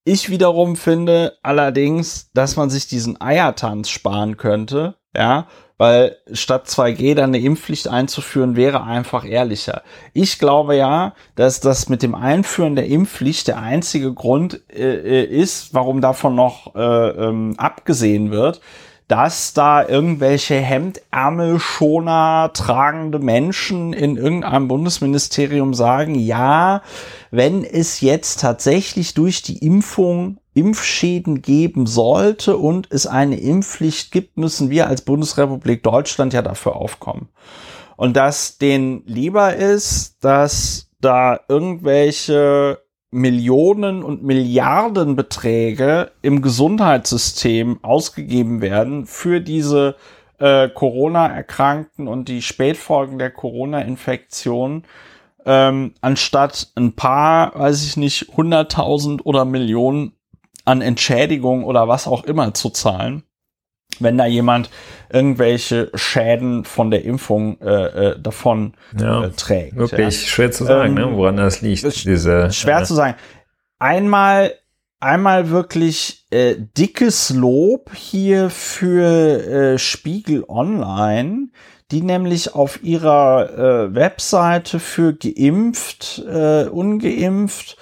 [0.04, 5.48] Ich wiederum finde allerdings, dass man sich diesen Eiertanz sparen könnte, ja,
[5.82, 9.82] weil statt 2G dann eine Impfpflicht einzuführen, wäre einfach ehrlicher.
[10.14, 15.24] Ich glaube ja, dass das mit dem Einführen der Impfpflicht der einzige Grund äh, äh
[15.24, 18.62] ist, warum davon noch äh, ähm, abgesehen wird
[19.12, 26.82] dass da irgendwelche Hemdärmelschoner tragende Menschen in irgendeinem Bundesministerium sagen, ja,
[27.30, 34.38] wenn es jetzt tatsächlich durch die Impfung Impfschäden geben sollte und es eine Impfpflicht gibt,
[34.38, 37.28] müssen wir als Bundesrepublik Deutschland ja dafür aufkommen.
[37.98, 42.80] Und dass denen lieber ist, dass da irgendwelche
[43.12, 49.96] Millionen und Milliardenbeträge im Gesundheitssystem ausgegeben werden für diese
[50.40, 54.84] äh, Corona-Erkrankten und die Spätfolgen der Corona-Infektion,
[55.46, 60.14] ähm, anstatt ein paar, weiß ich nicht, hunderttausend oder Millionen
[60.64, 63.24] an Entschädigung oder was auch immer zu zahlen
[64.02, 64.70] wenn da jemand
[65.12, 69.76] irgendwelche Schäden von der Impfung äh, äh, davon ja, äh, trägt.
[69.76, 70.28] Wirklich ja.
[70.28, 71.84] schwer zu sagen, ne, ähm, ne, woran das liegt.
[72.06, 73.16] Diese, schwer äh, zu sagen.
[73.80, 74.54] Einmal,
[75.00, 81.50] einmal wirklich äh, dickes Lob hier für äh, Spiegel Online,
[81.92, 87.76] die nämlich auf ihrer Webseite für geimpft, äh, ungeimpft,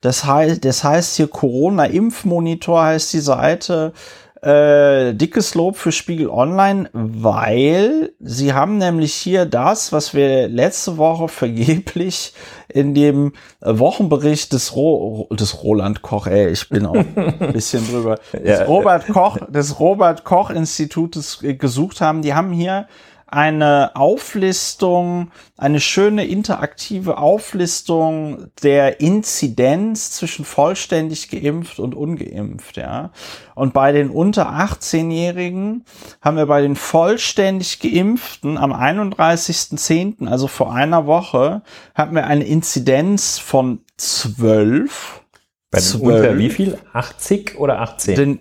[0.00, 3.92] das heißt, das heißt hier Corona-Impfmonitor heißt die Seite,
[4.42, 10.96] äh, dickes Lob für Spiegel Online, weil sie haben nämlich hier das, was wir letzte
[10.96, 12.32] Woche vergeblich
[12.68, 18.18] in dem Wochenbericht des, Ro des Roland Koch, ey, ich bin auch ein bisschen drüber,
[18.32, 22.22] des Robert Koch, des Robert Koch Institutes gesucht haben.
[22.22, 22.86] Die haben hier
[23.32, 33.12] eine Auflistung, eine schöne interaktive Auflistung der Inzidenz zwischen vollständig geimpft und ungeimpft, ja.
[33.54, 35.84] Und bei den unter 18-Jährigen
[36.20, 41.62] haben wir bei den vollständig geimpften am 31.10., also vor einer Woche,
[41.94, 45.22] hatten wir eine Inzidenz von 12.
[45.70, 46.02] Bei den 12.
[46.02, 46.78] unter wie viel?
[46.92, 48.14] 80 oder 18?
[48.16, 48.40] Den,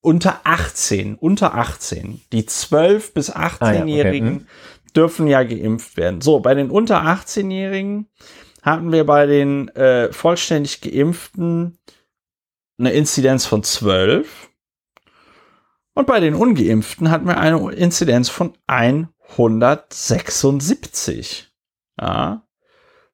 [0.00, 4.44] unter 18, unter 18, die 12 bis 18-Jährigen ah, ja, okay.
[4.44, 4.46] hm.
[4.96, 6.20] dürfen ja geimpft werden.
[6.20, 8.08] So, bei den unter 18-Jährigen
[8.62, 11.78] hatten wir bei den äh, vollständig geimpften
[12.78, 14.50] eine Inzidenz von 12
[15.94, 21.48] und bei den ungeimpften hatten wir eine Inzidenz von 176.
[22.00, 22.46] Ja.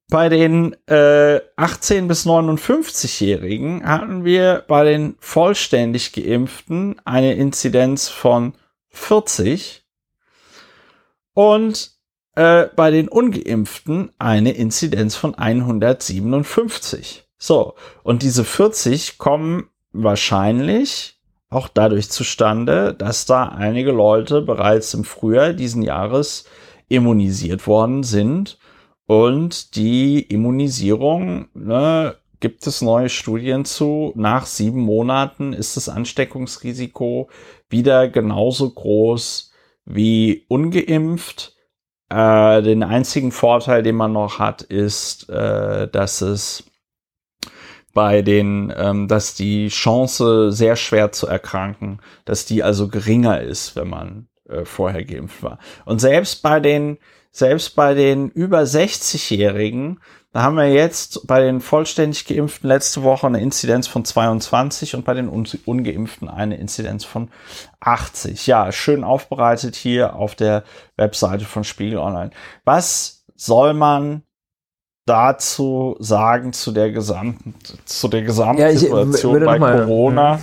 [0.09, 8.55] Bei den äh, 18 bis 59-Jährigen hatten wir bei den vollständig geimpften eine Inzidenz von
[8.91, 9.85] 40
[11.35, 11.91] und
[12.37, 17.25] äh, bei den ungeimpften eine Inzidenz von 157.
[17.37, 17.75] So,
[18.05, 21.21] und diese 40 kommen wahrscheinlich
[21.51, 26.45] auch dadurch zustande, dass da einige Leute bereits im Frühjahr diesen Jahres
[26.89, 28.57] immunisiert worden sind
[29.07, 34.13] und die Immunisierung, ne, gibt es neue Studien zu.
[34.15, 37.29] Nach sieben Monaten ist das Ansteckungsrisiko
[37.69, 39.53] wieder genauso groß
[39.85, 41.55] wie ungeimpft.
[42.09, 46.65] Äh, den einzigen Vorteil, den man noch hat, ist, äh, dass es
[47.95, 53.75] bei den, ähm, dass die Chance sehr schwer zu erkranken, dass die also geringer ist,
[53.75, 55.59] wenn man äh, vorher geimpft war.
[55.85, 56.99] Und selbst bei den
[57.37, 60.01] selbst bei den über 60-Jährigen,
[60.33, 65.05] da haben wir jetzt bei den vollständig geimpften letzte Woche eine Inzidenz von 22 und
[65.05, 67.29] bei den ungeimpften eine Inzidenz von
[67.81, 68.47] 80.
[68.47, 70.65] Ja, schön aufbereitet hier auf der
[70.97, 72.31] Webseite von Spiegel Online.
[72.65, 74.23] Was soll man
[75.05, 77.55] dazu sagen zu der gesamten,
[77.85, 80.41] zu der Gesamtsituation ja, bei mal, Corona?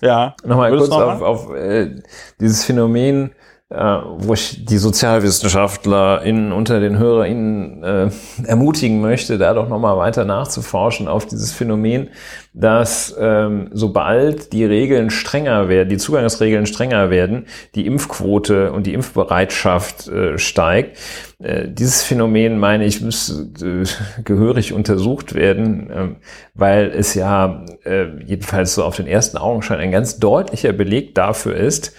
[0.00, 2.02] Ja, nochmal kurz noch auf, auf äh,
[2.40, 8.10] dieses Phänomen äh, wo ich die SozialwissenschaftlerInnen unter den HörerInnen äh,
[8.44, 12.08] ermutigen möchte, da doch nochmal weiter nachzuforschen auf dieses Phänomen,
[12.52, 18.94] dass ähm, sobald die Regeln strenger werden, die Zugangsregeln strenger werden, die Impfquote und die
[18.94, 20.98] Impfbereitschaft äh, steigt.
[21.42, 26.08] Äh, dieses Phänomen, meine ich, müsste äh, gehörig untersucht werden, äh,
[26.54, 31.56] weil es ja äh, jedenfalls so auf den ersten Augenschein ein ganz deutlicher Beleg dafür
[31.56, 31.92] ist,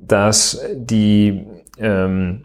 [0.00, 1.46] dass die
[1.78, 2.44] ähm,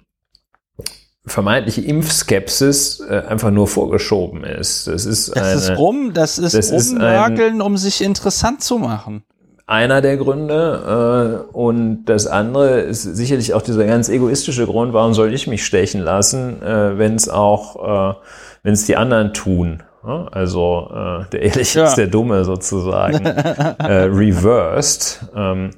[1.26, 4.88] vermeintliche Impfskepsis äh, einfach nur vorgeschoben ist.
[4.88, 9.24] Das ist, das eine, ist rum, das ist das rumnörgeln, um sich interessant zu machen.
[9.68, 15.16] Einer der Gründe äh, und das andere ist sicherlich auch dieser ganz egoistische Grund, warum
[15.16, 18.16] soll ich mich stechen lassen, äh, wenn es auch, äh,
[18.62, 19.82] wenn es die anderen tun.
[20.04, 21.86] Also äh, der Ehrliche ja.
[21.88, 25.26] ist der Dumme sozusagen, äh, reversed.
[25.36, 25.72] Ähm,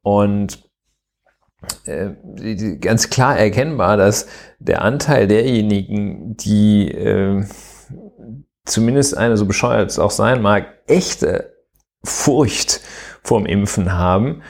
[0.00, 0.65] und
[1.84, 4.26] äh, ganz klar erkennbar, dass
[4.58, 7.44] der Anteil derjenigen, die äh,
[8.64, 11.54] zumindest eine so bescheuert es auch sein mag, echte
[12.04, 12.80] Furcht
[13.22, 14.42] vorm Impfen haben,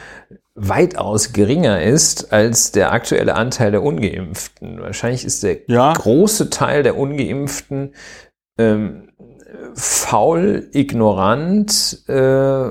[0.54, 4.80] weitaus geringer ist als der aktuelle Anteil der Ungeimpften.
[4.80, 5.92] Wahrscheinlich ist der ja.
[5.92, 7.94] große Teil der Ungeimpften
[8.58, 9.10] ähm,
[9.74, 12.70] faul, ignorant äh,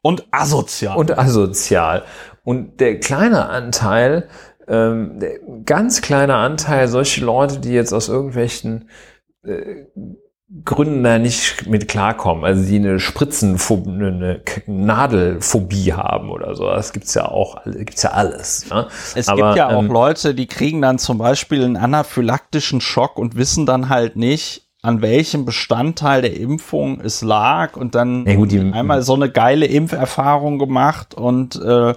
[0.00, 0.96] und asozial.
[0.96, 2.04] Und asozial.
[2.44, 4.28] Und der kleine Anteil,
[4.68, 8.88] ähm, der ganz kleine Anteil, solche Leute, die jetzt aus irgendwelchen
[9.44, 9.86] äh,
[10.64, 16.66] Gründen da nicht mit klarkommen, also die eine Spritzenphobie, eine Nadelphobie haben oder so.
[16.66, 18.68] Das gibt's ja auch, gibt's ja alles.
[18.68, 18.86] Ne?
[19.14, 23.18] Es Aber, gibt ja auch ähm, Leute, die kriegen dann zum Beispiel einen anaphylaktischen Schock
[23.18, 28.34] und wissen dann halt nicht, an welchem Bestandteil der Impfung es lag und dann ja,
[28.34, 31.94] gut, einmal so eine geile Impferfahrung gemacht und äh,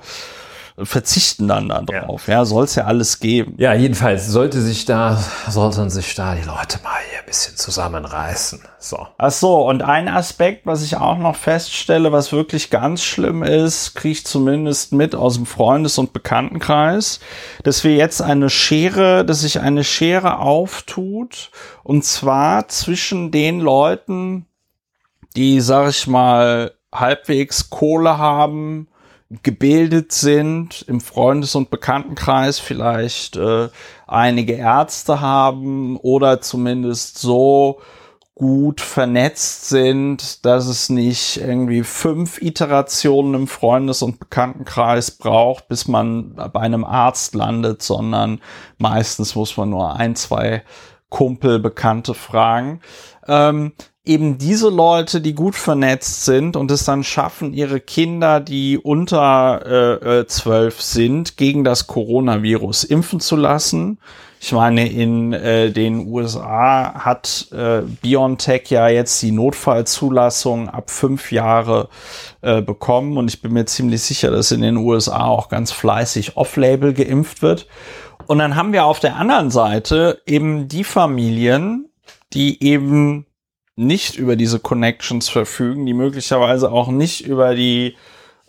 [0.77, 2.27] verzichten dann darauf.
[2.27, 3.55] Ja, ja soll es ja alles geben.
[3.57, 8.61] Ja, jedenfalls sollte sich da, sollten sich da die Leute mal hier ein bisschen zusammenreißen.
[8.77, 9.07] So.
[9.17, 13.95] Ach so, und ein Aspekt, was ich auch noch feststelle, was wirklich ganz schlimm ist,
[13.95, 17.21] kriege ich zumindest mit aus dem Freundes- und Bekanntenkreis,
[17.63, 21.51] dass wir jetzt eine Schere, dass sich eine Schere auftut,
[21.83, 24.45] und zwar zwischen den Leuten,
[25.37, 28.87] die, sag ich mal, halbwegs Kohle haben,
[29.43, 33.69] gebildet sind, im Freundes- und Bekanntenkreis vielleicht äh,
[34.07, 37.79] einige Ärzte haben oder zumindest so
[38.35, 45.87] gut vernetzt sind, dass es nicht irgendwie fünf Iterationen im Freundes- und Bekanntenkreis braucht, bis
[45.87, 48.41] man bei einem Arzt landet, sondern
[48.77, 50.63] meistens muss man nur ein, zwei
[51.09, 52.81] Kumpel, Bekannte fragen.
[53.25, 53.71] Ähm,
[54.05, 59.61] eben diese Leute, die gut vernetzt sind und es dann schaffen, ihre Kinder, die unter
[59.65, 63.97] äh, äh, zwölf äh, sind, gegen das Coronavirus impfen zu lassen.
[64.39, 71.31] Ich meine, in äh, den USA hat äh, BioNTech ja jetzt die Notfallzulassung ab fünf
[71.31, 71.89] Jahre
[72.41, 76.37] äh, bekommen und ich bin mir ziemlich sicher, dass in den USA auch ganz fleißig
[76.37, 77.67] off-label geimpft wird.
[78.27, 81.89] Und dann haben wir auf der anderen Seite eben die Familien,
[82.33, 83.25] die eben
[83.75, 87.95] nicht über diese Connections verfügen, die möglicherweise auch nicht über die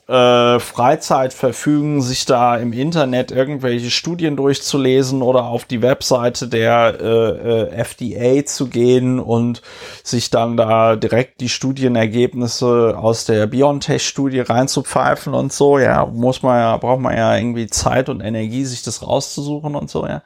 [0.09, 6.97] äh, Freizeit verfügen, sich da im Internet irgendwelche Studien durchzulesen oder auf die Webseite der
[7.01, 9.63] äh, äh, FDA zu gehen und
[10.05, 16.61] sich dann da direkt die Studienergebnisse aus der BioNTech-Studie reinzupfeifen und so, ja, muss man
[16.61, 20.23] ja, braucht man ja irgendwie Zeit und Energie, sich das rauszusuchen und so, ja.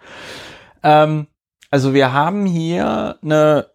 [0.83, 1.27] Ähm,
[1.71, 3.71] also wir haben hier eine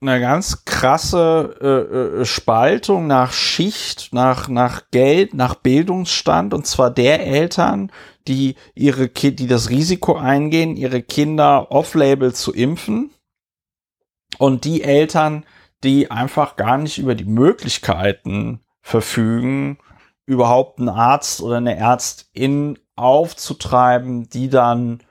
[0.00, 6.90] eine ganz krasse äh, äh, Spaltung nach Schicht, nach, nach Geld, nach Bildungsstand und zwar
[6.90, 7.90] der Eltern,
[8.28, 13.10] die ihre Ki die das Risiko eingehen, ihre Kinder off-label zu impfen
[14.38, 15.44] und die Eltern,
[15.82, 19.78] die einfach gar nicht über die Möglichkeiten verfügen,
[20.26, 25.02] überhaupt einen Arzt oder eine Ärztin aufzutreiben, die dann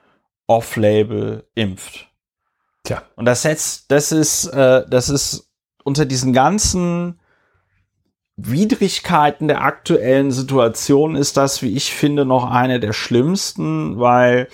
[0.46, 2.10] off-label impft.
[2.88, 3.04] Tja.
[3.18, 5.52] Und das setzt, das ist, äh, das ist
[5.84, 7.20] unter diesen ganzen
[8.38, 14.48] Widrigkeiten der aktuellen Situation ist das, wie ich finde, noch eine der schlimmsten, weil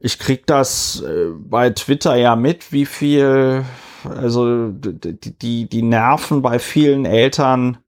[0.00, 3.64] ich krieg das äh, bei Twitter ja mit, wie viel,
[4.02, 7.78] also die, die, die Nerven bei vielen Eltern,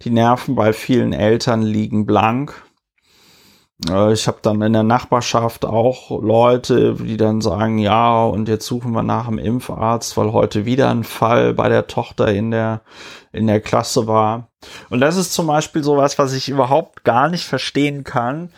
[0.00, 2.54] die Nerven bei vielen Eltern liegen blank.
[4.12, 8.92] Ich habe dann in der Nachbarschaft auch Leute, die dann sagen, ja, und jetzt suchen
[8.92, 12.82] wir nach einem Impfarzt, weil heute wieder ein Fall bei der Tochter in der,
[13.32, 14.48] in der Klasse war.
[14.90, 18.50] Und das ist zum Beispiel sowas, was ich überhaupt gar nicht verstehen kann,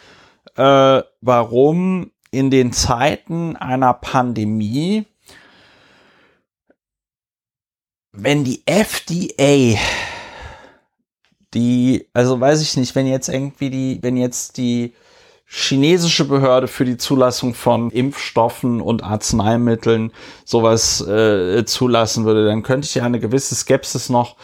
[0.57, 5.07] äh, warum in den Zeiten einer Pandemie,
[8.11, 9.79] wenn die FDA
[11.55, 14.95] die, also weiß ich nicht, wenn jetzt irgendwie die, wenn jetzt die
[15.55, 20.11] chinesische Behörde für die Zulassung von Impfstoffen und Arzneimitteln
[20.47, 24.37] sowas äh, zulassen würde, dann könnte ich ja eine gewisse Skepsis noch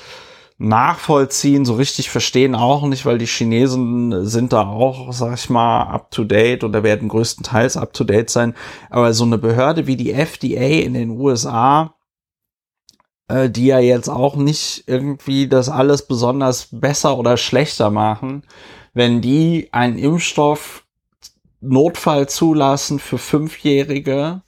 [0.58, 5.84] nachvollziehen, so richtig verstehen auch nicht, weil die Chinesen sind da auch, sag ich mal,
[5.84, 8.54] up to date oder werden größtenteils up to date sein.
[8.90, 11.94] Aber so eine Behörde wie die FDA in den USA,
[13.28, 18.42] äh, die ja jetzt auch nicht irgendwie das alles besonders besser oder schlechter machen,
[18.92, 20.84] wenn die einen Impfstoff
[21.60, 24.42] Notfall zulassen für Fünfjährige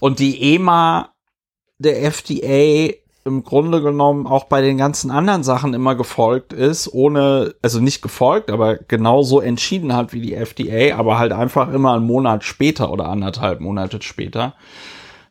[0.00, 1.12] und die EMA
[1.78, 2.94] der FDA
[3.26, 8.00] im Grunde genommen auch bei den ganzen anderen Sachen immer gefolgt ist, ohne, also nicht
[8.00, 12.90] gefolgt, aber genauso entschieden hat wie die FDA, aber halt einfach immer einen Monat später
[12.92, 14.54] oder anderthalb Monate später,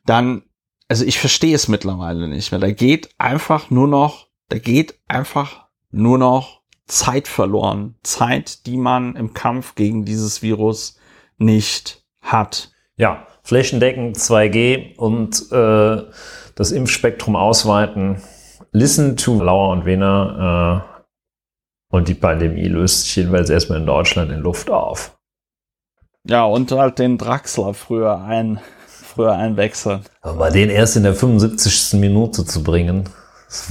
[0.05, 0.43] dann,
[0.89, 2.59] also ich verstehe es mittlerweile nicht mehr.
[2.59, 7.95] Da geht einfach nur noch, da geht einfach nur noch Zeit verloren.
[8.03, 10.97] Zeit, die man im Kampf gegen dieses Virus
[11.37, 12.71] nicht hat.
[12.97, 16.03] Ja, flächendeckend 2G und äh,
[16.55, 18.21] das Impfspektrum ausweiten.
[18.71, 20.83] Listen to Lauer und Wiener.
[20.89, 20.95] Äh,
[21.95, 25.17] und die Pandemie löst sich jedenfalls erstmal in Deutschland in Luft auf.
[26.27, 30.01] Ja, und halt den Draxler früher ein, früher einwechseln.
[30.21, 31.99] Aber den erst in der 75.
[31.99, 33.07] Minute zu bringen.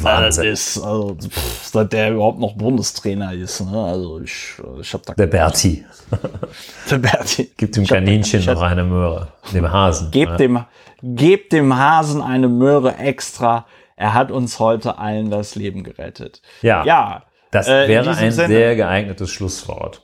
[0.02, 0.44] Wahnsinn.
[0.44, 3.60] Das ist, also, pff, seit der überhaupt noch Bundestrainer ist.
[3.60, 3.78] Ne?
[3.78, 5.14] Also ich, ich habe da.
[5.14, 5.84] Der Berti.
[6.90, 7.52] der Berti.
[7.56, 9.28] Gibt dem Kaninchen noch eine Möhre.
[9.52, 10.10] Dem Hasen.
[10.10, 10.36] Gebt ja.
[10.36, 10.64] dem,
[11.02, 13.66] gebt dem Hasen eine Möhre extra.
[13.96, 16.42] Er hat uns heute allen das Leben gerettet.
[16.62, 16.84] Ja.
[16.84, 17.22] Ja.
[17.50, 20.02] Das äh, wäre ein Sinne, sehr geeignetes Schlusswort.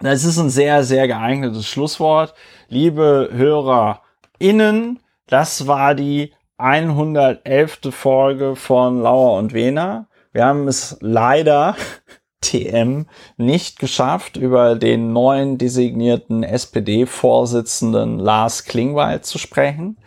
[0.00, 2.34] Das ist ein sehr, sehr geeignetes Schlusswort.
[2.68, 7.78] Liebe HörerInnen, das war die 111.
[7.90, 10.06] Folge von Lauer und Wena.
[10.32, 11.74] Wir haben es leider
[12.40, 13.06] TM
[13.36, 19.98] nicht geschafft, über den neuen designierten SPD-Vorsitzenden Lars Klingwald zu sprechen.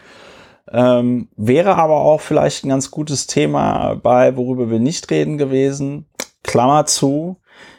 [0.71, 6.05] Ähm, wäre aber auch vielleicht ein ganz gutes Thema bei, worüber wir nicht reden gewesen.
[6.43, 7.37] Klammer zu.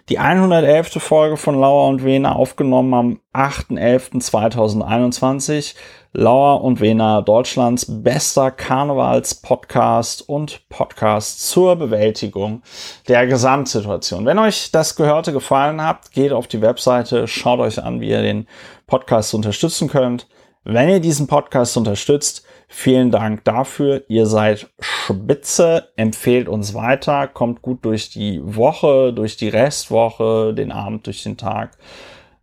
[0.09, 1.03] Die 111.
[1.03, 5.75] Folge von Lauer und Wena aufgenommen am 8.11.2021.
[6.17, 12.63] Lauer und Wena, Deutschlands bester Karnevals-Podcast und Podcast zur Bewältigung
[13.09, 14.25] der Gesamtsituation.
[14.25, 18.23] Wenn euch das Gehörte gefallen hat, geht auf die Webseite, schaut euch an, wie ihr
[18.23, 18.47] den
[18.87, 20.29] Podcast unterstützen könnt.
[20.63, 24.05] Wenn ihr diesen Podcast unterstützt, vielen Dank dafür.
[24.07, 30.71] Ihr seid spitze, empfehlt uns weiter, kommt gut durch die Woche, durch die Restwoche, den
[30.71, 31.77] Abend, durch den Tag.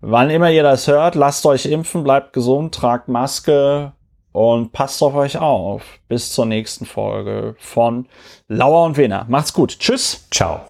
[0.02, 3.94] Wann immer ihr das hört, lasst euch impfen, bleibt gesund, tragt Maske
[4.32, 5.84] und passt auf euch auf.
[6.08, 8.08] Bis zur nächsten Folge von
[8.48, 9.26] Lauer und Wiener.
[9.30, 9.78] Macht's gut.
[9.78, 10.28] Tschüss.
[10.32, 10.62] Ciao.